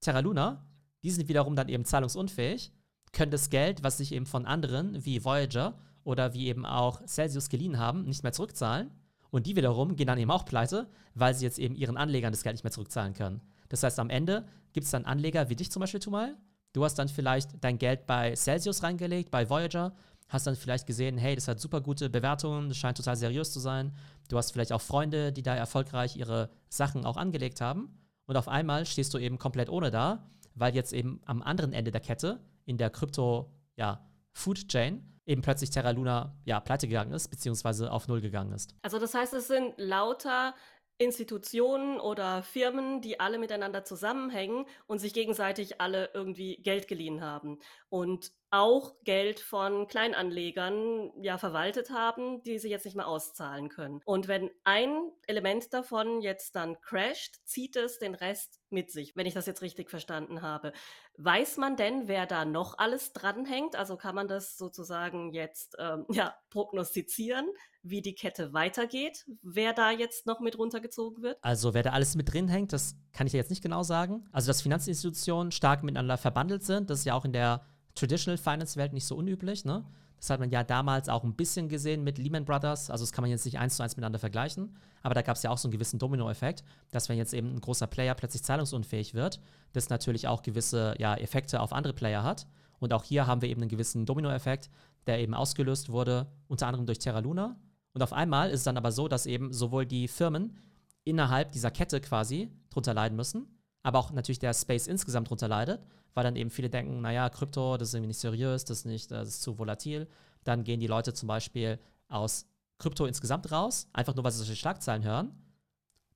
Terra 0.00 0.20
Luna. 0.20 0.66
Die 1.02 1.10
sind 1.10 1.28
wiederum 1.28 1.54
dann 1.54 1.68
eben 1.68 1.84
zahlungsunfähig, 1.84 2.72
können 3.12 3.30
das 3.30 3.50
Geld, 3.50 3.82
was 3.82 3.98
sich 3.98 4.12
eben 4.12 4.24
von 4.24 4.46
anderen 4.46 5.04
wie 5.04 5.22
Voyager 5.22 5.78
oder 6.02 6.32
wie 6.32 6.46
eben 6.46 6.64
auch 6.64 7.04
Celsius 7.06 7.50
geliehen 7.50 7.78
haben, 7.78 8.04
nicht 8.04 8.22
mehr 8.22 8.32
zurückzahlen. 8.32 8.90
Und 9.28 9.46
die 9.46 9.54
wiederum 9.56 9.96
gehen 9.96 10.06
dann 10.06 10.18
eben 10.18 10.30
auch 10.30 10.46
pleite, 10.46 10.88
weil 11.14 11.34
sie 11.34 11.44
jetzt 11.44 11.58
eben 11.58 11.74
ihren 11.74 11.98
Anlegern 11.98 12.32
das 12.32 12.42
Geld 12.42 12.54
nicht 12.54 12.64
mehr 12.64 12.70
zurückzahlen 12.70 13.12
können. 13.12 13.42
Das 13.72 13.82
heißt, 13.82 13.98
am 13.98 14.10
Ende 14.10 14.44
gibt 14.74 14.84
es 14.84 14.90
dann 14.90 15.06
Anleger 15.06 15.48
wie 15.48 15.56
dich 15.56 15.72
zum 15.72 15.80
Beispiel, 15.80 15.98
Tumal. 15.98 16.36
Du 16.74 16.84
hast 16.84 16.98
dann 16.98 17.08
vielleicht 17.08 17.52
dein 17.64 17.78
Geld 17.78 18.06
bei 18.06 18.36
Celsius 18.36 18.82
reingelegt, 18.82 19.30
bei 19.30 19.48
Voyager, 19.48 19.94
hast 20.28 20.46
dann 20.46 20.56
vielleicht 20.56 20.86
gesehen, 20.86 21.16
hey, 21.16 21.34
das 21.34 21.48
hat 21.48 21.58
super 21.58 21.80
gute 21.80 22.10
Bewertungen, 22.10 22.68
das 22.68 22.76
scheint 22.76 22.98
total 22.98 23.16
seriös 23.16 23.50
zu 23.50 23.60
sein. 23.60 23.96
Du 24.28 24.36
hast 24.36 24.52
vielleicht 24.52 24.74
auch 24.74 24.82
Freunde, 24.82 25.32
die 25.32 25.42
da 25.42 25.54
erfolgreich 25.54 26.16
ihre 26.16 26.50
Sachen 26.68 27.06
auch 27.06 27.16
angelegt 27.16 27.62
haben. 27.62 27.98
Und 28.26 28.36
auf 28.36 28.46
einmal 28.46 28.84
stehst 28.84 29.14
du 29.14 29.18
eben 29.18 29.38
komplett 29.38 29.70
ohne 29.70 29.90
da, 29.90 30.28
weil 30.54 30.74
jetzt 30.74 30.92
eben 30.92 31.22
am 31.24 31.40
anderen 31.42 31.72
Ende 31.72 31.92
der 31.92 32.02
Kette, 32.02 32.40
in 32.66 32.76
der 32.76 32.90
Krypto, 32.90 33.54
ja, 33.76 34.06
Food 34.32 34.68
Chain 34.68 35.18
eben 35.24 35.40
plötzlich 35.40 35.70
Terra 35.70 35.90
Luna 35.92 36.36
ja 36.44 36.60
pleite 36.60 36.88
gegangen 36.88 37.12
ist, 37.12 37.28
beziehungsweise 37.28 37.90
auf 37.90 38.06
Null 38.06 38.20
gegangen 38.20 38.52
ist. 38.52 38.74
Also 38.82 38.98
das 38.98 39.14
heißt, 39.14 39.32
es 39.32 39.48
sind 39.48 39.72
lauter 39.78 40.54
Institutionen 40.98 41.98
oder 42.00 42.42
Firmen, 42.42 43.00
die 43.00 43.20
alle 43.20 43.38
miteinander 43.38 43.84
zusammenhängen 43.84 44.66
und 44.86 44.98
sich 44.98 45.14
gegenseitig 45.14 45.80
alle 45.80 46.10
irgendwie 46.14 46.56
Geld 46.56 46.88
geliehen 46.88 47.22
haben. 47.22 47.58
Und 47.88 48.32
auch 48.52 48.94
Geld 49.04 49.40
von 49.40 49.88
Kleinanlegern 49.88 51.10
ja 51.22 51.38
verwaltet 51.38 51.90
haben, 51.90 52.42
die 52.42 52.58
sie 52.58 52.68
jetzt 52.68 52.84
nicht 52.84 52.96
mehr 52.96 53.08
auszahlen 53.08 53.70
können. 53.70 54.02
Und 54.04 54.28
wenn 54.28 54.50
ein 54.62 55.10
Element 55.26 55.72
davon 55.72 56.20
jetzt 56.20 56.54
dann 56.54 56.78
crasht, 56.82 57.40
zieht 57.46 57.76
es 57.76 57.98
den 57.98 58.14
Rest 58.14 58.60
mit 58.68 58.90
sich, 58.90 59.16
wenn 59.16 59.26
ich 59.26 59.32
das 59.32 59.46
jetzt 59.46 59.62
richtig 59.62 59.88
verstanden 59.88 60.42
habe. 60.42 60.72
Weiß 61.16 61.56
man 61.56 61.76
denn, 61.76 62.08
wer 62.08 62.26
da 62.26 62.44
noch 62.44 62.76
alles 62.76 63.14
dranhängt? 63.14 63.74
Also 63.74 63.96
kann 63.96 64.14
man 64.14 64.28
das 64.28 64.58
sozusagen 64.58 65.32
jetzt 65.32 65.76
ähm, 65.78 66.04
ja, 66.10 66.34
prognostizieren, 66.50 67.46
wie 67.82 68.02
die 68.02 68.14
Kette 68.14 68.52
weitergeht, 68.52 69.24
wer 69.42 69.72
da 69.72 69.90
jetzt 69.90 70.26
noch 70.26 70.40
mit 70.40 70.58
runtergezogen 70.58 71.22
wird? 71.22 71.38
Also 71.40 71.72
wer 71.72 71.82
da 71.82 71.90
alles 71.90 72.16
mit 72.16 72.32
drin 72.32 72.48
hängt, 72.48 72.74
das 72.74 72.96
kann 73.12 73.26
ich 73.26 73.32
jetzt 73.32 73.50
nicht 73.50 73.62
genau 73.62 73.82
sagen. 73.82 74.28
Also 74.30 74.48
dass 74.48 74.60
Finanzinstitutionen 74.60 75.52
stark 75.52 75.82
miteinander 75.82 76.18
verbandelt 76.18 76.64
sind, 76.64 76.90
das 76.90 77.00
ist 77.00 77.04
ja 77.06 77.14
auch 77.14 77.24
in 77.24 77.32
der 77.32 77.66
Traditional 77.94 78.38
Finance 78.38 78.76
Welt 78.76 78.92
nicht 78.92 79.06
so 79.06 79.16
unüblich, 79.16 79.64
ne? 79.64 79.84
Das 80.22 80.30
hat 80.30 80.38
man 80.38 80.50
ja 80.50 80.62
damals 80.62 81.08
auch 81.08 81.24
ein 81.24 81.34
bisschen 81.34 81.68
gesehen 81.68 82.04
mit 82.04 82.16
Lehman 82.16 82.44
Brothers. 82.44 82.90
Also 82.90 83.02
das 83.02 83.10
kann 83.10 83.22
man 83.22 83.30
jetzt 83.32 83.44
nicht 83.44 83.58
eins 83.58 83.74
zu 83.74 83.82
eins 83.82 83.96
miteinander 83.96 84.20
vergleichen. 84.20 84.76
Aber 85.02 85.14
da 85.14 85.22
gab 85.22 85.34
es 85.34 85.42
ja 85.42 85.50
auch 85.50 85.58
so 85.58 85.66
einen 85.66 85.72
gewissen 85.72 85.98
Domino-Effekt, 85.98 86.62
dass 86.92 87.08
wenn 87.08 87.18
jetzt 87.18 87.34
eben 87.34 87.52
ein 87.52 87.60
großer 87.60 87.88
Player 87.88 88.14
plötzlich 88.14 88.44
zahlungsunfähig 88.44 89.14
wird, 89.14 89.40
das 89.72 89.88
natürlich 89.88 90.28
auch 90.28 90.42
gewisse 90.42 90.94
ja, 90.98 91.16
Effekte 91.16 91.60
auf 91.60 91.72
andere 91.72 91.92
Player 91.92 92.22
hat. 92.22 92.46
Und 92.78 92.92
auch 92.92 93.02
hier 93.02 93.26
haben 93.26 93.42
wir 93.42 93.48
eben 93.48 93.62
einen 93.62 93.68
gewissen 93.68 94.06
Domino-Effekt, 94.06 94.70
der 95.08 95.18
eben 95.18 95.34
ausgelöst 95.34 95.88
wurde, 95.88 96.28
unter 96.46 96.68
anderem 96.68 96.86
durch 96.86 97.00
Terra 97.00 97.18
Luna. 97.18 97.56
Und 97.92 98.02
auf 98.04 98.12
einmal 98.12 98.50
ist 98.50 98.60
es 98.60 98.64
dann 98.64 98.76
aber 98.76 98.92
so, 98.92 99.08
dass 99.08 99.26
eben 99.26 99.52
sowohl 99.52 99.86
die 99.86 100.06
Firmen 100.06 100.56
innerhalb 101.02 101.50
dieser 101.50 101.72
Kette 101.72 102.00
quasi 102.00 102.48
drunter 102.70 102.94
leiden 102.94 103.16
müssen, 103.16 103.46
aber 103.82 103.98
auch 103.98 104.12
natürlich 104.12 104.38
der 104.38 104.54
Space 104.54 104.86
insgesamt 104.86 105.30
drunter 105.30 105.48
leidet, 105.48 105.84
weil 106.14 106.24
dann 106.24 106.36
eben 106.36 106.50
viele 106.50 106.70
denken, 106.70 107.00
naja, 107.00 107.28
Krypto, 107.28 107.76
das 107.76 107.88
ist 107.88 107.94
irgendwie 107.94 108.08
nicht 108.08 108.20
seriös, 108.20 108.64
das 108.64 108.78
ist, 108.78 108.84
nicht, 108.86 109.10
das 109.10 109.28
ist 109.28 109.42
zu 109.42 109.58
volatil. 109.58 110.08
Dann 110.44 110.64
gehen 110.64 110.80
die 110.80 110.86
Leute 110.86 111.14
zum 111.14 111.26
Beispiel 111.26 111.78
aus 112.08 112.46
Krypto 112.78 113.06
insgesamt 113.06 113.50
raus, 113.50 113.88
einfach 113.92 114.14
nur, 114.14 114.24
weil 114.24 114.32
sie 114.32 114.38
solche 114.38 114.56
Schlagzeilen 114.56 115.04
hören. 115.04 115.32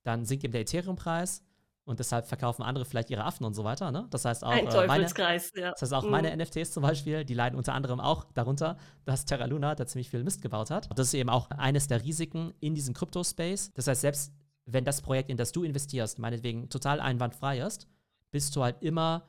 Dann 0.03 0.25
sinkt 0.25 0.45
eben 0.45 0.53
der 0.53 0.63
Ethereum-Preis 0.63 1.43
und 1.85 2.01
deshalb 2.01 2.27
verkaufen 2.27 2.63
andere 2.63 2.85
vielleicht 2.85 3.11
ihre 3.11 3.25
Affen 3.25 3.45
und 3.45 3.55
so 3.55 3.63
weiter. 3.65 3.93
Ne? 3.93 4.07
Das 4.11 4.25
heißt 4.25 4.45
auch, 4.45 4.51
Ein 4.51 4.67
äh, 4.67 4.87
meine, 4.87 5.07
ja. 5.07 5.71
das 5.71 5.83
heißt 5.83 5.95
auch 5.95 6.03
mhm. 6.05 6.11
meine 6.11 6.37
NFTs 6.37 6.73
zum 6.73 6.83
Beispiel, 6.83 7.25
die 7.25 7.35
leiden 7.35 7.57
unter 7.57 7.75
anderem 7.75 8.01
auch 8.01 8.25
darunter, 8.35 8.77
dass 9.05 9.25
Terra 9.25 9.47
Luna 9.47 9.75
da 9.75 9.87
ziemlich 9.87 10.11
viel 10.11 10.25
Mist 10.25 10.43
gebaut 10.43 10.71
hat. 10.71 10.89
Das 10.99 11.09
ist 11.09 11.15
eben 11.15 11.31
auch 11.31 11.49
eines 11.51 11.87
der 11.87 12.03
Risiken 12.03 12.53
in 12.61 12.75
diesem 12.75 12.93
Krypto-Space. 12.93 13.73
Das 13.75 13.87
heißt, 13.87 14.01
selbst 14.01 14.33
wenn 14.67 14.85
das 14.85 15.01
Projekt, 15.01 15.31
in 15.31 15.37
das 15.37 15.53
du 15.53 15.63
investierst, 15.63 16.19
meinetwegen 16.19 16.69
total 16.69 17.01
einwandfrei 17.01 17.61
ist, 17.61 17.89
bist 18.31 18.55
du 18.57 18.63
halt 18.63 18.83
immer 18.83 19.29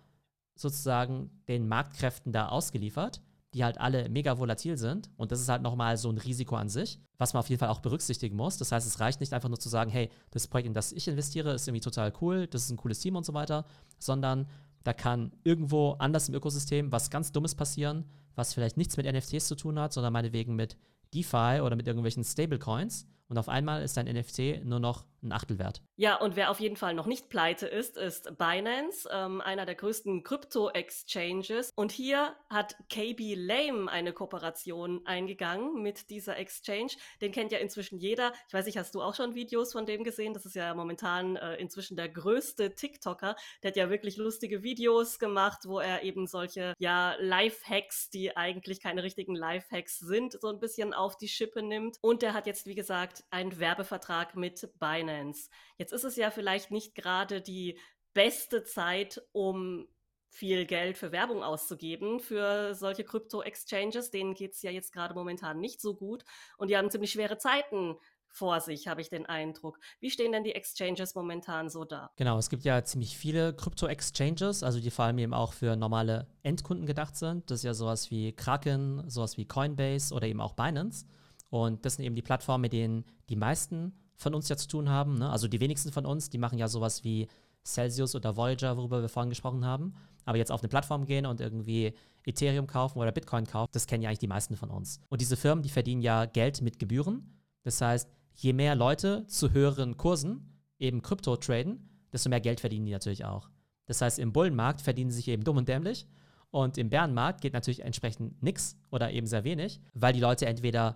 sozusagen 0.56 1.30
den 1.48 1.68
Marktkräften 1.68 2.34
da 2.34 2.50
ausgeliefert, 2.50 3.22
die 3.54 3.64
halt 3.64 3.80
alle 3.80 4.10
mega 4.10 4.38
volatil 4.40 4.78
sind. 4.78 5.10
Und 5.16 5.32
das 5.32 5.40
ist 5.40 5.50
halt 5.50 5.62
nochmal 5.62 5.98
so 5.98 6.10
ein 6.10 6.18
Risiko 6.18 6.56
an 6.56 6.70
sich, 6.70 7.00
was 7.18 7.34
man 7.34 7.40
auf 7.40 7.50
jeden 7.50 7.60
Fall 7.60 7.70
auch 7.70 7.80
berücksichtigen 7.80 8.36
muss. 8.36 8.58
Das 8.58 8.72
heißt, 8.72 8.86
es 8.86 9.00
reicht 9.00 9.20
nicht 9.20 9.34
einfach 9.34 9.50
nur 9.50 9.60
zu 9.60 9.70
sagen, 9.70 9.92
hey, 9.92 10.10
das 10.32 10.48
Projekt, 10.48 10.68
in 10.68 10.74
das 10.74 10.92
ich 10.92 11.08
investiere, 11.08 11.54
ist 11.54 11.68
irgendwie 11.68 11.82
total 11.82 12.12
cool, 12.22 12.48
das 12.48 12.64
ist 12.64 12.72
ein 12.72 12.78
cooles 12.78 13.00
Team 13.00 13.16
und 13.16 13.26
so 13.26 13.34
weiter, 13.34 13.66
sondern 14.00 14.48
da 14.84 14.94
kann 14.94 15.32
irgendwo 15.44 15.92
anders 16.00 16.30
im 16.30 16.36
Ökosystem 16.36 16.92
was 16.92 17.10
ganz 17.10 17.32
Dummes 17.32 17.56
passieren, 17.56 18.06
was 18.36 18.54
vielleicht 18.54 18.78
nichts 18.78 18.98
mit 18.98 19.06
NFTs 19.06 19.48
zu 19.48 19.56
tun 19.56 19.80
hat, 19.80 19.94
sondern 19.94 20.14
meinetwegen 20.14 20.56
mit 20.56 20.78
DeFi 21.14 21.62
oder 21.62 21.76
mit 21.76 21.88
irgendwelchen 21.88 22.24
Stablecoins 22.24 23.08
und 23.30 23.38
auf 23.38 23.50
einmal 23.50 23.84
ist 23.84 23.98
dein 23.98 24.06
NFT 24.06 24.64
nur 24.64 24.80
noch 24.80 25.06
ein 25.24 25.32
Achtel 25.32 25.60
wert. 25.60 25.82
Ja, 25.96 26.16
und 26.16 26.36
wer 26.36 26.52
auf 26.52 26.60
jeden 26.60 26.76
Fall 26.76 26.94
noch 26.94 27.08
nicht 27.08 27.30
pleite 27.30 27.68
ist, 27.68 27.98
ist 27.98 28.38
Binance, 28.38 29.10
ähm, 29.12 29.42
einer 29.42 29.66
der 29.66 29.76
größten 29.76 30.24
Krypto-Exchanges. 30.24 31.72
Und 31.76 31.92
hier 31.92 32.36
hat 32.50 32.76
KB 32.90 33.36
Lame 33.36 33.92
eine 33.92 34.14
Kooperation 34.14 35.06
eingegangen 35.06 35.82
mit 35.82 36.10
dieser 36.10 36.38
Exchange. 36.38 36.92
Den 37.22 37.32
kennt 37.32 37.52
ja 37.52 37.58
inzwischen 37.58 37.98
jeder. 37.98 38.32
Ich 38.48 38.54
weiß 38.54 38.66
nicht, 38.66 38.78
hast 38.78 38.94
du 38.96 39.02
auch 39.02 39.16
schon 39.16 39.36
Videos 39.36 39.74
von 39.74 39.86
dem 39.86 40.04
gesehen? 40.04 40.34
Das 40.34 40.46
ist 40.46 40.56
ja 40.56 40.74
momentan 40.74 41.36
äh, 41.36 41.56
inzwischen 41.56 41.98
der 41.98 42.10
größte 42.10 42.76
TikToker. 42.76 43.36
Der 43.64 43.72
hat 43.72 43.78
ja 43.78 43.90
wirklich 43.90 44.18
lustige 44.18 44.64
Videos 44.64 45.20
gemacht, 45.20 45.62
wo 45.66 45.80
er 45.80 46.04
eben 46.04 46.28
solche 46.28 46.74
ja 46.80 47.16
Life-Hacks, 47.20 48.10
die 48.12 48.38
eigentlich 48.38 48.82
keine 48.82 49.04
richtigen 49.04 49.36
Life-Hacks 49.36 50.00
sind, 50.00 50.40
so 50.40 50.50
ein 50.50 50.60
bisschen 50.60 50.94
auf 50.94 51.18
die 51.18 51.28
Schippe 51.28 51.64
nimmt. 51.64 51.98
Und 52.02 52.22
der 52.22 52.34
hat 52.34 52.46
jetzt, 52.46 52.68
wie 52.68 52.76
gesagt, 52.76 53.17
einen 53.30 53.60
Werbevertrag 53.60 54.36
mit 54.36 54.70
Binance. 54.80 55.50
Jetzt 55.78 55.94
ist 55.94 56.04
es 56.04 56.16
ja 56.16 56.32
vielleicht 56.32 56.72
nicht 56.72 56.96
gerade 56.96 57.42
die 57.42 57.80
beste 58.14 58.64
Zeit, 58.64 59.22
um 59.32 59.88
viel 60.30 60.66
Geld 60.66 60.98
für 60.98 61.12
Werbung 61.12 61.44
auszugeben 61.44 62.20
für 62.20 62.76
solche 62.76 63.04
Krypto-Exchanges. 63.04 64.12
Denen 64.12 64.34
geht 64.34 64.54
es 64.54 64.62
ja 64.62 64.72
jetzt 64.72 64.92
gerade 64.94 65.14
momentan 65.14 65.60
nicht 65.60 65.82
so 65.82 65.96
gut 65.96 66.24
und 66.58 66.70
die 66.70 66.78
haben 66.78 66.92
ziemlich 66.92 67.12
schwere 67.12 67.38
Zeiten 67.38 67.98
vor 68.30 68.62
sich, 68.62 68.88
habe 68.88 69.02
ich 69.02 69.10
den 69.10 69.26
Eindruck. 69.26 69.80
Wie 70.00 70.12
stehen 70.12 70.32
denn 70.32 70.44
die 70.44 70.54
Exchanges 70.54 71.16
momentan 71.16 71.70
so 71.70 71.86
da? 71.86 72.12
Genau, 72.18 72.38
es 72.38 72.50
gibt 72.50 72.64
ja 72.64 72.84
ziemlich 72.84 73.18
viele 73.18 73.54
Krypto-Exchanges, 73.56 74.64
also 74.64 74.80
die 74.80 74.92
vor 74.92 75.06
allem 75.06 75.18
eben 75.18 75.34
auch 75.34 75.54
für 75.54 75.76
normale 75.76 76.28
Endkunden 76.44 76.86
gedacht 76.86 77.16
sind. 77.16 77.50
Das 77.50 77.60
ist 77.60 77.64
ja 77.64 77.74
sowas 77.74 78.12
wie 78.12 78.34
Kraken, 78.34 79.10
sowas 79.10 79.38
wie 79.38 79.46
Coinbase 79.46 80.14
oder 80.14 80.28
eben 80.28 80.42
auch 80.42 80.54
Binance. 80.54 81.06
Und 81.50 81.86
das 81.86 81.96
sind 81.96 82.06
eben 82.06 82.16
die 82.16 82.22
Plattformen, 82.22 82.62
mit 82.62 82.74
denen 82.74 83.06
die 83.30 83.36
meisten 83.36 83.94
von 84.16 84.34
uns 84.34 84.50
ja 84.50 84.58
zu 84.58 84.68
tun 84.68 84.90
haben. 84.90 85.20
Ne? 85.20 85.30
Also 85.30 85.48
die 85.48 85.60
wenigsten 85.60 85.92
von 85.92 86.06
uns, 86.06 86.30
die 86.30 86.38
machen 86.38 86.58
ja 86.58 86.68
sowas 86.68 87.04
wie 87.04 87.28
Celsius 87.66 88.16
oder 88.16 88.36
Voyager, 88.36 88.78
worüber 88.78 89.02
wir 89.02 89.10
vorhin 89.10 89.30
gesprochen 89.30 89.66
haben. 89.66 89.94
Aber 90.26 90.38
jetzt 90.38 90.52
auf 90.52 90.62
eine 90.62 90.70
Plattform 90.70 91.06
gehen 91.06 91.26
und 91.26 91.40
irgendwie 91.40 91.94
Ethereum 92.26 92.68
kaufen 92.68 93.00
oder 93.00 93.12
Bitcoin 93.12 93.46
kaufen, 93.46 93.70
das 93.72 93.88
kennen 93.88 94.04
ja 94.04 94.10
eigentlich 94.10 94.20
die 94.20 94.28
meisten 94.28 94.58
von 94.58 94.70
uns. 94.70 95.00
Und 95.10 95.22
diese 95.22 95.38
Firmen, 95.38 95.64
die 95.64 95.70
verdienen 95.70 96.02
ja 96.02 96.26
Geld 96.26 96.62
mit 96.62 96.80
Gebühren. 96.80 97.38
Das 97.64 97.80
heißt, 97.80 98.10
je 98.34 98.54
mehr 98.54 98.76
Leute 98.76 99.26
zu 99.28 99.52
höheren 99.52 99.98
Kursen 99.98 100.60
eben 100.80 101.02
Krypto 101.02 101.38
traden, 101.38 101.90
desto 102.12 102.30
mehr 102.30 102.42
Geld 102.42 102.60
verdienen 102.60 102.86
die 102.86 102.92
natürlich 102.92 103.26
auch. 103.26 103.50
Das 103.86 104.02
heißt, 104.02 104.20
im 104.20 104.34
Bullenmarkt 104.34 104.82
verdienen 104.82 105.12
sie 105.12 105.18
sich 105.18 105.28
eben 105.30 105.44
dumm 105.44 105.58
und 105.58 105.70
dämlich. 105.70 106.08
Und 106.52 106.78
im 106.78 106.90
Bärenmarkt 106.90 107.42
geht 107.42 107.54
natürlich 107.54 107.82
entsprechend 107.82 108.42
nichts 108.42 108.78
oder 108.90 109.12
eben 109.12 109.28
sehr 109.28 109.44
wenig, 109.44 109.82
weil 109.94 110.14
die 110.14 110.20
Leute 110.20 110.46
entweder 110.46 110.96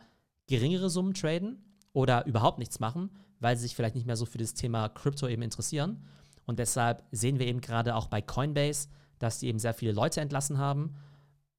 geringere 0.52 0.90
Summen 0.90 1.14
traden 1.14 1.64
oder 1.94 2.26
überhaupt 2.26 2.60
nichts 2.60 2.80
machen, 2.80 3.10
weil 3.40 3.56
sie 3.56 3.64
sich 3.64 3.76
vielleicht 3.76 3.96
nicht 3.96 4.06
mehr 4.06 4.18
so 4.18 4.26
für 4.26 4.38
das 4.38 4.54
Thema 4.54 4.90
Krypto 4.90 5.28
eben 5.28 5.42
interessieren. 5.42 6.06
Und 6.46 6.60
deshalb 6.60 7.04
sehen 7.12 7.40
wir 7.40 7.48
eben 7.48 7.62
gerade 7.62 7.96
auch 7.96 8.08
bei 8.08 8.22
Coinbase, 8.22 8.90
dass 9.18 9.40
die 9.40 9.48
eben 9.48 9.60
sehr 9.60 9.74
viele 9.74 9.94
Leute 9.94 10.20
entlassen 10.22 10.58
haben. 10.58 10.96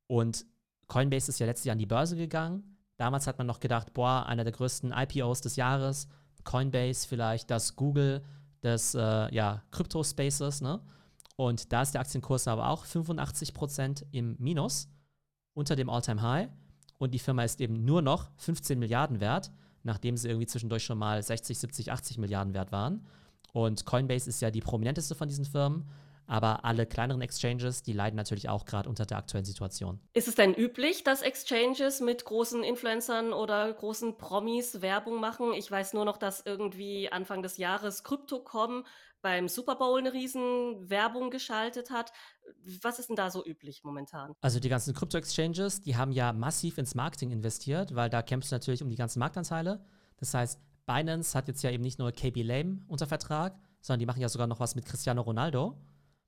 Und 0.07 0.45
Coinbase 0.89 1.31
ist 1.31 1.39
ja 1.39 1.47
letztes 1.47 1.65
Jahr 1.65 1.73
an 1.73 1.79
die 1.79 1.87
Börse 1.87 2.17
gegangen. 2.17 2.77
Damals 2.99 3.27
hat 3.27 3.39
man 3.39 3.47
noch 3.47 3.61
gedacht, 3.61 3.95
boah, 3.95 4.27
einer 4.27 4.45
der 4.45 4.53
größten 4.53 4.93
IPOs 4.93 5.41
des 5.41 5.57
Jahres, 5.57 6.09
Coinbase 6.45 7.09
vielleicht 7.09 7.51
das 7.51 7.77
Google 7.77 8.23
des 8.63 8.95
äh, 8.95 9.35
ja, 9.35 9.63
Crypto-Spaces, 9.71 10.61
ne? 10.61 10.81
Und 11.37 11.73
da 11.73 11.83
ist 11.83 11.95
der 11.95 12.03
Aktienkurs 12.03 12.47
aber 12.47 12.69
auch 12.69 12.85
85% 12.85 14.05
im 14.13 14.37
Minus 14.39 14.89
unter 15.55 15.77
dem 15.77 15.89
All-Time-High. 15.89 16.51
Und 17.03 17.13
die 17.13 17.19
Firma 17.19 17.45
ist 17.45 17.61
eben 17.61 17.85
nur 17.85 18.01
noch 18.01 18.31
15 18.37 18.79
Milliarden 18.79 19.21
wert 19.21 19.51
nachdem 19.85 20.17
sie 20.17 20.29
irgendwie 20.29 20.47
zwischendurch 20.47 20.85
schon 20.85 20.99
mal 20.99 21.23
60, 21.23 21.59
70, 21.59 21.93
80 21.93 22.19
Milliarden 22.19 22.55
wert 22.55 22.73
waren. 22.73 23.07
Und 23.53 23.85
Coinbase 23.85 24.29
ist 24.29 24.41
ja 24.41 24.51
die 24.51 24.61
prominenteste 24.61 25.15
von 25.15 25.29
diesen 25.29 25.45
Firmen. 25.45 25.89
Aber 26.29 26.65
alle 26.65 26.87
kleineren 26.87 27.21
Exchanges, 27.21 27.83
die 27.83 27.93
leiden 27.93 28.17
natürlich 28.17 28.49
auch 28.49 28.65
gerade 28.65 28.89
unter 28.89 29.05
der 29.05 29.19
aktuellen 29.19 29.45
Situation. 29.45 30.01
Ist 30.15 30.29
es 30.29 30.37
denn 30.37 30.55
üblich, 30.55 31.03
dass 31.03 31.21
Exchanges 31.21 32.01
mit 32.01 32.25
großen 32.25 32.63
Influencern 32.63 33.33
oder 33.33 33.71
großen 33.73 34.17
Promis 34.17 34.81
Werbung 34.81 35.21
machen? 35.21 35.53
Ich 35.53 35.71
weiß 35.71 35.95
nur 35.95 36.05
noch, 36.05 36.17
dass 36.17 36.41
irgendwie 36.47 37.11
Anfang 37.11 37.43
des 37.43 37.57
Jahres 37.57 38.05
Crypto.com 38.05 38.85
beim 39.23 39.49
Super 39.49 39.77
Bowl 39.77 39.99
eine 39.99 40.13
riesen 40.13 40.91
Werbung 40.91 41.31
geschaltet 41.31 41.91
hat. 41.91 42.13
Was 42.83 42.99
ist 42.99 43.09
denn 43.09 43.17
da 43.17 43.31
so 43.31 43.45
üblich 43.45 43.83
momentan? 43.85 44.35
Also 44.41 44.61
die 44.61 44.69
ganzen 44.69 44.95
Krypto-Exchanges, 44.95 45.81
die 45.81 45.97
haben 45.97 46.13
ja 46.13 46.33
massiv 46.33 46.77
ins 46.79 46.95
Marketing 46.95 47.31
investiert, 47.31 47.95
weil 47.95 48.11
da 48.11 48.21
kämpfst 48.23 48.51
du 48.51 48.57
natürlich 48.57 48.83
um 48.83 48.91
die 48.91 48.97
ganzen 48.97 49.21
Marktanteile. 49.21 49.85
Das 50.19 50.35
heißt, 50.35 50.61
Binance 50.87 51.37
hat 51.37 51.49
jetzt 51.49 51.63
ja 51.63 51.71
eben 51.71 51.83
nicht 51.83 51.99
nur 51.99 52.13
KB 52.13 52.43
Lame 52.43 52.85
unter 52.89 53.07
Vertrag, 53.07 53.59
sondern 53.81 54.01
die 54.01 54.07
machen 54.07 54.21
ja 54.21 54.29
sogar 54.29 54.47
noch 54.47 54.61
was 54.61 54.75
mit 54.75 54.85
Cristiano 54.85 55.23
Ronaldo. 55.23 55.81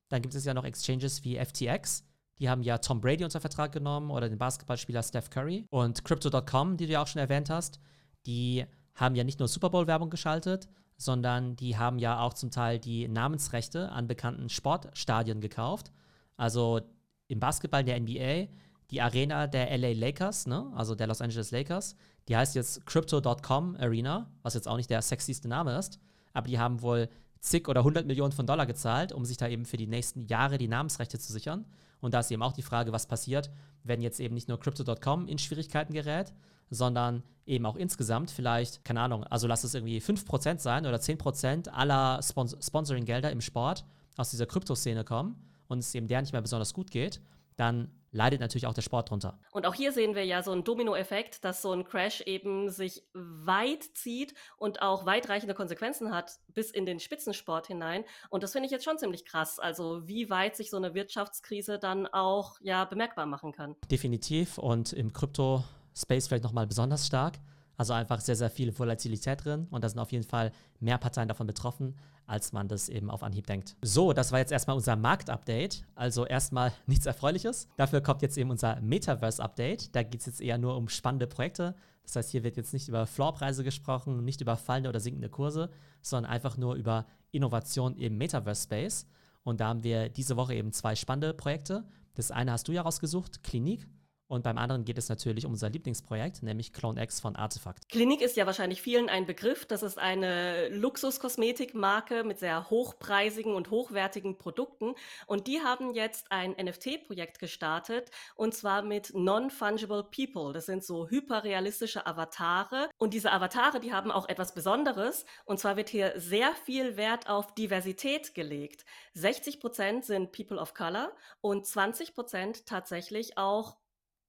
Dann 0.09 0.23
gibt 0.23 0.35
es 0.35 0.45
ja 0.45 0.55
noch 0.55 0.65
Exchanges 0.65 1.25
wie 1.25 1.37
FTX. 1.37 2.05
Die 2.39 2.49
haben 2.49 2.63
ja 2.63 2.79
Tom 2.79 3.01
Brady 3.01 3.25
unter 3.25 3.41
Vertrag 3.41 3.73
genommen 3.73 4.11
oder 4.11 4.29
den 4.29 4.39
Basketballspieler 4.39 5.03
Steph 5.03 5.31
Curry. 5.31 5.67
Und 5.71 6.05
Crypto.com, 6.05 6.77
die 6.77 6.87
du 6.87 6.93
ja 6.93 7.03
auch 7.03 7.07
schon 7.07 7.21
erwähnt 7.21 7.51
hast, 7.51 7.81
die 8.27 8.65
haben 8.95 9.15
ja 9.15 9.25
nicht 9.25 9.39
nur 9.39 9.49
Super 9.49 9.71
Bowl-Werbung 9.71 10.11
geschaltet, 10.11 10.69
sondern 10.97 11.57
die 11.57 11.77
haben 11.77 11.99
ja 11.99 12.21
auch 12.21 12.35
zum 12.35 12.51
Teil 12.51 12.79
die 12.79 13.09
Namensrechte 13.09 13.91
an 13.91 14.07
bekannten 14.07 14.49
Sportstadien 14.49 15.41
gekauft. 15.41 15.93
Also 16.37 16.81
im 17.29 17.41
Basketball 17.41 17.85
der 17.85 18.01
NBA, 18.01 18.49
die 18.91 19.01
Arena 19.01 19.47
der 19.47 19.77
LA 19.77 19.93
Lakers, 19.93 20.47
ne? 20.47 20.71
also 20.75 20.95
der 20.95 21.07
Los 21.07 21.21
Angeles 21.21 21.51
Lakers, 21.51 21.97
die 22.29 22.37
heißt 22.37 22.55
jetzt 22.55 22.87
Crypto.com 22.87 23.77
Arena, 23.77 24.31
was 24.43 24.55
jetzt 24.55 24.69
auch 24.69 24.77
nicht 24.77 24.91
der 24.91 25.03
sexyste 25.03 25.49
Name 25.49 25.77
ist, 25.77 25.99
aber 26.33 26.49
die 26.49 26.59
haben 26.59 26.83
wohl 26.83 27.09
zig 27.41 27.69
oder 27.69 27.85
hundert 27.85 28.07
Millionen 28.07 28.33
von 28.33 28.47
Dollar 28.47 28.67
gezahlt, 28.67 29.13
um 29.13 29.25
sich 29.25 29.37
da 29.37 29.49
eben 29.49 29.65
für 29.65 29.77
die 29.77 29.87
nächsten 29.87 30.23
Jahre 30.23 30.59
die 30.59 30.69
Namensrechte 30.69 31.19
zu 31.19 31.33
sichern. 31.33 31.67
Und 32.01 32.15
da 32.15 32.21
ist 32.21 32.31
eben 32.31 32.43
auch 32.43 32.53
die 32.53 32.63
Frage, 32.63 32.93
was 32.93 33.07
passiert, 33.07 33.51
wenn 33.85 34.01
jetzt 34.01 34.19
eben 34.19 34.35
nicht 34.35 34.49
nur 34.49 34.59
Crypto.com 34.59 35.29
in 35.29 35.39
Schwierigkeiten 35.39 35.93
gerät, 35.93 36.33
sondern 36.71 37.23
eben 37.47 37.67
auch 37.67 37.77
insgesamt 37.77 38.31
vielleicht, 38.31 38.85
keine 38.85 39.01
Ahnung, 39.01 39.25
also 39.25 39.47
lass 39.47 39.65
es 39.65 39.75
irgendwie 39.75 40.01
5% 40.01 40.59
sein 40.59 40.87
oder 40.87 40.97
10% 40.97 41.69
aller 41.69 42.21
Spons 42.23 42.57
Sponsoring-Gelder 42.61 43.31
im 43.31 43.41
Sport 43.41 43.85
aus 44.17 44.31
dieser 44.31 44.47
Kryptoszene 44.47 45.05
kommen 45.05 45.37
und 45.69 45.79
es 45.79 45.95
eben 45.95 46.09
der 46.09 46.23
nicht 46.23 46.33
mehr 46.33 46.43
besonders 46.43 46.73
gut 46.73 46.91
geht, 46.91 47.21
dann 47.57 47.91
leidet 48.15 48.41
natürlich 48.41 48.67
auch 48.67 48.75
der 48.75 48.83
Sport 48.83 49.11
drunter. 49.11 49.39
Und 49.51 49.67
auch 49.67 49.75
hier 49.75 49.93
sehen 49.93 50.15
wir 50.15 50.25
ja 50.25 50.43
so 50.43 50.53
einen 50.53 50.65
Dominoeffekt, 50.65 51.45
dass 51.45 51.61
so 51.61 51.73
ein 51.73 51.85
Crash 51.85 52.21
eben 52.23 52.71
sich 52.71 53.03
weit 53.13 53.83
zieht 53.83 54.35
und 54.57 54.81
auch 54.83 55.05
weitreichende 55.05 55.55
Konsequenzen 55.55 56.15
hat 56.15 56.39
bis 56.55 56.71
in 56.71 56.87
den 56.87 57.01
Spitzensport 57.01 57.67
hinein. 57.67 58.05
Und 58.31 58.43
das 58.45 58.53
finde 58.53 58.67
ich 58.67 58.73
jetzt 58.73 58.85
schon 58.85 58.99
ziemlich 58.99 59.25
krass. 59.25 59.59
Also 59.59 60.07
wie 60.07 60.31
weit 60.31 60.57
sich 60.57 60.71
so 60.71 60.77
eine 60.77 60.95
Wirtschaftskrise 60.95 61.79
dann 61.79 62.07
auch 62.07 62.61
ja 62.61 62.85
bemerkbar 62.85 63.27
machen 63.27 63.53
kann. 63.53 63.75
Definitiv 63.91 64.59
und 64.59 64.93
im 64.93 65.13
Krypto-Space 65.13 66.29
vielleicht 66.29 66.45
nochmal 66.45 66.69
besonders 66.69 67.07
stark. 67.07 67.35
Also 67.77 67.93
einfach 67.93 68.21
sehr, 68.21 68.37
sehr 68.37 68.51
viel 68.51 68.79
Volatilität 68.79 69.45
drin 69.45 69.67
und 69.73 69.83
da 69.83 69.89
sind 69.89 69.99
auf 69.99 70.13
jeden 70.13 70.23
Fall 70.23 70.53
mehr 70.79 70.99
Parteien 70.99 71.27
davon 71.27 71.49
betroffen, 71.49 71.97
als 72.27 72.53
man 72.53 72.69
das 72.69 72.89
eben 72.89 73.11
auf 73.11 73.23
Anhieb 73.23 73.47
denkt. 73.47 73.77
So, 73.83 74.13
das 74.13 74.33
war 74.33 74.39
jetzt 74.39 74.53
erstmal 74.53 74.77
unser 74.77 74.97
Marktupdate. 74.97 75.85
Also 75.95 76.27
erstmal 76.27 76.73
nichts 76.87 77.07
Erfreuliches. 77.07 77.69
Dafür 77.77 78.01
kommt 78.01 78.23
jetzt 78.23 78.39
eben 78.39 78.51
unser 78.51 78.81
Metaverse-Update. 78.81 79.95
Da 79.95 80.03
geht 80.03 80.21
es 80.21 80.27
jetzt 80.27 80.41
eher 80.41 80.59
nur 80.59 80.77
um 80.77 80.89
spannende 80.89 81.27
Projekte. 81.27 81.75
Das 82.03 82.17
heißt, 82.17 82.31
hier 82.31 82.45
wird 82.45 82.57
jetzt 82.57 82.73
nicht 82.73 82.89
über 82.89 83.07
Floorpreise 83.07 83.65
gesprochen, 83.65 84.25
nicht 84.25 84.41
über 84.41 84.57
fallende 84.57 84.89
oder 84.91 85.01
sinkende 85.01 85.29
Kurse, 85.29 85.71
sondern 86.03 86.31
einfach 86.31 86.57
nur 86.57 86.75
über 86.75 87.07
Innovation 87.31 87.97
im 87.97 88.19
Metaverse-Space. 88.19 89.07
Und 89.43 89.61
da 89.61 89.69
haben 89.69 89.85
wir 89.85 90.09
diese 90.09 90.37
Woche 90.37 90.55
eben 90.55 90.73
zwei 90.73 90.95
spannende 90.95 91.35
Projekte. 91.35 91.85
Das 92.15 92.31
eine 92.31 92.53
hast 92.53 92.69
du 92.69 92.73
ja 92.73 92.83
rausgesucht, 92.83 93.43
Klinik. 93.43 93.87
Und 94.27 94.43
beim 94.43 94.57
anderen 94.57 94.85
geht 94.85 94.97
es 94.97 95.09
natürlich 95.09 95.45
um 95.45 95.53
unser 95.53 95.69
Lieblingsprojekt, 95.69 96.43
nämlich 96.43 96.73
Clone 96.73 97.03
X 97.03 97.21
von 97.21 97.37
Artefakt. 97.37 97.89
Klinik 97.91 98.23
ist 98.23 98.37
ja 98.37 98.47
wahrscheinlich 98.47 98.81
vielen 98.81 99.11
ein 99.11 99.27
Begriff. 99.27 99.67
Das 99.67 99.83
ist 99.83 99.99
eine 99.99 100.69
Luxuskosmetikmarke 100.71 102.25
mit 102.25 102.39
sehr 102.39 102.71
hochpreisigen 102.71 103.55
und 103.55 103.71
hochwertigen 103.71 104.39
Produkten. 104.39 104.95
Und 105.27 105.47
die 105.47 105.61
haben 105.61 105.95
jetzt 105.95 106.33
ein 106.33 106.53
NFT-Projekt 106.53 107.39
gestartet 107.39 108.11
und 108.35 108.55
zwar 108.55 108.83
mit 108.83 109.13
Non-Fungible 109.15 110.05
People. 110.05 110.55
Das 110.55 110.67
sind 110.67 110.85
so 110.85 111.09
hyperrealistische 111.09 112.07
Avatare. 112.07 112.89
Und 112.97 113.13
diese 113.13 113.31
Avatare, 113.31 113.79
die 113.79 113.93
haben 113.93 114.11
auch 114.11 114.29
etwas 114.29 114.55
Besonderes. 114.55 115.27
Und 115.45 115.61
zwar 115.61 115.77
wird 115.77 115.91
hier 115.91 116.15
sehr 116.17 116.55
viel 116.65 116.97
Wert 116.97 117.29
auf 117.29 117.55
Diversität 117.55 118.35
gelegt. 118.35 118.87
60 119.13 119.61
Prozent 119.61 120.05
sind 120.07 120.33
People 120.33 120.59
of 120.59 120.73
Color 120.73 121.13
und 121.43 121.67
20 121.67 122.15
Prozent 122.15 122.67
tatsächlich 122.67 123.37
auch 123.37 123.77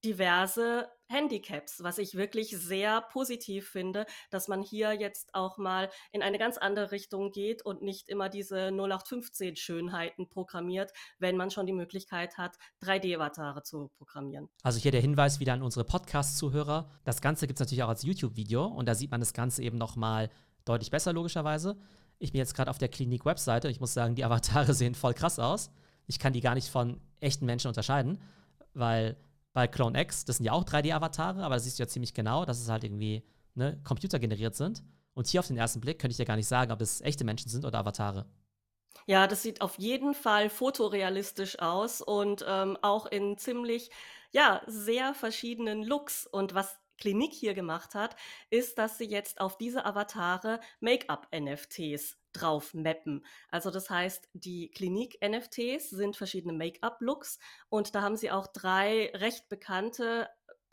diverse 0.06 0.88
Handicaps, 1.08 1.84
was 1.84 1.98
ich 1.98 2.15
wirklich 2.15 2.50
sehr 2.58 3.02
positiv 3.02 3.70
finde, 3.70 4.06
dass 4.30 4.48
man 4.48 4.62
hier 4.62 4.94
jetzt 4.94 5.34
auch 5.34 5.58
mal 5.58 5.89
in 6.12 6.22
eine 6.22 6.38
ganz 6.38 6.58
andere 6.58 6.91
Richtung 6.91 7.32
geht 7.32 7.63
und 7.63 7.82
nicht 7.82 8.08
immer 8.08 8.30
diese 8.30 8.72
0815 8.72 9.56
Schönheiten 9.56 10.30
programmiert, 10.30 10.91
wenn 11.20 11.38
man 11.38 11.50
schon 11.52 11.65
die 11.65 11.74
Möglichkeit 11.74 12.38
hat, 12.38 12.56
3D-Avatare 12.84 13.63
zu 13.63 13.91
programmieren. 13.98 14.48
Also 14.63 14.80
hier 14.80 14.91
der 14.91 15.02
Hinweis 15.02 15.39
wieder 15.39 15.54
an 15.54 15.62
unsere 15.62 15.86
Podcast-Zuhörer. 15.86 16.89
Das 17.04 17.22
Ganze 17.22 17.48
gibt 17.48 17.60
es 17.60 17.65
natürlich 17.65 17.84
auch 17.84 17.89
als 17.89 18.04
YouTube-Video 18.04 18.65
und 18.65 18.88
da 18.88 18.96
sieht 18.96 19.12
man 19.12 19.20
das 19.20 19.34
Ganze 19.34 19.63
eben 19.63 19.78
noch 19.78 19.96
mal 19.96 20.30
deutlich 20.65 20.91
besser 20.91 21.13
logischerweise. 21.13 21.78
Ich 22.20 22.32
bin 22.32 22.39
jetzt 22.39 22.56
gerade 22.56 22.70
auf 22.70 22.78
der 22.78 22.89
Klinik-Webseite 22.89 23.68
und 23.68 23.72
ich 23.72 23.80
muss 23.80 23.94
sagen, 23.94 24.15
die 24.15 24.24
Avatare 24.24 24.74
sehen 24.76 24.96
voll 24.96 25.15
krass 25.15 25.39
aus. 25.39 25.72
Ich 26.08 26.20
kann 26.20 26.34
die 26.34 26.41
gar 26.41 26.54
nicht 26.54 26.70
von 26.70 27.02
echten 27.20 27.46
Menschen 27.46 27.68
unterscheiden, 27.68 28.22
weil 28.74 29.18
bei 29.56 29.70
Clone 29.70 30.00
X, 30.02 30.26
das 30.26 30.38
sind 30.38 30.46
ja 30.46 30.52
auch 30.52 30.65
3D-Avatare, 30.65 31.41
aber 31.41 31.56
da 31.56 31.60
siehst 31.60 31.80
du 31.80 31.84
ja 31.84 31.88
ziemlich 31.88 32.13
genau, 32.13 32.44
dass 32.44 32.60
es 32.60 32.68
halt 32.68 32.84
irgendwie 32.84 33.24
ne, 33.56 33.80
computergeneriert 33.86 34.54
sind. 34.54 34.84
Und 35.13 35.28
hier 35.28 35.39
auf 35.39 35.48
den 35.48 35.58
ersten 35.58 35.80
Blick 35.80 35.98
könnte 35.98 36.12
ich 36.12 36.18
ja 36.18 36.26
gar 36.26 36.36
nicht 36.36 36.50
sagen, 36.50 36.74
ob 36.74 36.82
es 36.82 37.00
echte 37.00 37.24
Menschen 37.24 37.50
sind 37.50 37.63
oder 37.63 37.80
Avatare. 37.80 38.26
Ja, 39.08 39.28
das 39.28 39.44
sieht 39.44 39.62
auf 39.62 39.80
jeden 39.80 40.13
Fall 40.13 40.50
fotorealistisch 40.50 41.58
aus 41.60 42.02
und 42.02 42.44
ähm, 42.46 42.78
auch 42.82 43.06
in 43.06 43.38
ziemlich, 43.38 43.91
ja, 44.32 44.62
sehr 44.68 45.13
verschiedenen 45.13 45.84
Looks. 45.84 46.28
Und 46.28 46.54
was 46.54 46.78
Klinik 46.97 47.34
hier 47.34 47.53
gemacht 47.53 47.95
hat, 47.95 48.15
ist, 48.49 48.77
dass 48.77 48.97
sie 48.97 49.05
jetzt 49.05 49.39
auf 49.39 49.58
diese 49.58 49.86
Avatare 49.86 50.60
Make-up-NFTs 50.79 52.17
drauf 52.34 52.73
mappen. 52.73 53.25
Also 53.49 53.71
das 53.71 53.89
heißt, 53.89 54.29
die 54.34 54.69
Klinik-NFTs 54.71 55.89
sind 55.89 56.17
verschiedene 56.17 56.53
Make-up-Looks 56.53 57.39
und 57.69 57.95
da 57.95 58.01
haben 58.01 58.17
sie 58.17 58.31
auch 58.31 58.47
drei 58.47 59.12
recht 59.13 59.49
bekannte 59.49 60.29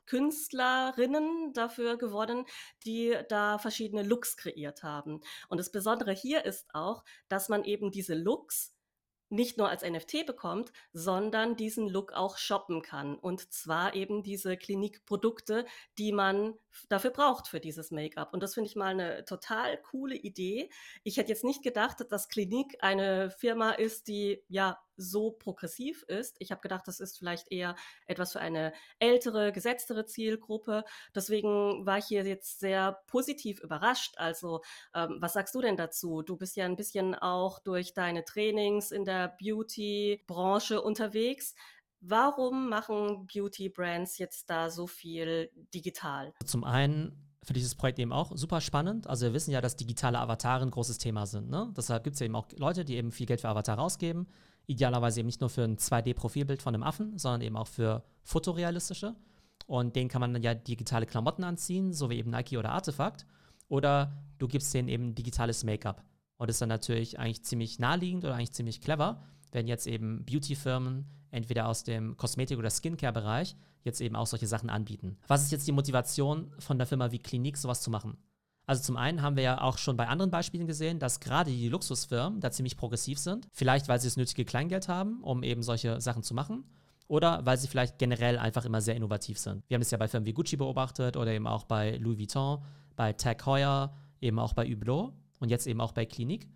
Künstlerinnen 0.07 1.53
dafür 1.53 1.97
geworden, 1.97 2.45
die 2.85 3.17
da 3.29 3.59
verschiedene 3.59 4.03
Looks 4.03 4.37
kreiert 4.37 4.83
haben. 4.83 5.21
Und 5.49 5.59
das 5.59 5.71
Besondere 5.71 6.13
hier 6.13 6.45
ist 6.45 6.67
auch, 6.75 7.05
dass 7.29 7.49
man 7.49 7.65
eben 7.65 7.91
diese 7.91 8.15
Looks 8.15 8.75
nicht 9.33 9.57
nur 9.57 9.69
als 9.71 9.83
NFT 9.83 10.27
bekommt, 10.27 10.73
sondern 10.93 11.57
diesen 11.57 11.89
Look 11.89 12.13
auch 12.13 12.37
shoppen 12.37 12.83
kann. 12.83 13.17
Und 13.17 13.53
zwar 13.53 13.95
eben 13.95 14.23
diese 14.23 14.57
Klinikprodukte, 14.59 15.65
die 15.99 16.13
man 16.13 16.55
dafür 16.89 17.11
braucht 17.11 17.49
für 17.49 17.59
dieses 17.59 17.91
Make-up. 17.91 18.35
Und 18.35 18.43
das 18.43 18.55
finde 18.55 18.69
ich 18.69 18.77
mal 18.77 18.91
eine 18.91 19.25
total 19.25 19.79
coole 19.79 20.15
Idee. 20.15 20.71
Ich 21.03 21.17
hätte 21.17 21.31
jetzt 21.31 21.45
nicht 21.45 21.63
gedacht, 21.63 22.05
dass 22.11 22.29
Klinik 22.29 22.77
eine 22.81 23.31
Firma 23.31 23.71
ist, 23.73 24.07
die 24.09 24.43
ja 24.49 24.79
so 24.97 25.31
progressiv 25.31 26.03
ist. 26.05 26.37
Ich 26.39 26.51
habe 26.51 26.61
gedacht, 26.61 26.87
das 26.87 27.01
ist 27.01 27.19
vielleicht 27.19 27.51
eher 27.51 27.77
etwas 28.07 28.33
für 28.33 28.41
eine 28.41 28.73
ältere, 28.99 29.53
gesetztere 29.53 30.05
Zielgruppe. 30.05 30.85
Deswegen 31.15 31.87
war 31.87 31.99
ich 31.99 32.07
hier 32.07 32.25
jetzt 32.25 32.61
sehr 32.61 33.01
positiv 33.07 33.61
überrascht. 33.61 34.15
Also, 34.17 34.63
ähm, 34.95 35.17
was 35.21 35.35
sagst 35.35 35.55
du 35.55 35.61
denn 35.61 35.77
dazu? 35.77 36.23
Du 36.23 36.37
bist 36.37 36.57
ja 36.57 36.65
ein 36.65 36.77
bisschen 36.77 37.15
auch 37.15 37.59
durch 37.61 37.95
deine 37.95 38.25
Trainings 38.25 38.91
in 38.91 39.05
der 39.05 39.37
Beauty-Branche 39.41 40.81
unterwegs. 40.81 41.55
Warum 42.01 42.69
machen 42.69 43.29
Beauty-Brands 43.33 44.19
jetzt 44.19 44.51
da 44.51 44.71
so 44.71 44.87
viel 44.87 45.51
digital? 45.73 46.33
Zum 46.45 46.65
einen 46.65 47.33
für 47.45 47.53
dieses 47.53 47.75
Projekt 47.75 47.99
eben 47.99 48.13
auch 48.13 48.33
super 48.35 48.61
spannend. 48.61 49.07
Also 49.07 49.27
wir 49.27 49.35
wissen 49.35 49.51
ja, 49.51 49.61
dass 49.61 49.77
digitale 49.77 50.19
Avatare 50.19 50.65
ein 50.65 50.71
großes 50.71 50.99
Thema 50.99 51.27
sind. 51.27 51.51
Ne? 51.51 51.73
Deshalb 51.77 52.05
gibt 52.05 52.15
es 52.15 52.21
ja 52.21 52.27
eben 52.27 52.37
auch 52.37 52.47
Leute, 52.57 52.85
die 52.85 52.97
eben 52.97 53.11
viel 53.11 53.27
Geld 53.27 53.41
für 53.41 53.49
Avatare 53.49 53.81
ausgeben. 53.81 54.29
Idealerweise 54.67 55.21
eben 55.21 55.27
nicht 55.27 55.41
nur 55.41 55.51
für 55.51 55.65
ein 55.65 55.77
2D-Profilbild 55.77 56.63
von 56.63 56.75
einem 56.75 56.83
Affen, 56.83 57.19
sondern 57.19 57.43
eben 57.43 57.57
auch 57.57 57.67
für 57.67 58.05
fotorealistische. 58.23 59.15
Und 59.67 59.97
denen 59.97 60.09
kann 60.09 60.21
man 60.21 60.33
dann 60.33 60.43
ja 60.43 60.55
digitale 60.55 61.07
Klamotten 61.07 61.45
anziehen, 61.45 61.93
so 61.93 62.11
wie 62.11 62.17
eben 62.17 62.31
Nike 62.31 62.59
oder 62.59 62.73
Artefakt. 62.73 63.27
Oder 63.69 64.13
du 64.39 64.49
gibst 64.49 64.73
denen 64.75 64.89
eben 64.89 65.15
digitales 65.15 65.65
Make-up. 65.65 66.05
Und 66.37 66.49
das 66.49 66.57
ist 66.57 66.63
dann 66.63 66.69
natürlich 66.69 67.19
eigentlich 67.19 67.45
ziemlich 67.45 67.79
naheliegend 67.79 68.25
oder 68.25 68.35
eigentlich 68.35 68.53
ziemlich 68.53 68.81
clever, 68.81 69.23
wenn 69.53 69.69
jetzt 69.69 69.87
eben 69.87 70.25
Beauty-Firmen 70.25 71.07
entweder 71.31 71.69
aus 71.69 71.85
dem 71.85 72.17
Kosmetik- 72.17 72.59
oder 72.59 72.71
Skincare-Bereich 72.71 73.57
jetzt 73.85 74.01
eben 74.01 74.17
auch 74.17 74.27
solche 74.27 74.47
Sachen 74.47 74.71
anbieten. 74.71 75.19
Was 75.27 75.43
ist 75.43 75.53
jetzt 75.53 75.67
die 75.67 75.73
Motivation 75.73 76.53
von 76.59 76.79
der 76.79 76.87
Firma 76.87 77.11
wie 77.11 77.19
Klinik, 77.19 77.57
sowas 77.57 77.81
zu 77.83 77.91
machen? 77.91 78.17
Also 78.67 78.83
zum 78.83 78.97
einen 78.97 79.23
haben 79.23 79.37
wir 79.37 79.43
ja 79.43 79.61
auch 79.61 79.77
schon 79.79 79.97
bei 79.97 80.07
anderen 80.07 80.31
Beispielen 80.31 80.67
gesehen, 80.67 80.99
dass 80.99 81.21
gerade 81.21 81.51
die 81.51 81.69
Luxusfirmen 81.69 82.41
da 82.41 82.51
ziemlich 82.51 82.77
progressiv 82.77 83.19
sind. 83.19 83.49
Vielleicht, 83.53 83.89
weil 83.89 84.01
sie 84.01 84.07
das 84.07 84.17
nötige 84.17 84.45
Kleingeld 84.45 84.89
haben, 84.89 85.21
um 85.23 85.43
eben 85.43 85.63
solche 85.63 86.01
Sachen 86.01 86.23
zu 86.23 86.35
machen. 86.35 86.65
Oder 87.09 87.45
weil 87.45 87.59
sie 87.59 87.69
vielleicht 87.69 87.99
generell 87.99 88.39
einfach 88.39 88.65
immer 88.65 88.81
sehr 88.81 88.95
innovativ 88.95 89.39
sind. 89.39 89.65
Wir 89.69 89.75
haben 89.75 89.83
es 89.83 89.91
ja 89.91 89.99
bei 89.99 90.09
Firmen 90.09 90.27
wie 90.27 90.33
Gucci 90.33 90.57
beobachtet 90.57 91.17
oder 91.17 91.33
eben 91.33 91.47
auch 91.47 91.65
bei 91.65 91.97
Louis 91.97 92.19
Vuitton, 92.19 92.63
bei 92.97 93.13
Tag 93.13 93.45
Heuer, 93.45 93.93
eben 94.21 94.39
auch 94.39 94.55
bei 94.55 94.67
Hublot 94.71 95.13
und 95.41 95.51
jetzt 95.51 95.67
eben 95.67 95.81
auch 95.81 95.93
bei 95.93 96.07
Klinik. 96.07 96.49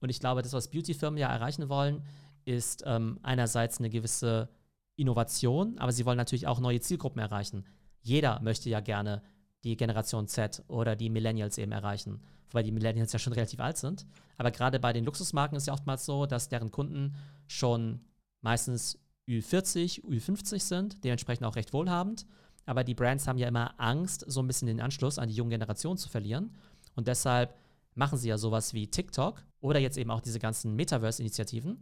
Und 0.00 0.08
ich 0.08 0.18
glaube, 0.18 0.42
das, 0.42 0.52
was 0.52 0.68
Beautyfirmen 0.68 1.18
ja 1.18 1.28
erreichen 1.28 1.68
wollen, 1.68 2.02
ist 2.44 2.82
ähm, 2.86 3.20
einerseits 3.22 3.78
eine 3.78 3.90
gewisse 3.90 4.48
Innovation, 4.96 5.78
aber 5.78 5.92
sie 5.92 6.04
wollen 6.06 6.16
natürlich 6.16 6.46
auch 6.46 6.58
neue 6.58 6.80
Zielgruppen 6.80 7.20
erreichen. 7.20 7.64
Jeder 8.00 8.40
möchte 8.40 8.70
ja 8.70 8.80
gerne 8.80 9.22
die 9.64 9.76
Generation 9.76 10.26
Z 10.26 10.62
oder 10.68 10.96
die 10.96 11.10
Millennials 11.10 11.58
eben 11.58 11.72
erreichen, 11.72 12.20
weil 12.52 12.64
die 12.64 12.72
Millennials 12.72 13.12
ja 13.12 13.18
schon 13.18 13.32
relativ 13.32 13.60
alt 13.60 13.76
sind. 13.76 14.06
Aber 14.36 14.50
gerade 14.50 14.80
bei 14.80 14.92
den 14.92 15.04
Luxusmarken 15.04 15.56
ist 15.56 15.66
ja 15.66 15.74
oftmals 15.74 16.06
so, 16.06 16.26
dass 16.26 16.48
deren 16.48 16.70
Kunden 16.70 17.14
schon 17.46 18.00
meistens 18.40 18.98
Ü40, 19.28 20.04
Ü50 20.04 20.60
sind, 20.60 21.04
dementsprechend 21.04 21.46
auch 21.46 21.56
recht 21.56 21.72
wohlhabend. 21.72 22.26
Aber 22.66 22.84
die 22.84 22.94
Brands 22.94 23.26
haben 23.26 23.38
ja 23.38 23.48
immer 23.48 23.78
Angst, 23.78 24.24
so 24.26 24.40
ein 24.40 24.46
bisschen 24.46 24.66
den 24.66 24.80
Anschluss 24.80 25.18
an 25.18 25.28
die 25.28 25.34
junge 25.34 25.50
Generation 25.50 25.98
zu 25.98 26.08
verlieren. 26.08 26.54
Und 26.94 27.06
deshalb 27.06 27.54
machen 27.94 28.18
sie 28.18 28.28
ja 28.28 28.38
sowas 28.38 28.74
wie 28.74 28.88
TikTok 28.88 29.44
oder 29.60 29.78
jetzt 29.78 29.98
eben 29.98 30.10
auch 30.10 30.20
diese 30.20 30.38
ganzen 30.38 30.74
Metaverse-Initiativen. 30.74 31.72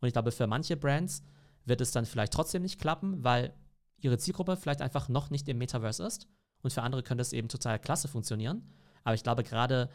Und 0.00 0.06
ich 0.06 0.12
glaube, 0.12 0.32
für 0.32 0.46
manche 0.46 0.76
Brands 0.76 1.22
wird 1.64 1.80
es 1.80 1.92
dann 1.92 2.06
vielleicht 2.06 2.32
trotzdem 2.32 2.62
nicht 2.62 2.80
klappen, 2.80 3.22
weil 3.24 3.52
ihre 4.00 4.18
Zielgruppe 4.18 4.56
vielleicht 4.56 4.80
einfach 4.80 5.08
noch 5.08 5.30
nicht 5.30 5.48
im 5.48 5.58
Metaverse 5.58 6.04
ist. 6.04 6.28
Und 6.62 6.72
für 6.72 6.82
andere 6.82 7.02
könnte 7.02 7.22
es 7.22 7.32
eben 7.32 7.48
total 7.48 7.78
klasse 7.78 8.08
funktionieren. 8.08 8.62
Aber 9.04 9.14
ich 9.14 9.22
glaube 9.22 9.44
gerade, 9.44 9.88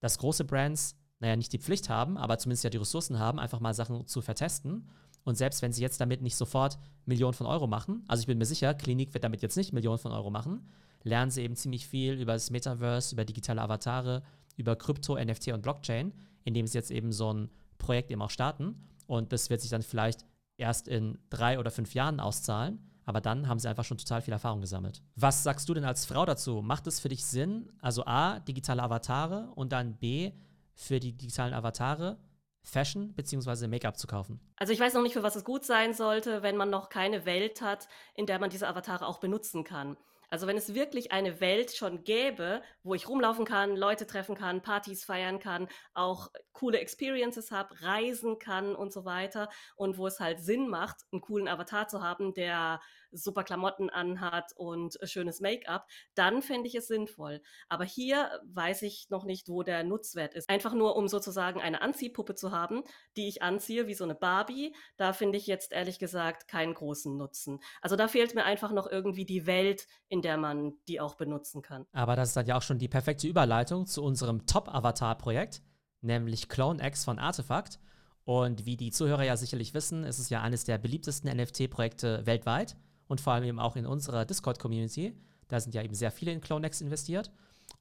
dass 0.00 0.18
große 0.18 0.44
Brands, 0.44 0.96
naja, 1.18 1.36
nicht 1.36 1.52
die 1.52 1.58
Pflicht 1.58 1.88
haben, 1.88 2.16
aber 2.16 2.38
zumindest 2.38 2.64
ja 2.64 2.70
die 2.70 2.78
Ressourcen 2.78 3.18
haben, 3.18 3.38
einfach 3.38 3.60
mal 3.60 3.74
Sachen 3.74 4.06
zu 4.06 4.20
vertesten. 4.22 4.88
Und 5.24 5.36
selbst 5.36 5.62
wenn 5.62 5.72
sie 5.72 5.82
jetzt 5.82 6.00
damit 6.00 6.22
nicht 6.22 6.36
sofort 6.36 6.78
Millionen 7.04 7.34
von 7.34 7.46
Euro 7.46 7.66
machen, 7.66 8.04
also 8.08 8.20
ich 8.20 8.26
bin 8.26 8.38
mir 8.38 8.46
sicher, 8.46 8.74
Klinik 8.74 9.12
wird 9.14 9.24
damit 9.24 9.42
jetzt 9.42 9.56
nicht 9.56 9.72
Millionen 9.72 9.98
von 9.98 10.12
Euro 10.12 10.30
machen, 10.30 10.66
lernen 11.02 11.30
sie 11.30 11.42
eben 11.42 11.56
ziemlich 11.56 11.86
viel 11.86 12.14
über 12.14 12.32
das 12.32 12.50
Metaverse, 12.50 13.14
über 13.14 13.24
digitale 13.24 13.60
Avatare, 13.60 14.22
über 14.56 14.76
Krypto, 14.76 15.16
NFT 15.22 15.48
und 15.48 15.62
Blockchain, 15.62 16.12
indem 16.44 16.66
sie 16.66 16.78
jetzt 16.78 16.90
eben 16.90 17.12
so 17.12 17.32
ein 17.32 17.50
Projekt 17.78 18.10
eben 18.10 18.22
auch 18.22 18.30
starten. 18.30 18.88
Und 19.06 19.32
das 19.32 19.50
wird 19.50 19.60
sich 19.60 19.70
dann 19.70 19.82
vielleicht 19.82 20.24
erst 20.56 20.88
in 20.88 21.18
drei 21.30 21.58
oder 21.58 21.70
fünf 21.70 21.94
Jahren 21.94 22.20
auszahlen. 22.20 22.89
Aber 23.10 23.20
dann 23.20 23.48
haben 23.48 23.58
sie 23.58 23.68
einfach 23.68 23.82
schon 23.82 23.98
total 23.98 24.22
viel 24.22 24.32
Erfahrung 24.32 24.60
gesammelt. 24.60 25.02
Was 25.16 25.42
sagst 25.42 25.68
du 25.68 25.74
denn 25.74 25.84
als 25.84 26.06
Frau 26.06 26.24
dazu? 26.24 26.62
Macht 26.62 26.86
es 26.86 27.00
für 27.00 27.08
dich 27.08 27.24
Sinn, 27.24 27.68
also 27.80 28.04
A, 28.04 28.38
digitale 28.38 28.80
Avatare 28.80 29.50
und 29.56 29.72
dann 29.72 29.96
B, 29.96 30.30
für 30.76 31.00
die 31.00 31.16
digitalen 31.16 31.52
Avatare 31.52 32.20
Fashion 32.62 33.12
bzw. 33.14 33.66
Make-up 33.66 33.98
zu 33.98 34.06
kaufen? 34.06 34.38
Also 34.54 34.72
ich 34.72 34.78
weiß 34.78 34.94
noch 34.94 35.02
nicht, 35.02 35.14
für 35.14 35.24
was 35.24 35.34
es 35.34 35.42
gut 35.42 35.64
sein 35.64 35.92
sollte, 35.92 36.44
wenn 36.44 36.56
man 36.56 36.70
noch 36.70 36.88
keine 36.88 37.26
Welt 37.26 37.62
hat, 37.62 37.88
in 38.14 38.26
der 38.26 38.38
man 38.38 38.48
diese 38.48 38.68
Avatare 38.68 39.04
auch 39.08 39.18
benutzen 39.18 39.64
kann. 39.64 39.96
Also 40.30 40.46
wenn 40.46 40.56
es 40.56 40.74
wirklich 40.74 41.10
eine 41.10 41.40
Welt 41.40 41.72
schon 41.76 42.04
gäbe, 42.04 42.62
wo 42.84 42.94
ich 42.94 43.08
rumlaufen 43.08 43.44
kann, 43.44 43.76
Leute 43.76 44.06
treffen 44.06 44.36
kann, 44.36 44.62
Partys 44.62 45.04
feiern 45.04 45.40
kann, 45.40 45.68
auch 45.92 46.30
coole 46.52 46.78
Experiences 46.78 47.50
habe, 47.50 47.82
reisen 47.82 48.38
kann 48.38 48.76
und 48.76 48.92
so 48.92 49.04
weiter 49.04 49.48
und 49.74 49.98
wo 49.98 50.06
es 50.06 50.20
halt 50.20 50.40
Sinn 50.40 50.68
macht, 50.68 50.98
einen 51.10 51.20
coolen 51.20 51.48
Avatar 51.48 51.88
zu 51.88 52.00
haben, 52.02 52.32
der 52.32 52.80
super 53.12 53.44
Klamotten 53.44 53.90
anhat 53.90 54.52
und 54.56 54.98
schönes 55.04 55.40
Make-up, 55.40 55.86
dann 56.14 56.42
fände 56.42 56.68
ich 56.68 56.74
es 56.74 56.86
sinnvoll. 56.86 57.42
Aber 57.68 57.84
hier 57.84 58.30
weiß 58.44 58.82
ich 58.82 59.08
noch 59.10 59.24
nicht, 59.24 59.48
wo 59.48 59.62
der 59.62 59.84
Nutzwert 59.84 60.34
ist. 60.34 60.48
Einfach 60.48 60.74
nur, 60.74 60.96
um 60.96 61.08
sozusagen 61.08 61.60
eine 61.60 61.82
Anziehpuppe 61.82 62.34
zu 62.34 62.50
haben, 62.50 62.82
die 63.16 63.28
ich 63.28 63.42
anziehe, 63.42 63.86
wie 63.86 63.94
so 63.94 64.04
eine 64.04 64.14
Barbie, 64.14 64.74
da 64.96 65.12
finde 65.12 65.38
ich 65.38 65.46
jetzt 65.46 65.72
ehrlich 65.72 65.98
gesagt 65.98 66.48
keinen 66.48 66.74
großen 66.74 67.16
Nutzen. 67.16 67.60
Also 67.80 67.96
da 67.96 68.08
fehlt 68.08 68.34
mir 68.34 68.44
einfach 68.44 68.72
noch 68.72 68.86
irgendwie 68.86 69.24
die 69.24 69.46
Welt, 69.46 69.86
in 70.08 70.22
der 70.22 70.36
man 70.36 70.72
die 70.88 71.00
auch 71.00 71.14
benutzen 71.14 71.62
kann. 71.62 71.86
Aber 71.92 72.16
das 72.16 72.28
ist 72.28 72.36
dann 72.36 72.46
ja 72.46 72.56
auch 72.56 72.62
schon 72.62 72.78
die 72.78 72.88
perfekte 72.88 73.28
Überleitung 73.28 73.86
zu 73.86 74.02
unserem 74.02 74.46
Top-Avatar-Projekt, 74.46 75.62
nämlich 76.00 76.48
CloneX 76.48 77.04
von 77.04 77.18
Artefakt. 77.18 77.78
Und 78.24 78.66
wie 78.66 78.76
die 78.76 78.90
Zuhörer 78.90 79.24
ja 79.24 79.36
sicherlich 79.36 79.74
wissen, 79.74 80.04
ist 80.04 80.18
es 80.18 80.30
ja 80.30 80.40
eines 80.42 80.64
der 80.64 80.78
beliebtesten 80.78 81.34
NFT-Projekte 81.34 82.26
weltweit 82.26 82.76
und 83.10 83.20
vor 83.20 83.32
allem 83.32 83.42
eben 83.42 83.58
auch 83.58 83.74
in 83.74 83.86
unserer 83.86 84.24
Discord-Community. 84.24 85.16
Da 85.48 85.58
sind 85.58 85.74
ja 85.74 85.82
eben 85.82 85.94
sehr 85.94 86.12
viele 86.12 86.30
in 86.30 86.40
CloneX 86.40 86.80
investiert. 86.80 87.32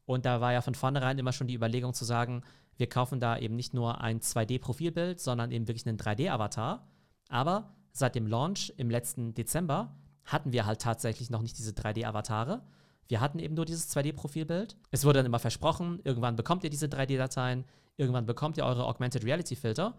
Und 0.06 0.26
da 0.26 0.42
war 0.42 0.54
ja 0.54 0.62
von 0.62 0.74
vornherein 0.74 1.20
immer 1.20 1.34
schon 1.34 1.46
die 1.46 1.54
Überlegung 1.54 1.94
zu 1.94 2.04
sagen, 2.04 2.42
wir 2.78 2.90
kaufen 2.90 3.20
da 3.20 3.38
eben 3.38 3.56
nicht 3.56 3.76
nur 3.76 4.02
ein 4.02 4.22
2D-Profilbild, 4.22 5.20
sondern 5.20 5.52
eben 5.52 5.68
wirklich 5.68 5.86
einen 5.86 6.00
3D-Avatar. 6.00 6.88
Aber 7.30 7.76
seit 7.92 8.16
dem 8.16 8.26
Launch 8.26 8.74
im 8.78 8.90
letzten 8.90 9.36
Dezember 9.36 9.96
hatten 10.26 10.52
wir 10.52 10.66
halt 10.66 10.82
tatsächlich 10.82 11.30
noch 11.30 11.44
nicht 11.44 11.60
diese 11.60 11.74
3D-Avatare. 11.74 12.64
Wir 13.08 13.22
hatten 13.22 13.38
eben 13.38 13.54
nur 13.54 13.66
dieses 13.66 13.96
2D-Profilbild. 13.96 14.78
Es 14.90 15.06
wurde 15.06 15.20
dann 15.20 15.28
immer 15.28 15.38
versprochen, 15.38 16.00
irgendwann 16.04 16.38
bekommt 16.38 16.64
ihr 16.64 16.72
diese 16.72 16.88
3D-Dateien, 16.88 17.66
irgendwann 17.98 18.26
bekommt 18.26 18.58
ihr 18.58 18.66
eure 18.66 18.86
Augmented 18.86 19.24
Reality-Filter. 19.26 19.96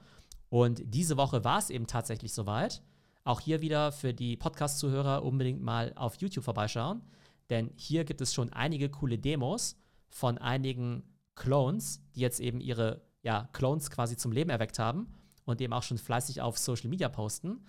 Und 0.48 0.82
diese 0.84 1.16
Woche 1.16 1.44
war 1.44 1.60
es 1.60 1.70
eben 1.70 1.86
tatsächlich 1.86 2.34
soweit. 2.34 2.82
Auch 3.24 3.40
hier 3.40 3.60
wieder 3.60 3.92
für 3.92 4.14
die 4.14 4.36
Podcast-Zuhörer 4.36 5.22
unbedingt 5.24 5.62
mal 5.62 5.92
auf 5.94 6.16
YouTube 6.16 6.44
vorbeischauen, 6.44 7.02
denn 7.50 7.70
hier 7.76 8.04
gibt 8.04 8.20
es 8.20 8.32
schon 8.32 8.52
einige 8.52 8.88
coole 8.88 9.18
Demos 9.18 9.76
von 10.08 10.38
einigen 10.38 11.02
Clones, 11.34 12.02
die 12.14 12.20
jetzt 12.20 12.40
eben 12.40 12.60
ihre 12.60 13.02
ja, 13.22 13.48
Clones 13.52 13.90
quasi 13.90 14.16
zum 14.16 14.32
Leben 14.32 14.50
erweckt 14.50 14.78
haben 14.78 15.12
und 15.44 15.60
eben 15.60 15.72
auch 15.72 15.82
schon 15.82 15.98
fleißig 15.98 16.40
auf 16.40 16.58
Social 16.58 16.88
Media 16.88 17.08
posten. 17.08 17.66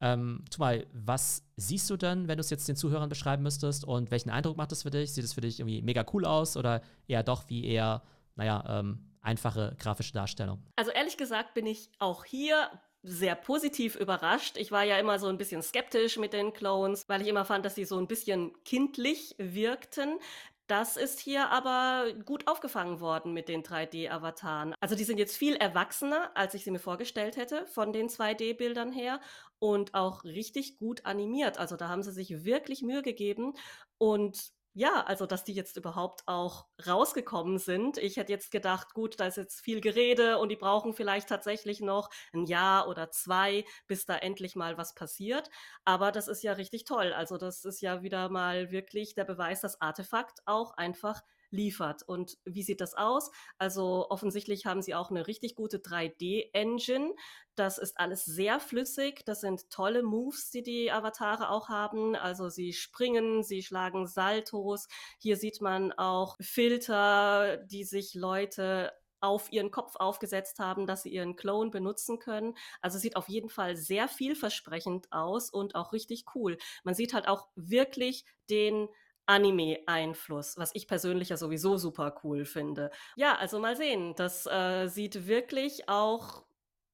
Ähm, 0.00 0.44
mal, 0.58 0.86
was 0.92 1.44
siehst 1.56 1.90
du 1.90 1.96
denn, 1.96 2.28
wenn 2.28 2.38
du 2.38 2.40
es 2.40 2.50
jetzt 2.50 2.68
den 2.68 2.76
Zuhörern 2.76 3.08
beschreiben 3.08 3.42
müsstest 3.42 3.84
und 3.84 4.10
welchen 4.10 4.30
Eindruck 4.30 4.56
macht 4.56 4.72
es 4.72 4.82
für 4.82 4.90
dich? 4.90 5.12
Sieht 5.12 5.24
es 5.24 5.32
für 5.32 5.40
dich 5.40 5.58
irgendwie 5.58 5.82
mega 5.82 6.04
cool 6.12 6.24
aus 6.24 6.56
oder 6.56 6.82
eher 7.08 7.22
doch 7.22 7.48
wie 7.48 7.64
eher, 7.64 8.02
naja, 8.36 8.64
ähm, 8.68 9.00
einfache 9.20 9.74
grafische 9.78 10.12
Darstellung? 10.12 10.62
Also 10.76 10.92
ehrlich 10.92 11.16
gesagt 11.16 11.54
bin 11.54 11.66
ich 11.66 11.90
auch 11.98 12.24
hier 12.24 12.70
sehr 13.02 13.34
positiv 13.34 13.96
überrascht. 13.96 14.56
Ich 14.56 14.72
war 14.72 14.84
ja 14.84 14.98
immer 14.98 15.18
so 15.18 15.28
ein 15.28 15.38
bisschen 15.38 15.62
skeptisch 15.62 16.18
mit 16.18 16.32
den 16.32 16.52
Clones, 16.52 17.04
weil 17.08 17.22
ich 17.22 17.28
immer 17.28 17.44
fand, 17.44 17.64
dass 17.64 17.74
sie 17.74 17.84
so 17.84 17.98
ein 17.98 18.08
bisschen 18.08 18.52
kindlich 18.64 19.34
wirkten. 19.38 20.18
Das 20.66 20.98
ist 20.98 21.18
hier 21.18 21.48
aber 21.48 22.12
gut 22.26 22.46
aufgefangen 22.46 23.00
worden 23.00 23.32
mit 23.32 23.48
den 23.48 23.62
3D-Avataren. 23.62 24.74
Also 24.80 24.94
die 24.94 25.04
sind 25.04 25.18
jetzt 25.18 25.36
viel 25.36 25.56
erwachsener, 25.56 26.30
als 26.34 26.52
ich 26.52 26.62
sie 26.62 26.70
mir 26.70 26.78
vorgestellt 26.78 27.38
hätte, 27.38 27.66
von 27.68 27.94
den 27.94 28.08
2D-Bildern 28.08 28.92
her 28.92 29.18
und 29.58 29.94
auch 29.94 30.24
richtig 30.24 30.76
gut 30.76 31.06
animiert. 31.06 31.56
Also 31.58 31.76
da 31.76 31.88
haben 31.88 32.02
sie 32.02 32.12
sich 32.12 32.44
wirklich 32.44 32.82
Mühe 32.82 33.00
gegeben 33.00 33.54
und 33.96 34.52
ja, 34.78 35.02
also 35.06 35.26
dass 35.26 35.42
die 35.42 35.54
jetzt 35.54 35.76
überhaupt 35.76 36.22
auch 36.28 36.66
rausgekommen 36.86 37.58
sind. 37.58 37.98
Ich 37.98 38.16
hätte 38.16 38.30
jetzt 38.30 38.52
gedacht, 38.52 38.94
gut, 38.94 39.18
da 39.18 39.26
ist 39.26 39.36
jetzt 39.36 39.60
viel 39.60 39.80
Gerede 39.80 40.38
und 40.38 40.50
die 40.50 40.56
brauchen 40.56 40.92
vielleicht 40.94 41.28
tatsächlich 41.28 41.80
noch 41.80 42.10
ein 42.32 42.46
Jahr 42.46 42.88
oder 42.88 43.10
zwei, 43.10 43.64
bis 43.88 44.06
da 44.06 44.16
endlich 44.16 44.54
mal 44.54 44.78
was 44.78 44.94
passiert. 44.94 45.50
Aber 45.84 46.12
das 46.12 46.28
ist 46.28 46.44
ja 46.44 46.52
richtig 46.52 46.84
toll. 46.84 47.12
Also 47.12 47.38
das 47.38 47.64
ist 47.64 47.80
ja 47.80 48.02
wieder 48.02 48.28
mal 48.28 48.70
wirklich 48.70 49.14
der 49.14 49.24
Beweis, 49.24 49.60
dass 49.60 49.80
Artefakt 49.80 50.38
auch 50.46 50.70
einfach 50.76 51.22
liefert. 51.50 52.02
Und 52.02 52.38
wie 52.44 52.62
sieht 52.62 52.80
das 52.80 52.94
aus? 52.94 53.30
Also 53.58 54.06
offensichtlich 54.10 54.66
haben 54.66 54.82
sie 54.82 54.94
auch 54.94 55.10
eine 55.10 55.26
richtig 55.26 55.54
gute 55.54 55.78
3D-Engine. 55.78 57.14
Das 57.54 57.78
ist 57.78 57.98
alles 57.98 58.24
sehr 58.24 58.60
flüssig. 58.60 59.24
Das 59.24 59.40
sind 59.40 59.70
tolle 59.70 60.02
Moves, 60.02 60.50
die 60.50 60.62
die 60.62 60.92
Avatare 60.92 61.50
auch 61.50 61.68
haben. 61.68 62.14
Also 62.14 62.48
sie 62.48 62.72
springen, 62.72 63.42
sie 63.42 63.62
schlagen 63.62 64.06
Saltos. 64.06 64.88
Hier 65.18 65.36
sieht 65.36 65.60
man 65.60 65.92
auch 65.92 66.36
Filter, 66.40 67.58
die 67.58 67.84
sich 67.84 68.14
Leute 68.14 68.92
auf 69.20 69.50
ihren 69.52 69.70
Kopf 69.70 69.96
aufgesetzt 69.96 70.58
haben, 70.58 70.86
dass 70.86 71.02
sie 71.02 71.10
ihren 71.10 71.36
Clone 71.36 71.70
benutzen 71.70 72.18
können. 72.18 72.56
Also 72.80 72.98
sieht 72.98 73.16
auf 73.16 73.28
jeden 73.28 73.48
Fall 73.48 73.76
sehr 73.76 74.08
vielversprechend 74.08 75.12
aus 75.12 75.50
und 75.50 75.74
auch 75.74 75.92
richtig 75.92 76.24
cool. 76.34 76.56
Man 76.84 76.94
sieht 76.94 77.14
halt 77.14 77.26
auch 77.26 77.48
wirklich 77.56 78.24
den 78.48 78.88
Anime-Einfluss, 79.28 80.56
was 80.56 80.74
ich 80.74 80.88
persönlich 80.88 81.28
ja 81.28 81.36
sowieso 81.36 81.76
super 81.76 82.14
cool 82.24 82.44
finde. 82.44 82.90
Ja, 83.16 83.36
also 83.36 83.60
mal 83.60 83.76
sehen. 83.76 84.14
Das 84.16 84.46
äh, 84.46 84.88
sieht 84.88 85.26
wirklich 85.26 85.88
auch 85.88 86.44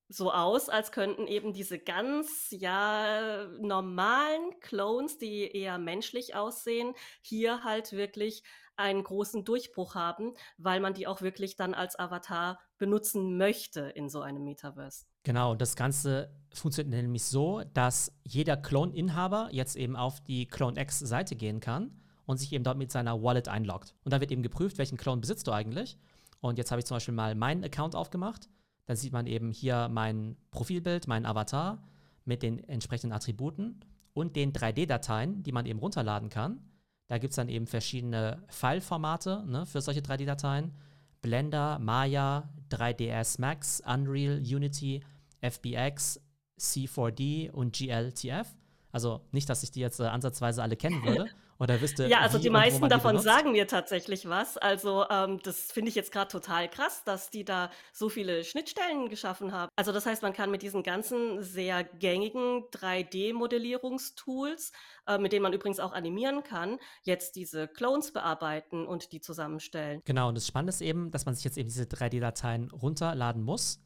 so 0.09 0.33
aus, 0.33 0.69
als 0.69 0.93
könnten 0.93 1.27
eben 1.27 1.53
diese 1.53 1.79
ganz, 1.79 2.49
ja, 2.51 3.47
normalen 3.61 4.59
Clones, 4.61 5.17
die 5.19 5.51
eher 5.51 5.79
menschlich 5.79 6.35
aussehen, 6.35 6.95
hier 7.23 7.65
halt 7.65 7.93
wirklich 7.93 8.43
einen 8.77 9.05
großen 9.05 9.45
Durchbruch 9.45 9.95
haben, 9.95 10.35
weil 10.59 10.81
man 10.81 10.95
die 10.95 11.07
auch 11.07 11.23
wirklich 11.23 11.55
dann 11.57 11.73
als 11.75 11.97
Avatar 11.99 12.59
benutzen 12.77 13.39
möchte 13.39 13.81
in 13.81 14.09
so 14.09 14.21
einem 14.21 14.43
Metaverse. 14.43 15.07
Genau, 15.23 15.55
das 15.55 15.77
Ganze 15.77 16.35
funktioniert 16.53 17.03
nämlich 17.03 17.25
so, 17.25 17.63
dass 17.73 18.13
jeder 18.25 18.57
Clone-Inhaber 18.57 19.49
jetzt 19.53 19.77
eben 19.77 19.95
auf 19.95 20.21
die 20.21 20.49
Clone 20.49 20.79
X-Seite 20.81 21.37
gehen 21.37 21.61
kann 21.61 22.04
und 22.27 22.39
sich 22.39 22.53
eben 22.53 22.65
dort 22.65 22.79
mit 22.79 22.91
seiner 22.91 23.23
Wallet 23.23 23.49
einloggt. 23.49 23.95
Und 24.05 24.13
dann 24.13 24.21
wird 24.21 24.33
eben 24.33 24.43
geprüft, 24.43 24.79
welchen 24.79 24.99
Clone 24.99 25.21
besitzt 25.21 25.47
du 25.47 25.53
eigentlich. 25.53 25.99
Und 26.41 26.59
jetzt 26.59 26.71
habe 26.71 26.81
ich 26.81 26.87
zum 26.87 26.97
Beispiel 26.97 27.15
mal 27.15 27.35
meinen 27.35 27.65
Account 27.65 27.95
aufgemacht. 27.95 28.49
Dann 28.87 28.97
sieht 28.97 29.13
man 29.13 29.27
eben 29.27 29.51
hier 29.51 29.89
mein 29.89 30.37
Profilbild, 30.51 31.07
meinen 31.07 31.27
Avatar 31.27 31.83
mit 32.25 32.43
den 32.43 32.63
entsprechenden 32.65 33.15
Attributen 33.15 33.81
und 34.13 34.37
den 34.37 34.53
3D-Dateien, 34.53 35.43
die 35.43 35.53
man 35.53 35.67
eben 35.67 35.79
runterladen 35.79 36.29
kann. 36.29 36.61
Da 37.09 37.19
gibt 37.19 37.33
es 37.33 37.37
dann 37.37 37.49
eben 37.49 37.67
verschiedene 37.67 38.43
File-Formate 38.49 39.45
ne, 39.47 39.67
für 39.67 39.81
solche 39.81 40.01
3D-Dateien. 40.01 40.73
Blender, 41.21 41.79
Maya, 41.79 42.51
3ds 42.71 43.41
Max, 43.41 43.83
Unreal, 43.87 44.41
Unity, 44.41 45.03
FBX, 45.41 46.21
C4D 46.59 47.51
und 47.51 47.75
GLTF. 47.75 48.55
Also 48.93 49.23
nicht, 49.33 49.49
dass 49.49 49.63
ich 49.63 49.71
die 49.71 49.81
jetzt 49.81 50.01
äh, 50.01 50.05
ansatzweise 50.05 50.63
alle 50.63 50.77
kennen 50.77 51.03
würde, 51.03 51.29
oder 51.59 51.81
wüsste. 51.81 52.07
Ja, 52.07 52.21
also 52.21 52.39
die 52.39 52.51
meisten 52.51 52.89
davon 52.89 53.19
sagen 53.19 53.53
mir 53.53 53.67
tatsächlich 53.67 54.29
was. 54.29 54.57
Also 54.57 55.07
ähm, 55.11 55.41
das 55.43 55.73
finde 55.73 55.89
ich 55.89 55.95
jetzt 55.95 56.13
gerade 56.13 56.29
total 56.29 56.69
krass, 56.69 57.03
dass 57.05 57.31
die 57.31 57.45
da 57.45 57.71
so 57.93 58.09
viele 58.09 58.45
Schnittstellen 58.45 59.09
geschaffen 59.09 59.53
haben. 59.53 59.71
Also 59.77 59.93
das 59.93 60.07
heißt, 60.07 60.23
man 60.23 60.33
kann 60.33 60.51
mit 60.51 60.63
diesen 60.63 60.83
ganzen 60.83 61.43
sehr 61.43 61.85
gängigen 61.85 62.65
3D-Modellierungstools, 62.73 64.73
äh, 65.07 65.19
mit 65.19 65.33
denen 65.33 65.43
man 65.43 65.53
übrigens 65.53 65.81
auch 65.81 65.93
animieren 65.93 66.43
kann, 66.43 66.79
jetzt 67.03 67.37
diese 67.37 67.69
Clones 67.69 68.13
bearbeiten 68.13 68.87
und 68.87 69.13
die 69.13 69.21
zusammenstellen. 69.21 70.01
Genau, 70.05 70.29
und 70.29 70.37
das 70.37 70.47
Spannende 70.47 70.71
ist 70.71 70.81
eben, 70.81 71.11
dass 71.11 71.27
man 71.27 71.35
sich 71.35 71.45
jetzt 71.45 71.59
eben 71.59 71.69
diese 71.69 71.85
3D-Dateien 71.85 72.71
runterladen 72.71 73.43
muss, 73.43 73.81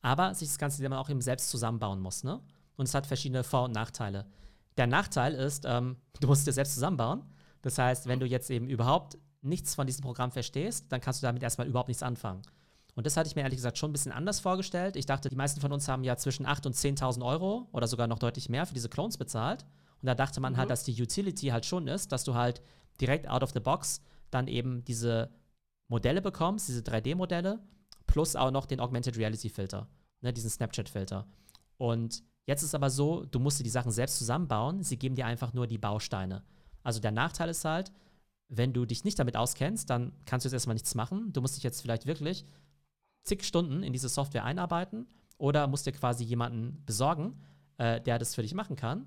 aber 0.00 0.34
sich 0.34 0.48
das 0.48 0.58
Ganze 0.58 0.82
dann 0.82 0.92
auch 0.92 1.08
eben 1.08 1.20
selbst 1.20 1.50
zusammenbauen 1.50 2.00
muss. 2.00 2.24
Ne? 2.24 2.40
Und 2.76 2.88
es 2.88 2.94
hat 2.94 3.06
verschiedene 3.06 3.44
Vor- 3.44 3.64
und 3.64 3.72
Nachteile. 3.72 4.26
Der 4.76 4.86
Nachteil 4.86 5.34
ist, 5.34 5.64
ähm, 5.66 5.96
du 6.20 6.28
musst 6.28 6.46
dir 6.46 6.52
selbst 6.52 6.74
zusammenbauen. 6.74 7.22
Das 7.62 7.78
heißt, 7.78 8.06
wenn 8.06 8.20
du 8.20 8.26
jetzt 8.26 8.50
eben 8.50 8.68
überhaupt 8.68 9.18
nichts 9.40 9.74
von 9.74 9.86
diesem 9.86 10.02
Programm 10.02 10.32
verstehst, 10.32 10.90
dann 10.90 11.00
kannst 11.00 11.22
du 11.22 11.26
damit 11.26 11.42
erstmal 11.42 11.66
überhaupt 11.66 11.88
nichts 11.88 12.02
anfangen. 12.02 12.42
Und 12.94 13.06
das 13.06 13.16
hatte 13.16 13.26
ich 13.26 13.34
mir 13.34 13.42
ehrlich 13.42 13.56
gesagt 13.56 13.78
schon 13.78 13.90
ein 13.90 13.92
bisschen 13.92 14.12
anders 14.12 14.40
vorgestellt. 14.40 14.96
Ich 14.96 15.06
dachte, 15.06 15.28
die 15.28 15.36
meisten 15.36 15.60
von 15.60 15.72
uns 15.72 15.88
haben 15.88 16.04
ja 16.04 16.16
zwischen 16.16 16.46
8.000 16.46 16.66
und 16.66 16.76
10.000 16.76 17.24
Euro 17.24 17.68
oder 17.72 17.86
sogar 17.86 18.06
noch 18.06 18.18
deutlich 18.18 18.48
mehr 18.48 18.66
für 18.66 18.74
diese 18.74 18.88
Clones 18.88 19.16
bezahlt. 19.16 19.64
Und 20.00 20.06
da 20.06 20.14
dachte 20.14 20.40
man 20.40 20.56
halt, 20.56 20.56
mhm. 20.56 20.60
halt, 20.60 20.70
dass 20.70 20.84
die 20.84 21.00
Utility 21.00 21.48
halt 21.48 21.64
schon 21.64 21.88
ist, 21.88 22.12
dass 22.12 22.24
du 22.24 22.34
halt 22.34 22.60
direkt 23.00 23.28
out 23.28 23.42
of 23.42 23.52
the 23.52 23.60
box 23.60 24.02
dann 24.30 24.46
eben 24.46 24.84
diese 24.84 25.30
Modelle 25.88 26.20
bekommst, 26.20 26.68
diese 26.68 26.80
3D-Modelle, 26.80 27.60
plus 28.06 28.36
auch 28.36 28.50
noch 28.50 28.66
den 28.66 28.80
Augmented 28.80 29.16
Reality 29.16 29.48
Filter, 29.48 29.88
ne, 30.20 30.32
diesen 30.32 30.50
Snapchat-Filter. 30.50 31.26
Und 31.78 32.22
jetzt 32.46 32.62
ist 32.62 32.74
aber 32.74 32.90
so, 32.90 33.24
du 33.24 33.38
musst 33.38 33.58
dir 33.58 33.64
die 33.64 33.70
Sachen 33.70 33.92
selbst 33.92 34.18
zusammenbauen, 34.18 34.82
sie 34.82 34.98
geben 34.98 35.14
dir 35.14 35.26
einfach 35.26 35.52
nur 35.52 35.66
die 35.66 35.78
Bausteine. 35.78 36.42
Also 36.82 37.00
der 37.00 37.12
Nachteil 37.12 37.48
ist 37.48 37.64
halt, 37.64 37.92
wenn 38.48 38.72
du 38.72 38.84
dich 38.84 39.04
nicht 39.04 39.18
damit 39.18 39.36
auskennst, 39.36 39.88
dann 39.88 40.12
kannst 40.26 40.44
du 40.44 40.48
jetzt 40.48 40.54
erstmal 40.54 40.74
nichts 40.74 40.94
machen. 40.94 41.32
Du 41.32 41.40
musst 41.40 41.56
dich 41.56 41.62
jetzt 41.62 41.80
vielleicht 41.80 42.06
wirklich 42.06 42.44
zig 43.22 43.44
Stunden 43.44 43.82
in 43.82 43.92
diese 43.92 44.08
Software 44.08 44.44
einarbeiten 44.44 45.06
oder 45.38 45.66
musst 45.66 45.86
dir 45.86 45.92
quasi 45.92 46.24
jemanden 46.24 46.82
besorgen, 46.84 47.40
äh, 47.78 48.00
der 48.00 48.18
das 48.18 48.34
für 48.34 48.42
dich 48.42 48.54
machen 48.54 48.76
kann. 48.76 49.06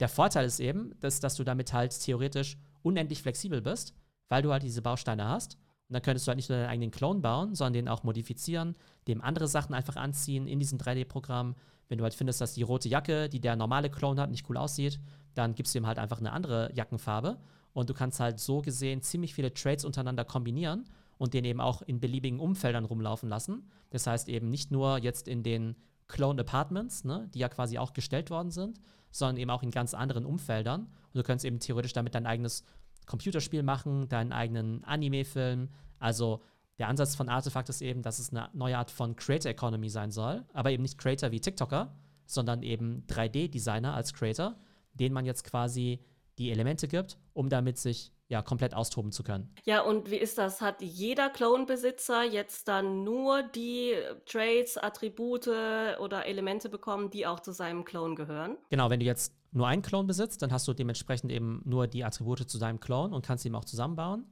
Der 0.00 0.08
Vorteil 0.08 0.46
ist 0.46 0.60
eben, 0.60 0.94
dass, 1.00 1.20
dass 1.20 1.34
du 1.34 1.44
damit 1.44 1.72
halt 1.72 1.98
theoretisch 2.00 2.56
unendlich 2.82 3.22
flexibel 3.22 3.60
bist, 3.60 3.94
weil 4.28 4.42
du 4.42 4.52
halt 4.52 4.62
diese 4.62 4.82
Bausteine 4.82 5.26
hast. 5.26 5.56
Und 5.88 5.94
dann 5.94 6.02
könntest 6.02 6.26
du 6.26 6.30
halt 6.30 6.36
nicht 6.36 6.48
nur 6.48 6.58
deinen 6.58 6.68
eigenen 6.68 6.90
Clone 6.90 7.20
bauen, 7.20 7.54
sondern 7.54 7.72
den 7.72 7.88
auch 7.88 8.04
modifizieren, 8.04 8.76
dem 9.06 9.22
andere 9.22 9.48
Sachen 9.48 9.74
einfach 9.74 9.96
anziehen 9.96 10.46
in 10.46 10.58
diesem 10.58 10.78
3D-Programm. 10.78 11.56
Wenn 11.88 11.98
du 11.98 12.04
halt 12.04 12.14
findest, 12.14 12.40
dass 12.40 12.54
die 12.54 12.62
rote 12.62 12.88
Jacke, 12.88 13.28
die 13.28 13.40
der 13.40 13.56
normale 13.56 13.90
Clone 13.90 14.20
hat, 14.20 14.30
nicht 14.30 14.48
cool 14.48 14.56
aussieht, 14.56 15.00
dann 15.34 15.54
gibst 15.54 15.74
du 15.74 15.78
ihm 15.78 15.86
halt 15.86 15.98
einfach 15.98 16.18
eine 16.18 16.32
andere 16.32 16.70
Jackenfarbe. 16.74 17.38
Und 17.72 17.88
du 17.90 17.94
kannst 17.94 18.20
halt 18.20 18.40
so 18.40 18.60
gesehen 18.60 19.02
ziemlich 19.02 19.34
viele 19.34 19.54
Trades 19.54 19.84
untereinander 19.84 20.24
kombinieren 20.24 20.84
und 21.16 21.34
den 21.34 21.44
eben 21.44 21.60
auch 21.60 21.82
in 21.82 22.00
beliebigen 22.00 22.40
Umfeldern 22.40 22.84
rumlaufen 22.84 23.28
lassen. 23.28 23.68
Das 23.90 24.06
heißt 24.06 24.28
eben 24.28 24.48
nicht 24.48 24.70
nur 24.70 24.98
jetzt 24.98 25.28
in 25.28 25.42
den 25.42 25.76
Clone 26.08 26.40
Apartments, 26.40 27.04
ne, 27.04 27.28
die 27.34 27.38
ja 27.38 27.48
quasi 27.48 27.78
auch 27.78 27.92
gestellt 27.92 28.30
worden 28.30 28.50
sind, 28.50 28.80
sondern 29.10 29.36
eben 29.36 29.50
auch 29.50 29.62
in 29.62 29.70
ganz 29.70 29.94
anderen 29.94 30.24
Umfeldern. 30.24 30.82
Und 30.82 31.14
du 31.14 31.22
könntest 31.22 31.44
eben 31.44 31.60
theoretisch 31.60 31.92
damit 31.92 32.14
dein 32.14 32.26
eigenes 32.26 32.64
Computerspiel 33.06 33.62
machen, 33.62 34.08
deinen 34.08 34.32
eigenen 34.32 34.84
Anime-Film. 34.84 35.68
Also 35.98 36.42
der 36.78 36.88
Ansatz 36.88 37.16
von 37.16 37.28
Artefakt 37.28 37.68
ist 37.68 37.82
eben, 37.82 38.02
dass 38.02 38.18
es 38.18 38.30
eine 38.30 38.50
neue 38.52 38.78
Art 38.78 38.90
von 38.90 39.16
Creator 39.16 39.50
Economy 39.50 39.88
sein 39.88 40.10
soll, 40.10 40.44
aber 40.52 40.70
eben 40.70 40.82
nicht 40.82 40.98
Creator 40.98 41.30
wie 41.32 41.40
TikToker, 41.40 41.94
sondern 42.26 42.62
eben 42.62 43.04
3D-Designer 43.08 43.94
als 43.94 44.12
Creator, 44.12 44.56
denen 44.94 45.14
man 45.14 45.24
jetzt 45.24 45.44
quasi 45.44 46.00
die 46.38 46.50
Elemente 46.50 46.86
gibt, 46.86 47.18
um 47.32 47.48
damit 47.48 47.78
sich 47.78 48.12
ja, 48.28 48.42
komplett 48.42 48.74
austoben 48.74 49.10
zu 49.10 49.22
können. 49.22 49.50
Ja, 49.64 49.80
und 49.80 50.10
wie 50.10 50.16
ist 50.16 50.36
das? 50.36 50.60
Hat 50.60 50.82
jeder 50.82 51.30
Clone-Besitzer 51.30 52.24
jetzt 52.24 52.68
dann 52.68 53.02
nur 53.02 53.42
die 53.42 53.94
Traits, 54.26 54.76
Attribute 54.76 55.48
oder 55.48 56.26
Elemente 56.26 56.68
bekommen, 56.68 57.10
die 57.10 57.26
auch 57.26 57.40
zu 57.40 57.52
seinem 57.52 57.84
Clone 57.84 58.14
gehören? 58.14 58.58
Genau, 58.68 58.90
wenn 58.90 59.00
du 59.00 59.06
jetzt 59.06 59.34
nur 59.50 59.66
einen 59.66 59.82
Clone 59.82 60.06
besitzt, 60.06 60.42
dann 60.42 60.52
hast 60.52 60.68
du 60.68 60.74
dementsprechend 60.74 61.32
eben 61.32 61.62
nur 61.64 61.86
die 61.86 62.04
Attribute 62.04 62.48
zu 62.48 62.58
deinem 62.58 62.80
Clone 62.80 63.14
und 63.14 63.24
kannst 63.24 63.46
ihn 63.46 63.54
auch 63.54 63.64
zusammenbauen. 63.64 64.26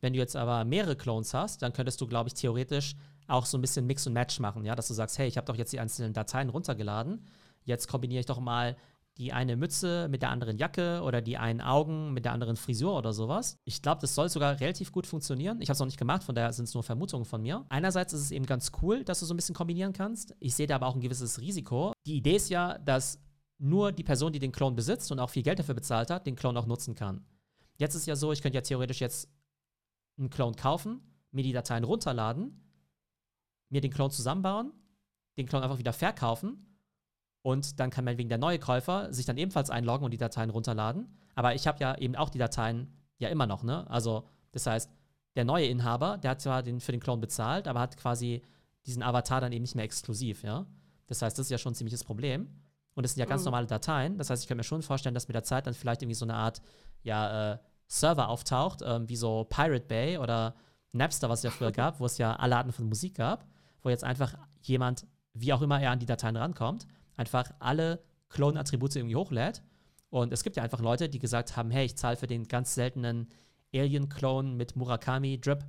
Wenn 0.00 0.12
du 0.12 0.18
jetzt 0.18 0.36
aber 0.36 0.64
mehrere 0.64 0.96
Clones 0.96 1.34
hast, 1.34 1.62
dann 1.62 1.72
könntest 1.72 2.00
du, 2.00 2.06
glaube 2.06 2.28
ich, 2.28 2.34
theoretisch 2.34 2.94
auch 3.26 3.46
so 3.46 3.58
ein 3.58 3.60
bisschen 3.60 3.86
Mix 3.86 4.06
und 4.06 4.12
Match 4.12 4.40
machen, 4.40 4.64
ja, 4.64 4.74
dass 4.74 4.88
du 4.88 4.94
sagst, 4.94 5.18
hey, 5.18 5.28
ich 5.28 5.36
habe 5.36 5.46
doch 5.46 5.56
jetzt 5.56 5.72
die 5.72 5.80
einzelnen 5.80 6.12
Dateien 6.12 6.48
runtergeladen, 6.48 7.24
jetzt 7.64 7.86
kombiniere 7.86 8.20
ich 8.20 8.26
doch 8.26 8.40
mal 8.40 8.76
die 9.18 9.32
eine 9.32 9.56
Mütze 9.56 10.08
mit 10.08 10.22
der 10.22 10.30
anderen 10.30 10.56
Jacke 10.56 11.02
oder 11.02 11.20
die 11.20 11.36
einen 11.36 11.60
Augen 11.60 12.12
mit 12.12 12.24
der 12.24 12.32
anderen 12.32 12.56
Frisur 12.56 12.96
oder 12.96 13.12
sowas. 13.12 13.58
Ich 13.64 13.82
glaube, 13.82 14.00
das 14.00 14.14
soll 14.14 14.30
sogar 14.30 14.58
relativ 14.60 14.92
gut 14.92 15.06
funktionieren. 15.06 15.60
Ich 15.60 15.68
habe 15.68 15.74
es 15.74 15.78
noch 15.78 15.86
nicht 15.86 15.98
gemacht, 15.98 16.24
von 16.24 16.34
daher 16.34 16.52
sind 16.52 16.64
es 16.64 16.74
nur 16.74 16.82
Vermutungen 16.82 17.26
von 17.26 17.42
mir. 17.42 17.66
Einerseits 17.68 18.14
ist 18.14 18.22
es 18.22 18.30
eben 18.30 18.46
ganz 18.46 18.72
cool, 18.80 19.04
dass 19.04 19.20
du 19.20 19.26
so 19.26 19.34
ein 19.34 19.36
bisschen 19.36 19.54
kombinieren 19.54 19.92
kannst. 19.92 20.34
Ich 20.40 20.54
sehe 20.54 20.66
da 20.66 20.76
aber 20.76 20.86
auch 20.86 20.94
ein 20.94 21.02
gewisses 21.02 21.40
Risiko. 21.40 21.92
Die 22.06 22.16
Idee 22.16 22.36
ist 22.36 22.48
ja, 22.48 22.78
dass 22.78 23.18
nur 23.58 23.92
die 23.92 24.04
Person, 24.04 24.32
die 24.32 24.38
den 24.38 24.52
Clone 24.52 24.74
besitzt 24.74 25.12
und 25.12 25.18
auch 25.18 25.28
viel 25.28 25.42
Geld 25.42 25.58
dafür 25.58 25.74
bezahlt 25.74 26.10
hat, 26.10 26.26
den 26.26 26.36
Clone 26.36 26.58
auch 26.58 26.66
nutzen 26.66 26.94
kann. 26.94 27.26
Jetzt 27.76 27.94
ist 27.94 28.06
ja 28.06 28.16
so, 28.16 28.32
ich 28.32 28.40
könnte 28.40 28.56
ja 28.56 28.62
theoretisch 28.62 29.00
jetzt 29.00 29.28
einen 30.20 30.30
Clone 30.30 30.54
kaufen, 30.54 31.00
mir 31.32 31.42
die 31.42 31.52
Dateien 31.52 31.84
runterladen, 31.84 32.64
mir 33.68 33.80
den 33.80 33.90
Clone 33.90 34.10
zusammenbauen, 34.10 34.72
den 35.36 35.46
Clone 35.46 35.64
einfach 35.64 35.78
wieder 35.78 35.92
verkaufen 35.92 36.70
und 37.42 37.80
dann 37.80 37.90
kann 37.90 38.04
man 38.04 38.18
wegen 38.18 38.28
der 38.28 38.38
neue 38.38 38.58
Käufer 38.58 39.12
sich 39.12 39.26
dann 39.26 39.38
ebenfalls 39.38 39.70
einloggen 39.70 40.04
und 40.04 40.10
die 40.10 40.18
Dateien 40.18 40.50
runterladen. 40.50 41.16
Aber 41.34 41.54
ich 41.54 41.66
habe 41.66 41.78
ja 41.80 41.96
eben 41.96 42.16
auch 42.16 42.28
die 42.28 42.38
Dateien 42.38 42.92
ja 43.18 43.28
immer 43.28 43.46
noch, 43.46 43.62
ne? 43.62 43.88
Also, 43.90 44.26
das 44.52 44.66
heißt, 44.66 44.90
der 45.36 45.44
neue 45.44 45.66
Inhaber, 45.66 46.18
der 46.18 46.32
hat 46.32 46.40
zwar 46.40 46.62
den, 46.62 46.80
für 46.80 46.92
den 46.92 47.00
Clone 47.00 47.20
bezahlt, 47.20 47.68
aber 47.68 47.80
hat 47.80 47.96
quasi 47.96 48.42
diesen 48.86 49.02
Avatar 49.02 49.40
dann 49.40 49.52
eben 49.52 49.62
nicht 49.62 49.74
mehr 49.74 49.84
exklusiv, 49.84 50.42
ja? 50.42 50.66
Das 51.06 51.22
heißt, 51.22 51.38
das 51.38 51.46
ist 51.46 51.50
ja 51.50 51.58
schon 51.58 51.72
ein 51.72 51.76
ziemliches 51.76 52.04
Problem. 52.04 52.48
Und 52.94 53.04
es 53.04 53.14
sind 53.14 53.20
ja 53.20 53.26
ganz 53.26 53.42
mhm. 53.42 53.46
normale 53.46 53.66
Dateien. 53.66 54.18
Das 54.18 54.30
heißt, 54.30 54.42
ich 54.42 54.48
könnte 54.48 54.58
mir 54.58 54.64
schon 54.64 54.82
vorstellen, 54.82 55.14
dass 55.14 55.28
mit 55.28 55.34
der 55.34 55.44
Zeit 55.44 55.66
dann 55.66 55.74
vielleicht 55.74 56.02
irgendwie 56.02 56.14
so 56.14 56.24
eine 56.24 56.34
Art, 56.34 56.60
ja, 57.02 57.54
äh, 57.54 57.58
Server 57.90 58.28
auftaucht, 58.28 58.82
äh, 58.82 59.08
wie 59.08 59.16
so 59.16 59.44
Pirate 59.44 59.84
Bay 59.86 60.16
oder 60.16 60.54
Napster, 60.92 61.28
was 61.28 61.40
es 61.40 61.44
ja 61.44 61.50
früher 61.50 61.72
gab, 61.72 61.98
wo 61.98 62.06
es 62.06 62.18
ja 62.18 62.36
alle 62.36 62.56
Arten 62.56 62.72
von 62.72 62.86
Musik 62.88 63.16
gab, 63.16 63.44
wo 63.82 63.88
jetzt 63.88 64.04
einfach 64.04 64.34
jemand, 64.62 65.06
wie 65.34 65.52
auch 65.52 65.60
immer 65.60 65.80
er 65.80 65.90
an 65.90 65.98
die 65.98 66.06
Dateien 66.06 66.36
rankommt, 66.36 66.86
einfach 67.16 67.50
alle 67.58 68.00
Clone-Attribute 68.28 68.94
irgendwie 68.94 69.16
hochlädt. 69.16 69.62
Und 70.08 70.32
es 70.32 70.44
gibt 70.44 70.56
ja 70.56 70.62
einfach 70.62 70.80
Leute, 70.80 71.08
die 71.08 71.18
gesagt 71.18 71.56
haben, 71.56 71.70
hey, 71.70 71.84
ich 71.84 71.96
zahle 71.96 72.16
für 72.16 72.28
den 72.28 72.46
ganz 72.46 72.74
seltenen 72.74 73.28
Alien-Clone 73.74 74.50
mit 74.54 74.76
Murakami-Drip 74.76 75.64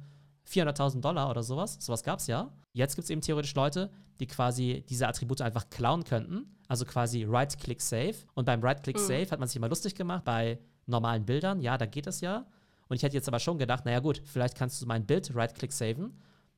400.000 0.48 1.02
Dollar 1.02 1.30
oder 1.30 1.42
sowas. 1.42 1.78
Sowas 1.80 2.04
gab 2.04 2.20
es 2.20 2.28
ja. 2.28 2.52
Jetzt 2.74 2.96
gibt 2.96 3.06
es 3.06 3.10
eben 3.10 3.22
theoretisch 3.22 3.56
Leute, 3.56 3.92
die 4.20 4.28
quasi 4.28 4.86
diese 4.88 5.08
Attribute 5.08 5.42
einfach 5.42 5.70
klauen 5.70 6.04
könnten. 6.04 6.56
Also 6.68 6.86
quasi 6.86 7.24
Right-Click-Save. 7.24 8.16
Und 8.36 8.46
beim 8.46 8.62
Right-Click-Save 8.62 9.26
mhm. 9.26 9.32
hat 9.32 9.40
man 9.40 9.48
sich 9.48 9.56
immer 9.56 9.70
lustig 9.70 9.96
gemacht 9.96 10.24
bei 10.24 10.60
normalen 10.92 11.26
Bildern. 11.26 11.62
Ja, 11.62 11.78
da 11.78 11.86
geht 11.86 12.08
es 12.08 12.22
ja. 12.22 12.46
Und 12.88 12.98
ich 12.98 13.04
hätte 13.04 13.16
jetzt 13.16 13.28
aber 13.28 13.40
schon 13.40 13.58
gedacht, 13.58 13.86
naja 13.86 14.00
gut, 14.00 14.22
vielleicht 14.26 14.56
kannst 14.56 14.82
du 14.82 14.86
mein 14.86 15.06
Bild 15.06 15.34
Right-Click-saven. 15.34 16.14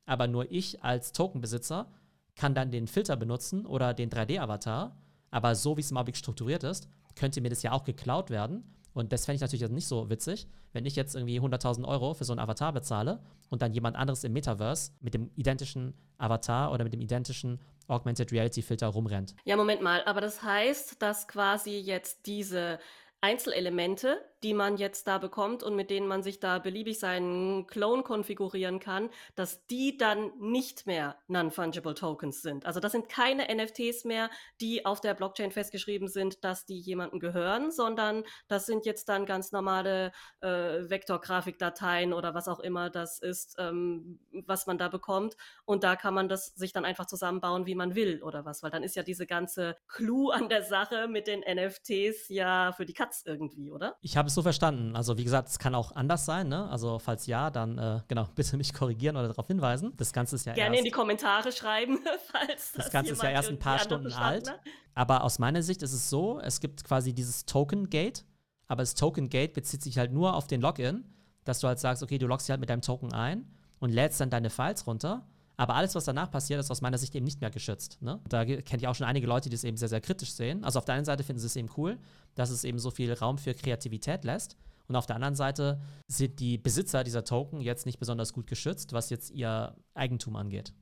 Aber 0.05 0.27
nur 0.27 0.51
ich 0.51 0.83
als 0.83 1.13
Tokenbesitzer 1.13 1.87
kann 2.35 2.55
dann 2.55 2.71
den 2.71 2.87
Filter 2.87 3.15
benutzen 3.15 3.65
oder 3.65 3.93
den 3.93 4.09
3D-Avatar. 4.09 4.97
Aber 5.31 5.55
so 5.55 5.77
wie 5.77 5.81
es 5.81 5.91
im 5.91 5.97
Augenblick 5.97 6.17
strukturiert 6.17 6.63
ist, 6.63 6.89
könnte 7.15 7.41
mir 7.41 7.49
das 7.49 7.63
ja 7.63 7.71
auch 7.71 7.83
geklaut 7.83 8.29
werden. 8.29 8.63
Und 8.93 9.11
das 9.11 9.25
fände 9.25 9.35
ich 9.37 9.41
natürlich 9.41 9.67
nicht 9.69 9.87
so 9.87 10.09
witzig, 10.09 10.47
wenn 10.71 10.85
ich 10.85 10.95
jetzt 10.95 11.15
irgendwie 11.15 11.39
100.000 11.39 11.85
Euro 11.87 12.13
für 12.13 12.25
so 12.25 12.33
einen 12.33 12.39
Avatar 12.39 12.73
bezahle 12.73 13.19
und 13.49 13.61
dann 13.61 13.73
jemand 13.73 13.95
anderes 13.95 14.23
im 14.23 14.33
Metaverse 14.33 14.91
mit 15.01 15.13
dem 15.13 15.31
identischen 15.35 15.93
Avatar 16.17 16.71
oder 16.71 16.83
mit 16.83 16.93
dem 16.93 17.01
identischen 17.01 17.59
Augmented 17.87 18.31
Reality 18.31 18.61
Filter 18.61 18.87
rumrennt. 18.87 19.35
Ja, 19.45 19.57
Moment 19.57 19.81
mal, 19.81 20.03
aber 20.05 20.21
das 20.21 20.41
heißt, 20.41 21.01
dass 21.01 21.27
quasi 21.27 21.77
jetzt 21.77 22.25
diese 22.27 22.79
Einzelelemente, 23.23 24.19
die 24.43 24.53
man 24.53 24.75
jetzt 24.75 25.07
da 25.07 25.17
bekommt 25.17 25.63
und 25.63 25.77
mit 25.77 25.89
denen 25.89 26.07
man 26.07 26.21
sich 26.21 26.41
da 26.41 26.59
beliebig 26.59 26.99
seinen 26.99 27.65
Clone 27.67 28.03
konfigurieren 28.03 28.81
kann, 28.81 29.09
dass 29.35 29.65
die 29.67 29.97
dann 29.97 30.33
nicht 30.41 30.85
mehr 30.85 31.15
Non-Fungible 31.27 31.93
Tokens 31.93 32.41
sind. 32.41 32.65
Also 32.65 32.81
das 32.81 32.91
sind 32.91 33.07
keine 33.07 33.43
NFTs 33.43 34.03
mehr, 34.03 34.29
die 34.59 34.85
auf 34.85 34.99
der 34.99 35.13
Blockchain 35.13 35.51
festgeschrieben 35.51 36.09
sind, 36.09 36.43
dass 36.43 36.65
die 36.65 36.77
jemandem 36.77 37.21
gehören, 37.21 37.71
sondern 37.71 38.25
das 38.49 38.65
sind 38.65 38.85
jetzt 38.85 39.07
dann 39.07 39.25
ganz 39.25 39.53
normale 39.53 40.11
äh, 40.41 40.47
Vektorgrafikdateien 40.89 42.11
oder 42.11 42.33
was 42.33 42.49
auch 42.49 42.59
immer 42.59 42.89
das 42.89 43.19
ist, 43.19 43.55
ähm, 43.57 44.19
was 44.45 44.67
man 44.67 44.77
da 44.77 44.89
bekommt. 44.89 45.37
Und 45.63 45.85
da 45.85 45.95
kann 45.95 46.13
man 46.13 46.27
das 46.27 46.47
sich 46.47 46.73
dann 46.73 46.83
einfach 46.83 47.05
zusammenbauen, 47.05 47.65
wie 47.65 47.75
man 47.75 47.95
will 47.95 48.21
oder 48.21 48.43
was, 48.43 48.61
weil 48.63 48.71
dann 48.71 48.83
ist 48.83 48.97
ja 48.97 49.03
diese 49.03 49.25
ganze 49.25 49.77
Clou 49.87 50.31
an 50.31 50.49
der 50.49 50.63
Sache 50.63 51.07
mit 51.07 51.27
den 51.27 51.39
NFTs 51.39 52.27
ja 52.27 52.73
für 52.73 52.85
die 52.85 52.91
Katze 52.91 53.12
irgendwie, 53.25 53.71
oder? 53.71 53.95
Ich 54.01 54.17
habe 54.17 54.27
es 54.27 54.33
so 54.33 54.41
verstanden. 54.41 54.95
Also 54.95 55.17
wie 55.17 55.23
gesagt, 55.23 55.49
es 55.49 55.59
kann 55.59 55.75
auch 55.75 55.95
anders 55.95 56.25
sein. 56.25 56.47
Ne? 56.47 56.69
Also 56.69 56.99
falls 56.99 57.27
ja, 57.27 57.51
dann 57.51 57.77
äh, 57.77 58.01
genau 58.07 58.27
bitte 58.35 58.57
mich 58.57 58.73
korrigieren 58.73 59.15
oder 59.15 59.27
darauf 59.27 59.47
hinweisen. 59.47 59.93
Das 59.97 60.11
Ganze 60.11 60.35
ist 60.35 60.45
ja 60.45 60.53
gerne 60.53 60.75
erst, 60.75 60.79
in 60.79 60.85
die 60.85 60.91
Kommentare 60.91 61.51
schreiben, 61.51 61.99
falls 62.31 62.73
das, 62.73 62.85
das 62.85 62.91
Ganze 62.91 63.13
ist 63.13 63.23
ja 63.23 63.29
erst 63.29 63.49
ein 63.49 63.59
paar 63.59 63.79
Stunden 63.79 64.11
alt. 64.13 64.49
Hat. 64.49 64.59
Aber 64.95 65.23
aus 65.23 65.39
meiner 65.39 65.61
Sicht 65.61 65.83
ist 65.83 65.93
es 65.93 66.09
so: 66.09 66.39
Es 66.39 66.59
gibt 66.59 66.83
quasi 66.83 67.13
dieses 67.13 67.45
Token 67.45 67.89
Gate, 67.89 68.25
aber 68.67 68.81
das 68.81 68.95
Token 68.95 69.29
Gate 69.29 69.53
bezieht 69.53 69.81
sich 69.81 69.97
halt 69.97 70.11
nur 70.11 70.35
auf 70.35 70.47
den 70.47 70.61
Login, 70.61 71.05
dass 71.43 71.59
du 71.59 71.67
halt 71.67 71.79
sagst, 71.79 72.03
okay, 72.03 72.17
du 72.17 72.27
loggst 72.27 72.47
dich 72.47 72.51
halt 72.51 72.59
mit 72.59 72.69
deinem 72.69 72.81
Token 72.81 73.13
ein 73.13 73.45
und 73.79 73.91
lädst 73.91 74.19
dann 74.19 74.29
deine 74.29 74.49
Files 74.49 74.87
runter. 74.87 75.27
Aber 75.55 75.75
alles, 75.75 75.93
was 75.95 76.05
danach 76.05 76.31
passiert, 76.31 76.59
ist 76.59 76.71
aus 76.71 76.81
meiner 76.81 76.97
Sicht 76.97 77.13
eben 77.15 77.25
nicht 77.25 77.41
mehr 77.41 77.51
geschützt. 77.51 78.01
Ne? 78.01 78.19
Da 78.27 78.43
kennt 78.43 78.81
ihr 78.81 78.89
auch 78.89 78.95
schon 78.95 79.07
einige 79.07 79.27
Leute, 79.27 79.49
die 79.49 79.55
es 79.55 79.63
eben 79.63 79.77
sehr, 79.77 79.89
sehr 79.89 80.01
kritisch 80.01 80.33
sehen. 80.33 80.63
Also 80.63 80.79
auf 80.79 80.85
der 80.85 80.95
einen 80.95 81.05
Seite 81.05 81.23
finden 81.23 81.39
sie 81.39 81.45
es 81.45 81.55
eben 81.55 81.69
cool, 81.77 81.99
dass 82.35 82.49
es 82.49 82.63
eben 82.63 82.79
so 82.79 82.89
viel 82.89 83.13
Raum 83.13 83.37
für 83.37 83.53
Kreativität 83.53 84.23
lässt. 84.23 84.57
Und 84.87 84.95
auf 84.95 85.05
der 85.05 85.15
anderen 85.15 85.35
Seite 85.35 85.79
sind 86.07 86.39
die 86.39 86.57
Besitzer 86.57 87.03
dieser 87.03 87.23
Token 87.23 87.61
jetzt 87.61 87.85
nicht 87.85 87.99
besonders 87.99 88.33
gut 88.33 88.47
geschützt, 88.47 88.93
was 88.93 89.09
jetzt 89.09 89.31
ihr 89.31 89.75
Eigentum 89.93 90.35
angeht. 90.35 90.73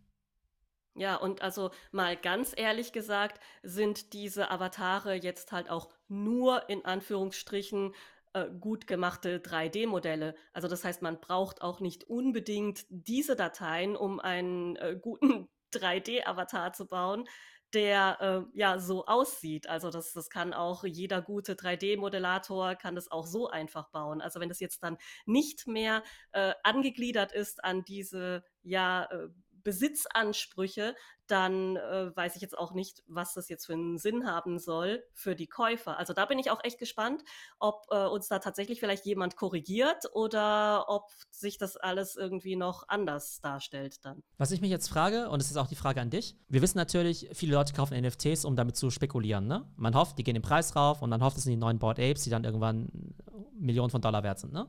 Ja, 0.96 1.16
und 1.16 1.42
also 1.42 1.72
mal 1.92 2.18
ganz 2.18 2.54
ehrlich 2.56 2.92
gesagt, 2.92 3.40
sind 3.64 4.14
diese 4.14 4.52
Avatare 4.52 5.16
jetzt 5.16 5.52
halt 5.52 5.70
auch 5.70 5.90
nur 6.10 6.68
in 6.70 6.84
Anführungsstrichen 6.84 7.94
äh, 8.34 8.48
gut 8.60 8.88
gemachte 8.88 9.40
3D-Modelle. 9.40 10.36
Also 10.54 10.68
das 10.68 10.84
heißt, 10.84 11.02
man 11.02 11.20
braucht 11.20 11.62
auch 11.62 11.80
nicht 11.80 12.06
unbedingt 12.06 12.86
diese 12.90 13.36
Dateien, 13.36 13.96
um 13.96 14.20
einen 14.20 14.76
äh, 14.78 14.98
guten 15.00 15.50
3D-Avatar 15.74 16.74
zu 16.74 16.88
bauen, 16.88 17.28
der 17.74 18.18
äh, 18.54 18.58
ja 18.58 18.80
so 18.80 19.06
aussieht. 19.06 19.68
Also 19.68 19.90
das, 19.90 20.14
das 20.14 20.30
kann 20.30 20.54
auch 20.54 20.84
jeder 20.84 21.22
gute 21.22 21.54
3D-Modellator 21.56 22.76
kann 22.76 22.96
das 22.96 23.10
auch 23.10 23.26
so 23.26 23.50
einfach 23.50 23.90
bauen. 23.90 24.22
Also 24.22 24.40
wenn 24.40 24.50
das 24.50 24.60
jetzt 24.60 24.84
dann 24.84 24.98
nicht 25.26 25.68
mehr 25.68 26.04
äh, 26.34 26.54
angegliedert 26.64 27.32
ist 27.32 27.64
an 27.64 27.84
diese 27.86 28.44
ja 28.64 29.06
äh, 29.12 29.30
Besitzansprüche, 29.64 30.96
dann 31.28 31.78
äh, 31.78 32.16
weiß 32.16 32.36
ich 32.36 32.42
jetzt 32.42 32.58
auch 32.58 32.74
nicht, 32.74 33.04
was 33.08 33.34
das 33.34 33.48
jetzt 33.48 33.66
für 33.66 33.74
einen 33.74 33.98
Sinn 33.98 34.28
haben 34.28 34.60
soll 34.60 35.04
für 35.14 35.34
die 35.34 35.48
Käufer. 35.48 35.98
Also 35.98 36.14
da 36.14 36.26
bin 36.26 36.38
ich 36.40 36.52
auch 36.52 36.62
echt 36.64 36.78
gespannt, 36.78 37.24
ob 37.58 37.86
äh, 37.90 38.06
uns 38.06 38.28
da 38.28 38.40
tatsächlich 38.40 38.82
vielleicht 38.82 39.06
jemand 39.06 39.38
korrigiert 39.38 40.10
oder 40.14 40.90
ob 40.90 41.10
sich 41.32 41.58
das 41.58 41.78
alles 41.78 42.18
irgendwie 42.18 42.58
noch 42.58 42.90
anders 42.90 43.40
darstellt 43.40 44.04
dann. 44.04 44.24
Was 44.38 44.52
ich 44.52 44.60
mich 44.60 44.72
jetzt 44.72 44.90
frage, 44.90 45.30
und 45.30 45.42
es 45.42 45.50
ist 45.50 45.58
auch 45.58 45.68
die 45.68 45.76
Frage 45.76 46.02
an 46.02 46.10
dich, 46.10 46.36
wir 46.50 46.62
wissen 46.62 46.78
natürlich, 46.78 47.30
viele 47.32 47.54
Leute 47.54 47.74
kaufen 47.74 47.98
NFTs, 47.98 48.44
um 48.44 48.58
damit 48.58 48.76
zu 48.76 48.90
spekulieren. 48.90 49.48
Ne? 49.48 49.66
Man 49.78 49.96
hofft, 49.96 50.18
die 50.18 50.24
gehen 50.24 50.36
den 50.36 50.44
Preis 50.44 50.76
rauf 50.76 51.02
und 51.02 51.12
dann 51.12 51.24
hofft 51.24 51.38
es 51.38 51.44
sind 51.44 51.52
die 51.52 51.58
neuen 51.58 51.80
Board 51.80 52.00
Apes, 52.00 52.24
die 52.24 52.30
dann 52.30 52.44
irgendwann 52.44 53.16
Millionen 53.58 53.90
von 53.90 54.02
Dollar 54.02 54.24
wert 54.24 54.40
sind. 54.40 54.52
Ne? 54.52 54.68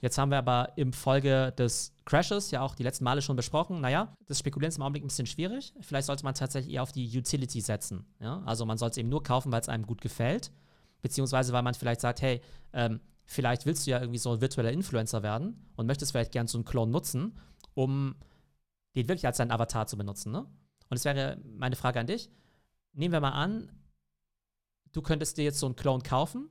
Jetzt 0.00 0.18
haben 0.18 0.30
wir 0.30 0.38
aber 0.38 0.72
im 0.76 0.92
Folge 0.92 1.52
des 1.56 1.94
Crashes 2.04 2.50
ja 2.50 2.60
auch 2.60 2.74
die 2.74 2.82
letzten 2.82 3.04
Male 3.04 3.22
schon 3.22 3.36
besprochen, 3.36 3.80
naja, 3.80 4.14
das 4.26 4.38
Spekulieren 4.38 4.68
ist 4.68 4.76
im 4.76 4.82
Augenblick 4.82 5.02
ein 5.02 5.08
bisschen 5.08 5.26
schwierig. 5.26 5.72
Vielleicht 5.80 6.06
sollte 6.06 6.24
man 6.24 6.34
tatsächlich 6.34 6.74
eher 6.74 6.82
auf 6.82 6.92
die 6.92 7.06
Utility 7.16 7.60
setzen. 7.60 8.06
Ja? 8.20 8.42
Also 8.44 8.66
man 8.66 8.78
sollte 8.78 8.92
es 8.92 8.98
eben 8.98 9.08
nur 9.08 9.22
kaufen, 9.22 9.50
weil 9.52 9.60
es 9.60 9.68
einem 9.68 9.86
gut 9.86 10.00
gefällt, 10.00 10.52
beziehungsweise 11.00 11.52
weil 11.52 11.62
man 11.62 11.74
vielleicht 11.74 12.02
sagt, 12.02 12.20
hey, 12.20 12.42
ähm, 12.72 13.00
vielleicht 13.24 13.64
willst 13.64 13.86
du 13.86 13.90
ja 13.90 14.00
irgendwie 14.00 14.18
so 14.18 14.32
ein 14.32 14.40
virtueller 14.40 14.70
Influencer 14.70 15.22
werden 15.22 15.66
und 15.76 15.86
möchtest 15.86 16.12
vielleicht 16.12 16.32
gern 16.32 16.46
so 16.46 16.58
einen 16.58 16.66
Clone 16.66 16.92
nutzen, 16.92 17.38
um 17.74 18.16
den 18.94 19.08
wirklich 19.08 19.26
als 19.26 19.38
deinen 19.38 19.50
Avatar 19.50 19.86
zu 19.86 19.96
benutzen. 19.96 20.30
Ne? 20.30 20.46
Und 20.88 20.96
es 20.96 21.04
wäre 21.04 21.38
meine 21.44 21.76
Frage 21.76 22.00
an 22.00 22.06
dich. 22.06 22.30
Nehmen 22.92 23.12
wir 23.12 23.20
mal 23.20 23.30
an, 23.30 23.72
du 24.92 25.02
könntest 25.02 25.38
dir 25.38 25.44
jetzt 25.44 25.58
so 25.58 25.66
einen 25.66 25.76
Clone 25.76 26.02
kaufen 26.02 26.48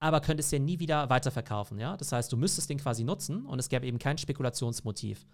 aber 0.00 0.20
könntest 0.20 0.52
den 0.52 0.64
nie 0.64 0.78
wieder 0.78 1.10
weiterverkaufen, 1.10 1.78
ja? 1.78 1.96
Das 1.96 2.12
heißt, 2.12 2.32
du 2.32 2.36
müsstest 2.36 2.70
den 2.70 2.78
quasi 2.78 3.04
nutzen 3.04 3.46
und 3.46 3.58
es 3.58 3.68
gäbe 3.68 3.86
eben 3.86 3.98
kein 3.98 4.18
Spekulationsmotiv. 4.18 5.26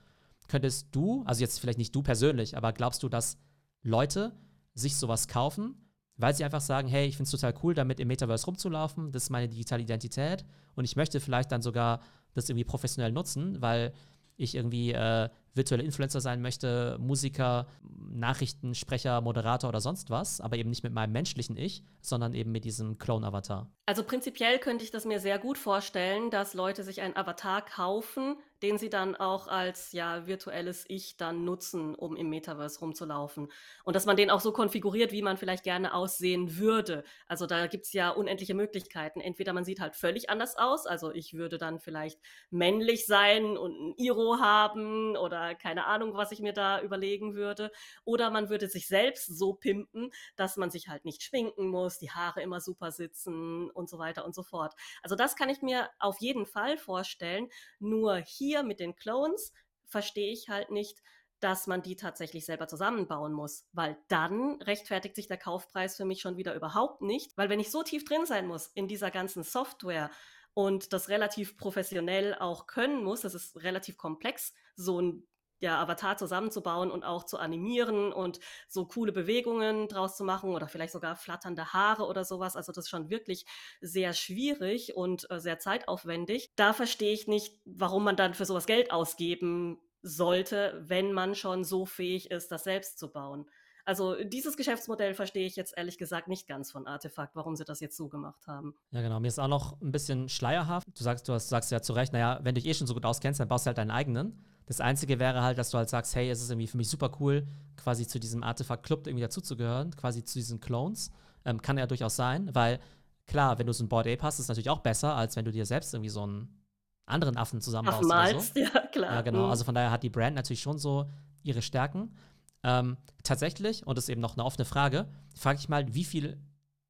Könntest 0.48 0.88
du, 0.92 1.22
also 1.26 1.40
jetzt 1.40 1.60
vielleicht 1.60 1.78
nicht 1.78 1.94
du 1.94 2.02
persönlich, 2.02 2.56
aber 2.56 2.72
glaubst 2.72 3.02
du, 3.02 3.08
dass 3.08 3.38
Leute 3.82 4.32
sich 4.74 4.96
sowas 4.96 5.28
kaufen, 5.28 5.74
weil 6.16 6.34
sie 6.34 6.44
einfach 6.44 6.60
sagen, 6.60 6.88
hey, 6.88 7.06
ich 7.06 7.16
finde 7.16 7.24
es 7.24 7.30
total 7.30 7.54
cool, 7.62 7.74
damit 7.74 8.00
im 8.00 8.08
Metaverse 8.08 8.46
rumzulaufen, 8.46 9.12
das 9.12 9.24
ist 9.24 9.30
meine 9.30 9.48
digitale 9.48 9.82
Identität 9.82 10.44
und 10.74 10.84
ich 10.84 10.96
möchte 10.96 11.20
vielleicht 11.20 11.52
dann 11.52 11.62
sogar 11.62 12.00
das 12.34 12.48
irgendwie 12.48 12.64
professionell 12.64 13.12
nutzen, 13.12 13.60
weil 13.60 13.92
ich 14.36 14.54
irgendwie 14.54 14.92
äh, 14.92 15.28
virtuelle 15.54 15.84
Influencer 15.84 16.20
sein 16.20 16.42
möchte, 16.42 16.98
Musiker, 17.00 17.66
Nachrichtensprecher, 18.10 19.20
Moderator 19.20 19.68
oder 19.68 19.80
sonst 19.80 20.10
was, 20.10 20.40
aber 20.40 20.56
eben 20.56 20.70
nicht 20.70 20.84
mit 20.84 20.92
meinem 20.92 21.12
menschlichen 21.12 21.56
Ich, 21.56 21.84
sondern 22.00 22.34
eben 22.34 22.52
mit 22.52 22.64
diesem 22.64 22.98
Clone-Avatar. 22.98 23.70
Also 23.86 24.02
prinzipiell 24.04 24.58
könnte 24.58 24.84
ich 24.84 24.90
das 24.90 25.04
mir 25.04 25.20
sehr 25.20 25.38
gut 25.38 25.58
vorstellen, 25.58 26.30
dass 26.30 26.54
Leute 26.54 26.84
sich 26.84 27.00
einen 27.00 27.16
Avatar 27.16 27.64
kaufen, 27.64 28.36
den 28.64 28.78
sie 28.78 28.88
dann 28.88 29.14
auch 29.14 29.46
als 29.46 29.92
ja 29.92 30.26
virtuelles 30.26 30.86
Ich 30.88 31.18
dann 31.18 31.44
nutzen, 31.44 31.94
um 31.94 32.16
im 32.16 32.30
Metaverse 32.30 32.80
rumzulaufen. 32.80 33.52
Und 33.84 33.94
dass 33.94 34.06
man 34.06 34.16
den 34.16 34.30
auch 34.30 34.40
so 34.40 34.52
konfiguriert, 34.52 35.12
wie 35.12 35.20
man 35.20 35.36
vielleicht 35.36 35.64
gerne 35.64 35.92
aussehen 35.92 36.56
würde. 36.56 37.04
Also 37.28 37.44
da 37.46 37.66
gibt 37.66 37.84
es 37.84 37.92
ja 37.92 38.08
unendliche 38.08 38.54
Möglichkeiten. 38.54 39.20
Entweder 39.20 39.52
man 39.52 39.66
sieht 39.66 39.80
halt 39.80 39.96
völlig 39.96 40.30
anders 40.30 40.56
aus, 40.56 40.86
also 40.86 41.12
ich 41.12 41.34
würde 41.34 41.58
dann 41.58 41.78
vielleicht 41.78 42.18
männlich 42.48 43.04
sein 43.04 43.58
und 43.58 43.78
ein 43.78 43.94
Iro 43.98 44.38
haben 44.40 45.14
oder 45.18 45.54
keine 45.54 45.84
Ahnung, 45.84 46.14
was 46.14 46.32
ich 46.32 46.40
mir 46.40 46.54
da 46.54 46.80
überlegen 46.80 47.34
würde. 47.34 47.70
Oder 48.04 48.30
man 48.30 48.48
würde 48.48 48.68
sich 48.68 48.88
selbst 48.88 49.26
so 49.26 49.52
pimpen, 49.52 50.10
dass 50.36 50.56
man 50.56 50.70
sich 50.70 50.88
halt 50.88 51.04
nicht 51.04 51.22
schminken 51.22 51.68
muss, 51.68 51.98
die 51.98 52.12
Haare 52.12 52.40
immer 52.40 52.62
super 52.62 52.92
sitzen 52.92 53.68
und 53.70 53.90
so 53.90 53.98
weiter 53.98 54.24
und 54.24 54.34
so 54.34 54.42
fort. 54.42 54.72
Also 55.02 55.16
das 55.16 55.36
kann 55.36 55.50
ich 55.50 55.60
mir 55.60 55.90
auf 55.98 56.18
jeden 56.20 56.46
Fall 56.46 56.78
vorstellen. 56.78 57.50
Nur 57.78 58.16
hier 58.16 58.53
hier 58.54 58.62
mit 58.62 58.80
den 58.80 58.94
Clones 58.94 59.52
verstehe 59.86 60.32
ich 60.32 60.48
halt 60.48 60.70
nicht, 60.70 61.02
dass 61.40 61.66
man 61.66 61.82
die 61.82 61.96
tatsächlich 61.96 62.46
selber 62.46 62.68
zusammenbauen 62.68 63.32
muss, 63.32 63.66
weil 63.72 63.98
dann 64.08 64.62
rechtfertigt 64.62 65.16
sich 65.16 65.26
der 65.26 65.36
Kaufpreis 65.36 65.96
für 65.96 66.04
mich 66.04 66.20
schon 66.20 66.36
wieder 66.36 66.54
überhaupt 66.54 67.02
nicht, 67.02 67.36
weil 67.36 67.48
wenn 67.48 67.60
ich 67.60 67.70
so 67.70 67.82
tief 67.82 68.04
drin 68.04 68.26
sein 68.26 68.46
muss 68.46 68.68
in 68.68 68.88
dieser 68.88 69.10
ganzen 69.10 69.42
Software 69.42 70.10
und 70.54 70.92
das 70.92 71.08
relativ 71.08 71.58
professionell 71.58 72.34
auch 72.36 72.66
können 72.66 73.02
muss, 73.02 73.22
das 73.22 73.34
ist 73.34 73.62
relativ 73.62 73.98
komplex, 73.98 74.54
so 74.76 75.00
ein 75.00 75.26
ja, 75.64 75.80
Avatar 75.80 76.16
zusammenzubauen 76.16 76.90
und 76.90 77.02
auch 77.02 77.24
zu 77.24 77.38
animieren 77.38 78.12
und 78.12 78.38
so 78.68 78.86
coole 78.86 79.12
Bewegungen 79.12 79.88
draus 79.88 80.16
zu 80.16 80.22
machen 80.22 80.50
oder 80.50 80.68
vielleicht 80.68 80.92
sogar 80.92 81.16
flatternde 81.16 81.72
Haare 81.72 82.06
oder 82.06 82.24
sowas. 82.24 82.54
Also 82.54 82.70
das 82.70 82.84
ist 82.84 82.90
schon 82.90 83.10
wirklich 83.10 83.46
sehr 83.80 84.12
schwierig 84.12 84.94
und 84.94 85.28
äh, 85.30 85.40
sehr 85.40 85.58
zeitaufwendig. 85.58 86.52
Da 86.54 86.72
verstehe 86.72 87.12
ich 87.12 87.26
nicht, 87.26 87.60
warum 87.64 88.04
man 88.04 88.16
dann 88.16 88.34
für 88.34 88.44
sowas 88.44 88.66
Geld 88.66 88.92
ausgeben 88.92 89.80
sollte, 90.02 90.82
wenn 90.86 91.12
man 91.12 91.34
schon 91.34 91.64
so 91.64 91.86
fähig 91.86 92.30
ist, 92.30 92.52
das 92.52 92.64
selbst 92.64 92.98
zu 92.98 93.10
bauen. 93.10 93.46
Also 93.86 94.16
dieses 94.22 94.56
Geschäftsmodell 94.56 95.14
verstehe 95.14 95.46
ich 95.46 95.56
jetzt 95.56 95.76
ehrlich 95.76 95.98
gesagt 95.98 96.28
nicht 96.28 96.46
ganz 96.46 96.70
von 96.70 96.86
Artefakt, 96.86 97.36
warum 97.36 97.56
sie 97.56 97.64
das 97.64 97.80
jetzt 97.80 97.96
so 97.96 98.08
gemacht 98.08 98.46
haben. 98.46 98.74
Ja, 98.90 99.02
genau. 99.02 99.20
Mir 99.20 99.28
ist 99.28 99.38
auch 99.38 99.48
noch 99.48 99.80
ein 99.80 99.92
bisschen 99.92 100.28
schleierhaft. 100.28 100.86
Du 100.86 101.02
sagst, 101.02 101.28
du 101.28 101.32
hast, 101.32 101.48
sagst 101.48 101.70
ja 101.70 101.82
zu 101.82 101.92
Recht, 101.92 102.12
naja, 102.12 102.38
wenn 102.42 102.54
du 102.54 102.60
dich 102.60 102.70
eh 102.70 102.74
schon 102.74 102.86
so 102.86 102.94
gut 102.94 103.04
auskennst, 103.04 103.40
dann 103.40 103.48
baust 103.48 103.64
du 103.64 103.68
halt 103.68 103.78
deinen 103.78 103.90
eigenen. 103.90 104.44
Das 104.66 104.80
Einzige 104.80 105.18
wäre 105.18 105.42
halt, 105.42 105.58
dass 105.58 105.70
du 105.70 105.78
halt 105.78 105.88
sagst, 105.88 106.14
hey, 106.14 106.30
es 106.30 106.40
ist 106.40 106.50
irgendwie 106.50 106.66
für 106.66 106.76
mich 106.76 106.88
super 106.88 107.10
cool, 107.20 107.46
quasi 107.76 108.06
zu 108.06 108.18
diesem 108.18 108.42
Artefakt-Club 108.42 109.06
irgendwie 109.06 109.22
dazuzugehören, 109.22 109.94
quasi 109.94 110.24
zu 110.24 110.38
diesen 110.38 110.60
Clones. 110.60 111.10
Ähm, 111.44 111.60
kann 111.60 111.76
ja 111.76 111.86
durchaus 111.86 112.16
sein, 112.16 112.54
weil 112.54 112.80
klar, 113.26 113.58
wenn 113.58 113.66
du 113.66 113.72
so 113.72 113.84
ein 113.84 113.88
Board 113.88 114.06
Ape 114.06 114.22
hast, 114.22 114.36
ist 114.36 114.44
es 114.44 114.48
natürlich 114.48 114.70
auch 114.70 114.80
besser, 114.80 115.14
als 115.14 115.36
wenn 115.36 115.44
du 115.44 115.52
dir 115.52 115.66
selbst 115.66 115.92
irgendwie 115.92 116.08
so 116.08 116.22
einen 116.22 116.64
anderen 117.06 117.36
Affen 117.36 117.60
zusammenbaust. 117.60 118.10
Affen 118.10 118.40
so. 118.40 118.60
ja, 118.60 118.80
klar. 118.92 119.14
Ja, 119.14 119.20
genau. 119.22 119.44
Mhm. 119.44 119.50
Also 119.50 119.64
von 119.64 119.74
daher 119.74 119.90
hat 119.90 120.02
die 120.02 120.10
Brand 120.10 120.36
natürlich 120.36 120.62
schon 120.62 120.78
so 120.78 121.10
ihre 121.42 121.60
Stärken. 121.60 122.16
Ähm, 122.62 122.96
tatsächlich, 123.22 123.86
und 123.86 123.98
das 123.98 124.04
ist 124.04 124.08
eben 124.08 124.22
noch 124.22 124.36
eine 124.36 124.44
offene 124.44 124.64
Frage, 124.64 125.06
frage 125.34 125.58
ich 125.58 125.68
mal, 125.68 125.94
wie 125.94 126.04
viel 126.04 126.38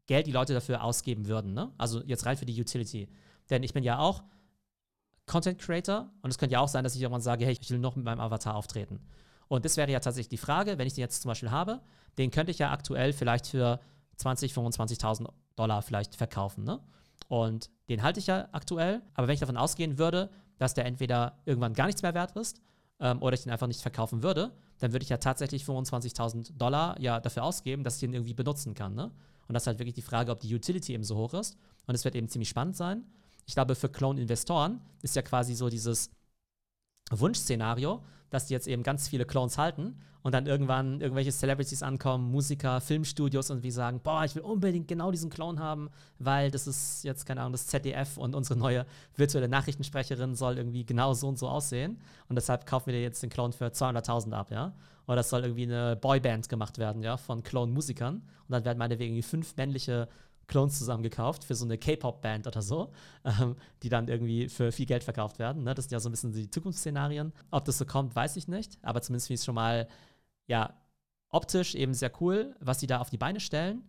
Geld 0.07 0.27
die 0.27 0.33
Leute 0.33 0.55
dafür 0.55 0.85
ausgeben 0.85 1.27
würden. 1.27 1.53
Ne? 1.55 1.73
Also 1.79 2.03
jetzt 2.05 2.27
rein 2.27 2.37
für 2.37 2.47
die 2.47 2.61
Utility. 2.61 3.09
Denn 3.51 3.63
ich 3.63 3.73
bin 3.73 3.83
ja 3.83 3.99
auch 3.99 4.23
Content 5.27 5.59
Creator 5.59 6.11
und 6.23 6.31
es 6.31 6.39
könnte 6.39 6.55
ja 6.55 6.61
auch 6.61 6.69
sein, 6.69 6.85
dass 6.85 6.95
ich 6.95 7.03
irgendwann 7.03 7.23
sage, 7.23 7.45
hey, 7.45 7.57
ich 7.59 7.71
will 7.71 7.79
noch 7.79 7.97
mit 7.97 8.05
meinem 8.05 8.21
Avatar 8.21 8.55
auftreten. 8.55 9.01
Und 9.49 9.65
das 9.65 9.77
wäre 9.77 9.91
ja 9.91 10.01
tatsächlich 10.01 10.29
die 10.29 10.37
Frage, 10.37 10.79
wenn 10.79 10.87
ich 10.87 10.95
den 10.95 11.03
jetzt 11.03 11.23
zum 11.23 11.29
Beispiel 11.29 11.51
habe, 11.51 11.81
den 12.19 12.31
könnte 12.31 12.51
ich 12.51 12.59
ja 12.59 12.71
aktuell 12.71 13.13
vielleicht 13.13 13.47
für 13.47 13.81
20, 14.17 14.53
25.000 14.53 15.29
Dollar 15.57 15.83
vielleicht 15.83 16.17
verkaufen. 16.17 16.65
Ne? 16.65 16.81
Und 17.29 17.71
den 17.89 18.03
halte 18.03 18.21
ich 18.21 18.27
ja 18.27 18.49
aktuell, 18.53 19.03
aber 19.15 19.27
wenn 19.27 19.35
ich 19.35 19.41
davon 19.41 19.57
ausgehen 19.57 19.99
würde, 19.99 20.31
dass 20.59 20.75
der 20.75 20.87
entweder 20.87 21.39
irgendwann 21.45 21.75
gar 21.75 21.87
nichts 21.87 22.03
mehr 22.03 22.15
wert 22.15 22.37
ist 22.37 22.61
ähm, 23.01 23.21
oder 23.23 23.35
ich 23.35 23.43
den 23.43 23.53
einfach 23.53 23.67
nicht 23.67 23.81
verkaufen 23.81 24.23
würde, 24.23 24.53
dann 24.79 24.93
würde 24.93 25.03
ich 25.03 25.09
ja 25.09 25.17
tatsächlich 25.17 25.65
25.000 25.65 26.57
Dollar 26.57 27.01
ja 27.01 27.21
dafür 27.21 27.45
ausgeben, 27.45 27.83
dass 27.83 27.95
ich 27.95 28.01
den 28.01 28.13
irgendwie 28.13 28.35
benutzen 28.35 28.75
kann. 28.75 28.95
Ne? 28.95 29.11
Und 29.49 29.55
das 29.55 29.65
ist 29.65 29.67
halt 29.67 29.79
wirklich 29.79 29.95
die 29.95 30.03
Frage, 30.03 30.33
ob 30.33 30.41
die 30.41 30.55
Utility 30.55 30.93
eben 30.93 31.05
so 31.05 31.17
hoch 31.17 31.35
ist. 31.35 31.57
Und 31.87 31.95
es 31.95 32.05
wird 32.05 32.15
eben 32.15 32.29
ziemlich 32.29 32.49
spannend 32.49 32.77
sein 32.77 33.05
ich 33.47 33.55
glaube, 33.55 33.75
für 33.75 33.89
Clone-Investoren 33.89 34.81
ist 35.03 35.17
ja 35.17 35.23
quasi 35.23 35.55
so 35.55 35.69
dieses 35.69 36.11
Wunschszenario, 37.11 38.03
dass 38.31 38.47
die 38.47 38.55
jetzt 38.55 38.67
eben 38.67 38.83
ganz 38.83 39.09
viele 39.09 39.25
Clones 39.25 39.59
halten 39.59 39.97
und 40.23 40.33
dann 40.33 40.47
irgendwann 40.47 41.01
irgendwelche 41.03 41.31
Celebrities 41.31 41.83
ankommen, 41.83 42.31
Musiker, 42.31 42.81
Filmstudios 42.81 43.51
und 43.51 43.63
wie 43.63 43.71
sagen, 43.71 44.01
boah, 44.03 44.25
ich 44.25 44.35
will 44.35 44.43
unbedingt 44.43 44.89
genau 44.89 45.11
diesen 45.11 45.29
Clone 45.29 45.61
haben, 45.61 45.91
weil 46.19 46.51
das 46.51 46.67
ist 46.67 47.05
jetzt, 47.05 47.27
keine 47.27 47.43
Ahnung, 47.43 47.53
das 47.53 47.67
ZDF 47.67 48.17
und 48.17 48.35
unsere 48.35 48.59
neue 48.59 48.87
virtuelle 49.17 49.49
Nachrichtensprecherin 49.49 50.35
soll 50.35 50.57
irgendwie 50.57 50.85
genau 50.85 51.13
so 51.13 51.29
und 51.29 51.39
so 51.39 51.49
aussehen 51.49 52.01
und 52.29 52.37
deshalb 52.37 52.65
kaufen 52.65 52.87
wir 52.87 52.95
dir 52.95 53.03
jetzt 53.03 53.23
den 53.23 53.29
Clone 53.29 53.53
für 53.53 53.67
200.000 53.67 54.33
ab, 54.33 54.51
ja. 54.51 54.73
Oder 55.07 55.17
das 55.17 55.29
soll 55.29 55.43
irgendwie 55.43 55.65
eine 55.65 55.97
Boyband 55.97 56.49
gemacht 56.49 56.79
werden, 56.79 57.03
ja, 57.03 57.19
von 57.19 57.43
Clone-Musikern 57.43 58.15
und 58.17 58.51
dann 58.51 58.65
werden 58.65 58.79
meinetwegen 58.79 59.23
fünf 59.23 59.55
männliche 59.57 60.09
Clones 60.47 60.79
zusammengekauft 60.79 61.45
für 61.45 61.55
so 61.55 61.65
eine 61.65 61.79
K-Pop-Band 61.79 62.47
oder 62.47 62.63
so, 62.63 62.93
ähm, 63.25 63.57
die 63.83 63.89
dann 63.89 64.09
irgendwie 64.09 64.49
für 64.49 64.73
viel 64.73 64.87
Geld 64.87 65.05
verkauft 65.05 65.39
werden. 65.39 65.65
Ne? 65.65 65.75
Das 65.75 65.87
sind 65.87 65.93
ja 65.93 66.01
so 66.01 66.09
ein 66.09 66.13
bisschen 66.13 66.33
die 66.33 66.51
Zukunftsszenarien. 66.51 67.33
Ob 67.51 67.65
das 67.65 67.79
so 67.79 67.85
kommt, 67.85 68.15
weiß 68.15 68.37
ich 68.37 68.49
nicht, 68.49 68.79
aber 68.83 69.03
zumindest 69.03 69.27
finde 69.27 69.35
ich 69.35 69.41
es 69.41 69.45
schon 69.45 69.55
mal, 69.55 69.89
ja, 70.47 70.75
optisch 71.31 71.75
eben 71.75 71.95
sehr 71.95 72.13
cool, 72.21 72.55
was 72.61 72.81
sie 72.81 72.87
da 72.87 73.01
auf 73.01 73.11
die 73.11 73.19
Beine 73.19 73.41
stellen. 73.41 73.83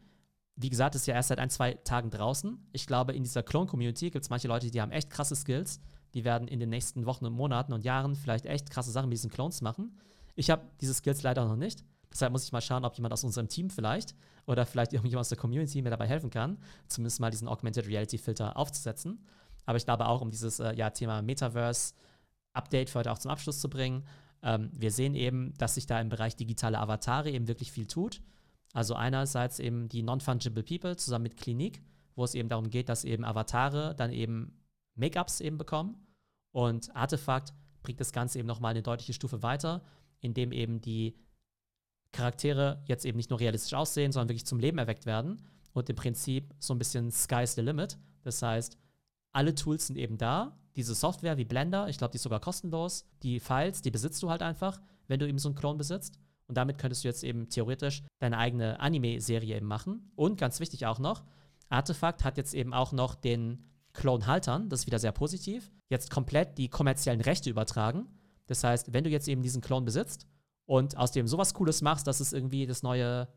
Wie 0.55 0.69
gesagt, 0.69 0.95
ist 0.95 1.05
ja 1.05 1.13
erst 1.13 1.29
seit 1.29 1.39
ein, 1.39 1.49
zwei 1.49 1.73
Tagen 1.73 2.09
draußen. 2.09 2.57
Ich 2.71 2.87
glaube, 2.87 3.13
in 3.13 3.23
dieser 3.23 3.43
Clone-Community 3.43 4.09
gibt 4.09 4.23
es 4.23 4.29
manche 4.29 4.47
Leute, 4.47 4.71
die 4.71 4.81
haben 4.81 4.91
echt 4.91 5.09
krasse 5.09 5.35
Skills. 5.35 5.81
Die 6.13 6.23
werden 6.23 6.47
in 6.47 6.61
den 6.61 6.69
nächsten 6.69 7.05
Wochen 7.05 7.25
und 7.25 7.33
Monaten 7.33 7.73
und 7.73 7.83
Jahren 7.83 8.15
vielleicht 8.15 8.45
echt 8.45 8.69
krasse 8.71 8.89
Sachen 8.89 9.09
mit 9.09 9.17
diesen 9.17 9.29
Clones 9.29 9.61
machen. 9.61 9.99
Ich 10.33 10.49
habe 10.49 10.63
diese 10.79 10.93
Skills 10.93 11.23
leider 11.23 11.45
noch 11.45 11.57
nicht. 11.57 11.83
Deshalb 12.11 12.31
muss 12.31 12.45
ich 12.45 12.53
mal 12.53 12.61
schauen, 12.61 12.85
ob 12.85 12.95
jemand 12.95 13.11
aus 13.11 13.25
unserem 13.25 13.49
Team 13.49 13.69
vielleicht 13.69 14.15
oder 14.45 14.65
vielleicht 14.65 14.93
irgendjemand 14.93 15.21
aus 15.21 15.29
der 15.29 15.37
Community 15.37 15.81
mir 15.81 15.89
dabei 15.89 16.07
helfen 16.07 16.29
kann, 16.29 16.57
zumindest 16.87 17.19
mal 17.19 17.31
diesen 17.31 17.47
Augmented 17.47 17.87
Reality 17.87 18.17
Filter 18.17 18.57
aufzusetzen. 18.57 19.25
Aber 19.65 19.77
ich 19.77 19.85
glaube 19.85 20.07
auch, 20.07 20.21
um 20.21 20.29
dieses 20.29 20.59
äh, 20.59 20.73
ja, 20.75 20.89
Thema 20.91 21.21
Metaverse 21.21 21.93
Update 22.53 22.89
für 22.89 22.99
heute 22.99 23.11
auch 23.11 23.17
zum 23.17 23.31
Abschluss 23.31 23.59
zu 23.59 23.69
bringen, 23.69 24.05
ähm, 24.43 24.69
wir 24.73 24.91
sehen 24.91 25.15
eben, 25.15 25.53
dass 25.57 25.75
sich 25.75 25.87
da 25.87 25.99
im 25.99 26.09
Bereich 26.09 26.35
digitale 26.35 26.79
Avatare 26.79 27.31
eben 27.31 27.47
wirklich 27.47 27.71
viel 27.71 27.87
tut. 27.87 28.21
Also 28.73 28.93
einerseits 28.93 29.59
eben 29.59 29.89
die 29.89 30.03
Non-Fungible 30.03 30.63
People 30.63 30.95
zusammen 30.97 31.23
mit 31.23 31.37
Klinik, 31.37 31.81
wo 32.15 32.23
es 32.23 32.35
eben 32.35 32.49
darum 32.49 32.69
geht, 32.69 32.89
dass 32.89 33.03
eben 33.03 33.25
Avatare 33.25 33.95
dann 33.95 34.11
eben 34.11 34.61
Make-ups 34.95 35.41
eben 35.41 35.57
bekommen. 35.57 35.95
Und 36.51 36.95
Artefakt 36.95 37.53
bringt 37.81 37.99
das 37.99 38.13
Ganze 38.13 38.39
eben 38.39 38.47
nochmal 38.47 38.71
eine 38.71 38.83
deutliche 38.83 39.13
Stufe 39.13 39.43
weiter, 39.43 39.83
indem 40.21 40.51
eben 40.51 40.81
die 40.81 41.15
Charaktere 42.16 42.82
jetzt 42.86 43.05
eben 43.05 43.18
nicht 43.18 43.30
nur 43.30 43.39
realistisch 43.39 43.74
aussehen, 43.74 44.11
sondern 44.11 44.30
wirklich 44.30 44.45
zum 44.45 44.59
Leben 44.59 44.78
erweckt 44.78 45.05
werden 45.05 45.41
und 45.74 45.89
im 45.89 45.95
Prinzip 45.95 46.53
so 46.59 46.74
ein 46.74 46.80
bisschen 46.80 47.11
Sky's 47.11 47.55
the 47.55 47.61
Limit. 47.61 47.97
Das 48.24 48.41
heißt, 48.41 48.78
alle 49.34 49.53
Tools 49.53 49.88
sind 49.88 49.97
eben 49.97 50.18
da. 50.18 50.57
Diese 50.76 50.95
Software 50.95 51.38
wie 51.38 51.45
Blender, 51.45 51.88
ich 51.89 51.97
glaube, 51.97 52.11
die 52.11 52.16
ist 52.16 52.24
sogar 52.24 52.39
kostenlos. 52.39 53.05
Die 53.22 53.39
Files, 53.39 53.82
die 53.82 53.91
besitzt 53.91 54.24
du 54.24 54.30
halt 54.30 54.41
einfach, 54.41 54.82
wenn 55.07 55.20
du 55.20 55.28
eben 55.28 55.39
so 55.39 55.49
einen 55.49 55.55
Klon 55.55 55.78
besitzt. 55.78 56.20
Und 56.47 56.55
damit 56.57 56.78
könntest 56.78 57.03
du 57.03 57.07
jetzt 57.07 57.24
eben 57.24 57.49
theoretisch 57.49 58.03
deine 58.20 58.38
eigene 58.38 58.80
Anime-Serie 58.80 59.57
eben 59.57 59.68
machen. 59.68 60.11
Und 60.16 60.39
ganz 60.39 60.59
wichtig 60.59 60.86
auch 60.86 60.99
noch, 60.99 61.24
Artefakt 61.70 62.24
hat 62.24 62.38
jetzt 62.38 62.53
eben 62.53 62.74
auch 62.74 62.91
noch 62.91 63.16
den 63.16 63.66
Klon-Haltern, 63.93 64.70
das 64.70 64.82
ist 64.82 64.86
wieder 64.86 64.99
sehr 64.99 65.11
positiv, 65.11 65.72
jetzt 65.89 66.11
komplett 66.11 66.57
die 66.57 66.70
kommerziellen 66.70 67.22
Rechte 67.22 67.49
übertragen. 67.49 68.07
Das 68.47 68.63
heißt, 68.63 68.93
wenn 68.93 69.03
du 69.03 69.09
jetzt 69.09 69.28
eben 69.28 69.41
diesen 69.41 69.61
Klon 69.61 69.86
besitzt 69.86 70.28
und 70.66 70.97
aus 70.97 71.11
dem 71.11 71.28
sowas 71.28 71.53
Cooles 71.53 71.82
machst, 71.82 72.07
dass 72.07 72.20
es 72.20 72.34
irgendwie 72.34 72.66
das 72.66 72.84
neue 72.84 73.28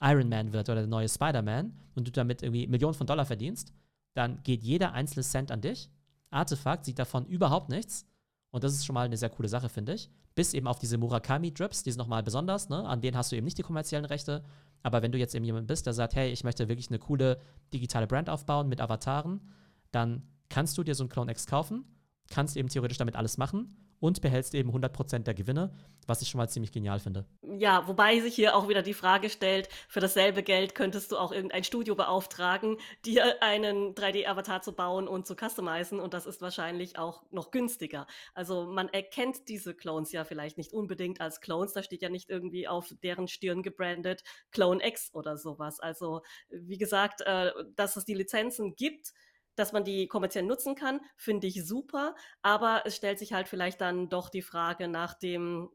Iron 0.00 0.28
Man 0.28 0.52
wird 0.52 0.68
oder 0.68 0.80
der 0.80 0.88
neue 0.88 1.08
Spider-Man 1.08 1.72
und 1.94 2.06
du 2.06 2.12
damit 2.12 2.42
irgendwie 2.42 2.66
Millionen 2.66 2.94
von 2.94 3.06
Dollar 3.06 3.24
verdienst, 3.24 3.72
dann 4.14 4.42
geht 4.42 4.62
jeder 4.62 4.92
einzelne 4.92 5.22
Cent 5.22 5.50
an 5.50 5.60
dich. 5.60 5.90
Artefakt 6.30 6.84
sieht 6.84 6.98
davon 6.98 7.26
überhaupt 7.26 7.68
nichts. 7.68 8.06
Und 8.50 8.64
das 8.64 8.72
ist 8.72 8.86
schon 8.86 8.94
mal 8.94 9.06
eine 9.06 9.16
sehr 9.16 9.30
coole 9.30 9.48
Sache, 9.48 9.68
finde 9.68 9.94
ich. 9.94 10.10
Bis 10.34 10.54
eben 10.54 10.66
auf 10.66 10.78
diese 10.78 10.98
Murakami-Drips, 10.98 11.82
die 11.82 11.90
sind 11.90 11.98
nochmal 11.98 12.22
besonders, 12.22 12.68
ne? 12.68 12.86
An 12.86 13.00
denen 13.00 13.16
hast 13.16 13.32
du 13.32 13.36
eben 13.36 13.44
nicht 13.44 13.58
die 13.58 13.62
kommerziellen 13.62 14.04
Rechte. 14.04 14.44
Aber 14.82 15.02
wenn 15.02 15.12
du 15.12 15.18
jetzt 15.18 15.34
eben 15.34 15.44
jemand 15.44 15.66
bist, 15.66 15.86
der 15.86 15.92
sagt, 15.92 16.14
hey, 16.14 16.30
ich 16.30 16.44
möchte 16.44 16.68
wirklich 16.68 16.88
eine 16.88 16.98
coole 16.98 17.40
digitale 17.72 18.06
Brand 18.06 18.30
aufbauen 18.30 18.68
mit 18.68 18.80
Avataren, 18.80 19.40
dann 19.92 20.22
kannst 20.48 20.76
du 20.78 20.84
dir 20.84 20.94
so 20.94 21.04
einen 21.04 21.10
Clone 21.10 21.30
X 21.32 21.46
kaufen, 21.46 21.84
kannst 22.30 22.56
eben 22.56 22.68
theoretisch 22.68 22.98
damit 22.98 23.16
alles 23.16 23.36
machen 23.36 23.76
und 24.00 24.20
behältst 24.20 24.54
eben 24.54 24.70
100% 24.70 25.20
der 25.20 25.34
Gewinne, 25.34 25.72
was 26.06 26.22
ich 26.22 26.28
schon 26.28 26.38
mal 26.38 26.48
ziemlich 26.48 26.72
genial 26.72 27.00
finde. 27.00 27.26
Ja, 27.42 27.86
wobei 27.88 28.20
sich 28.20 28.34
hier 28.34 28.56
auch 28.56 28.68
wieder 28.68 28.82
die 28.82 28.94
Frage 28.94 29.30
stellt, 29.30 29.68
für 29.88 30.00
dasselbe 30.00 30.42
Geld 30.42 30.74
könntest 30.74 31.12
du 31.12 31.16
auch 31.16 31.32
irgendein 31.32 31.64
Studio 31.64 31.94
beauftragen, 31.94 32.78
dir 33.04 33.42
einen 33.42 33.94
3D-Avatar 33.94 34.62
zu 34.62 34.72
bauen 34.72 35.08
und 35.08 35.26
zu 35.26 35.34
customizen 35.34 36.00
und 36.00 36.14
das 36.14 36.26
ist 36.26 36.42
wahrscheinlich 36.42 36.98
auch 36.98 37.24
noch 37.30 37.50
günstiger. 37.50 38.06
Also 38.34 38.66
man 38.66 38.88
erkennt 38.88 39.48
diese 39.48 39.74
Clones 39.74 40.12
ja 40.12 40.24
vielleicht 40.24 40.58
nicht 40.58 40.72
unbedingt 40.72 41.20
als 41.20 41.40
Clones, 41.40 41.72
da 41.72 41.82
steht 41.82 42.02
ja 42.02 42.08
nicht 42.08 42.28
irgendwie 42.28 42.68
auf 42.68 42.94
deren 43.02 43.28
Stirn 43.28 43.62
gebrandet 43.62 44.22
Clone 44.50 44.86
X 44.86 45.10
oder 45.14 45.36
sowas. 45.36 45.80
Also 45.80 46.22
wie 46.50 46.78
gesagt, 46.78 47.22
äh, 47.22 47.52
dass 47.74 47.96
es 47.96 48.04
die 48.04 48.14
Lizenzen 48.14 48.76
gibt, 48.76 49.12
dass 49.56 49.72
man 49.72 49.84
die 49.84 50.06
kommerziell 50.06 50.44
nutzen 50.44 50.74
kann, 50.74 51.00
finde 51.16 51.46
ich 51.46 51.66
super. 51.66 52.14
Aber 52.42 52.82
es 52.84 52.94
stellt 52.94 53.18
sich 53.18 53.32
halt 53.32 53.48
vielleicht 53.48 53.80
dann 53.80 54.08
doch 54.08 54.28
die 54.28 54.42
Frage 54.42 54.88
nach 54.88 55.14
dem 55.14 55.68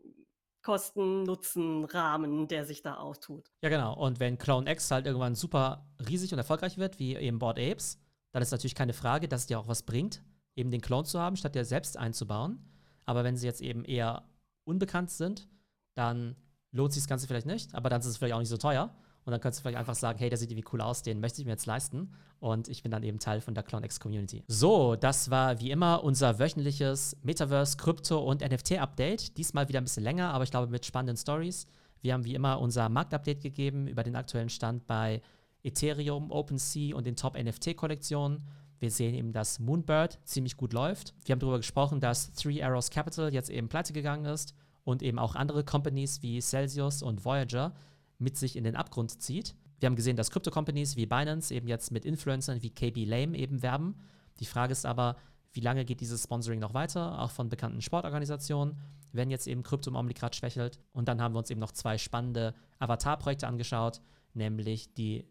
Kosten-Nutzen-Rahmen, 0.62 2.48
der 2.48 2.66
sich 2.66 2.82
da 2.82 2.96
auftut. 2.96 3.52
Ja, 3.62 3.70
genau. 3.70 3.96
Und 3.96 4.20
wenn 4.20 4.38
Clone 4.38 4.72
X 4.72 4.92
halt 4.92 5.06
irgendwann 5.06 5.36
super 5.36 5.90
riesig 6.08 6.32
und 6.32 6.38
erfolgreich 6.38 6.78
wird, 6.78 7.00
wie 7.00 7.16
eben 7.16 7.40
Board 7.40 7.60
Apes, 7.60 8.00
dann 8.32 8.42
ist 8.42 8.52
natürlich 8.52 8.76
keine 8.76 8.94
Frage, 8.94 9.28
dass 9.28 9.42
es 9.42 9.48
dir 9.48 9.60
auch 9.60 9.68
was 9.68 9.84
bringt, 9.84 10.24
eben 10.56 10.72
den 10.72 10.82
Clone 10.82 11.06
zu 11.06 11.20
haben, 11.20 11.36
statt 11.36 11.56
dir 11.56 11.66
selbst 11.66 11.98
einzubauen. 11.98 12.60
Aber 13.06 13.24
wenn 13.24 13.36
sie 13.36 13.48
jetzt 13.48 13.62
eben 13.62 13.84
eher 13.84 14.30
unbekannt 14.64 15.10
sind, 15.10 15.50
dann 15.96 16.36
lohnt 16.72 16.94
sich 16.94 17.04
das 17.04 17.10
Ganze 17.10 17.28
vielleicht 17.28 17.48
nicht, 17.48 17.76
aber 17.76 17.90
dann 17.90 18.00
ist 18.00 18.08
es 18.08 18.18
vielleicht 18.18 18.36
auch 18.36 18.40
nicht 18.40 18.50
so 18.50 18.58
teuer. 18.58 18.96
Und 19.24 19.32
dann 19.32 19.40
könntest 19.40 19.60
du 19.60 19.64
vielleicht 19.64 19.78
einfach 19.78 19.96
sagen, 19.96 20.18
hey, 20.18 20.30
der 20.30 20.38
sieht 20.38 20.52
irgendwie 20.52 20.68
cool 20.74 20.82
aus, 20.82 21.04
den 21.04 21.20
möchte 21.20 21.42
ich 21.42 21.46
mir 21.46 21.52
jetzt 21.52 21.68
leisten. 21.68 22.12
Und 22.40 22.68
ich 22.68 22.82
bin 22.82 22.92
dann 22.92 23.04
eben 23.04 23.20
Teil 23.20 23.40
von 23.40 23.54
der 23.54 23.64
CloneX 23.64 24.00
Community. 24.00 24.44
So, 24.48 24.96
das 24.96 25.30
war 25.30 25.60
wie 25.60 25.70
immer 25.70 26.04
unser 26.04 26.40
wöchentliches 26.40 27.16
Metaverse, 27.22 27.78
Krypto 27.78 28.20
und 28.20 28.42
NFT-Update. 28.42 29.38
Diesmal 29.38 29.70
wieder 29.70 29.80
ein 29.80 29.84
bisschen 29.84 30.04
länger, 30.04 30.34
aber 30.34 30.44
ich 30.44 30.52
glaube 30.52 30.72
mit 30.72 30.86
spannenden 30.86 31.18
Stories. 31.18 31.68
Wir 32.02 32.14
haben 32.14 32.26
wie 32.26 32.34
immer 32.34 32.60
unser 32.60 32.90
Marktupdate 32.90 33.42
gegeben 33.42 33.88
über 33.88 34.04
den 34.04 34.16
aktuellen 34.16 34.50
Stand 34.50 34.88
bei 34.88 35.22
Ethereum, 35.64 36.32
OpenSea 36.32 36.96
und 36.96 37.06
den 37.06 37.16
Top-NFT-Kollektionen. 37.16 38.44
Wir 38.80 38.90
sehen 38.90 39.14
eben, 39.14 39.32
dass 39.32 39.60
Moonbird 39.60 40.18
ziemlich 40.24 40.58
gut 40.58 40.74
läuft. 40.74 41.14
Wir 41.26 41.34
haben 41.34 41.40
darüber 41.40 41.58
gesprochen, 41.58 42.00
dass 42.00 42.34
Three 42.34 42.64
Arrows 42.64 42.90
Capital 42.90 43.32
jetzt 43.32 43.52
eben 43.52 43.70
pleite 43.70 43.94
gegangen 43.94 44.26
ist 44.26 44.56
und 44.84 45.04
eben 45.04 45.20
auch 45.20 45.36
andere 45.36 45.64
Companies 45.64 46.24
wie 46.24 46.42
Celsius 46.42 47.04
und 47.04 47.24
Voyager 47.24 47.74
mit 48.22 48.38
sich 48.38 48.56
in 48.56 48.64
den 48.64 48.76
Abgrund 48.76 49.22
zieht. 49.22 49.56
Wir 49.80 49.88
haben 49.88 49.96
gesehen, 49.96 50.16
dass 50.16 50.32
Crypto-Companies 50.32 50.96
wie 50.96 51.06
Binance 51.06 51.54
eben 51.54 51.68
jetzt 51.68 51.92
mit 51.92 52.06
Influencern 52.06 52.62
wie 52.62 52.70
KB 52.70 53.04
Lame 53.04 53.38
eben 53.38 53.62
werben. 53.64 53.96
Die 54.40 54.46
Frage 54.46 54.72
ist 54.72 54.86
aber, 54.86 55.18
wie 55.54 55.60
lange 55.60 55.84
geht 55.86 56.00
dieses 56.02 56.24
Sponsoring 56.24 56.60
noch 56.60 56.74
weiter, 56.74 57.20
auch 57.20 57.32
von 57.32 57.50
bekannten 57.50 57.82
Sportorganisationen, 57.82 58.78
wenn 59.12 59.32
jetzt 59.32 59.48
eben 59.48 59.64
Krypto 59.64 59.90
im 59.90 59.96
Augenblick 59.96 60.20
gerade 60.20 60.38
schwächelt. 60.38 60.80
Und 60.94 61.08
dann 61.08 61.20
haben 61.22 61.34
wir 61.34 61.40
uns 61.40 61.50
eben 61.50 61.60
noch 61.60 61.72
zwei 61.72 61.98
spannende 61.98 62.54
Avatar-Projekte 62.80 63.48
angeschaut, 63.48 64.02
nämlich 64.34 64.94
die 64.94 65.28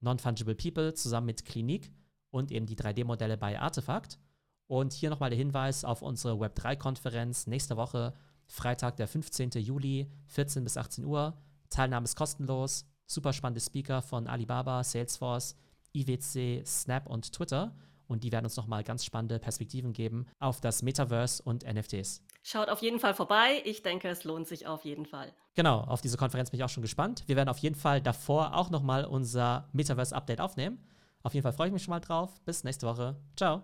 Non-Fungible 0.00 0.54
People 0.56 0.94
zusammen 0.94 1.26
mit 1.26 1.44
Klinik 1.44 1.92
und 2.30 2.50
eben 2.50 2.66
die 2.66 2.76
3D-Modelle 2.76 3.36
bei 3.36 3.60
Artefakt. 3.60 4.18
Und 4.66 4.92
hier 4.92 5.10
nochmal 5.10 5.30
der 5.30 5.38
Hinweis 5.38 5.84
auf 5.84 6.00
unsere 6.00 6.34
Web3-Konferenz 6.34 7.46
nächste 7.46 7.76
Woche, 7.76 8.14
Freitag, 8.46 8.96
der 8.96 9.08
15. 9.08 9.50
Juli, 9.56 10.10
14 10.26 10.64
bis 10.64 10.76
18 10.76 11.04
Uhr. 11.04 11.36
Teilnahme 11.70 12.04
ist 12.04 12.16
kostenlos. 12.16 12.84
Super 13.06 13.32
spannende 13.32 13.60
Speaker 13.60 14.02
von 14.02 14.26
Alibaba, 14.26 14.84
Salesforce, 14.84 15.56
IWC, 15.94 16.64
Snap 16.66 17.08
und 17.08 17.32
Twitter. 17.32 17.74
Und 18.06 18.24
die 18.24 18.32
werden 18.32 18.44
uns 18.44 18.56
nochmal 18.56 18.82
ganz 18.82 19.04
spannende 19.04 19.38
Perspektiven 19.38 19.92
geben 19.92 20.26
auf 20.40 20.60
das 20.60 20.82
Metaverse 20.82 21.42
und 21.44 21.64
NFTs. 21.64 22.22
Schaut 22.42 22.68
auf 22.68 22.82
jeden 22.82 22.98
Fall 22.98 23.14
vorbei. 23.14 23.62
Ich 23.64 23.82
denke, 23.82 24.08
es 24.08 24.24
lohnt 24.24 24.48
sich 24.48 24.66
auf 24.66 24.84
jeden 24.84 25.06
Fall. 25.06 25.32
Genau, 25.54 25.80
auf 25.82 26.00
diese 26.00 26.16
Konferenz 26.16 26.50
bin 26.50 26.58
ich 26.58 26.64
auch 26.64 26.68
schon 26.70 26.82
gespannt. 26.82 27.22
Wir 27.26 27.36
werden 27.36 27.48
auf 27.48 27.58
jeden 27.58 27.76
Fall 27.76 28.00
davor 28.00 28.56
auch 28.56 28.70
nochmal 28.70 29.04
unser 29.04 29.68
Metaverse-Update 29.72 30.40
aufnehmen. 30.40 30.84
Auf 31.22 31.34
jeden 31.34 31.42
Fall 31.42 31.52
freue 31.52 31.68
ich 31.68 31.72
mich 31.72 31.84
schon 31.84 31.92
mal 31.92 32.00
drauf. 32.00 32.40
Bis 32.44 32.64
nächste 32.64 32.86
Woche. 32.86 33.16
Ciao. 33.36 33.62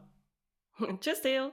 Tschüss, 1.00 1.22
Theo. 1.22 1.50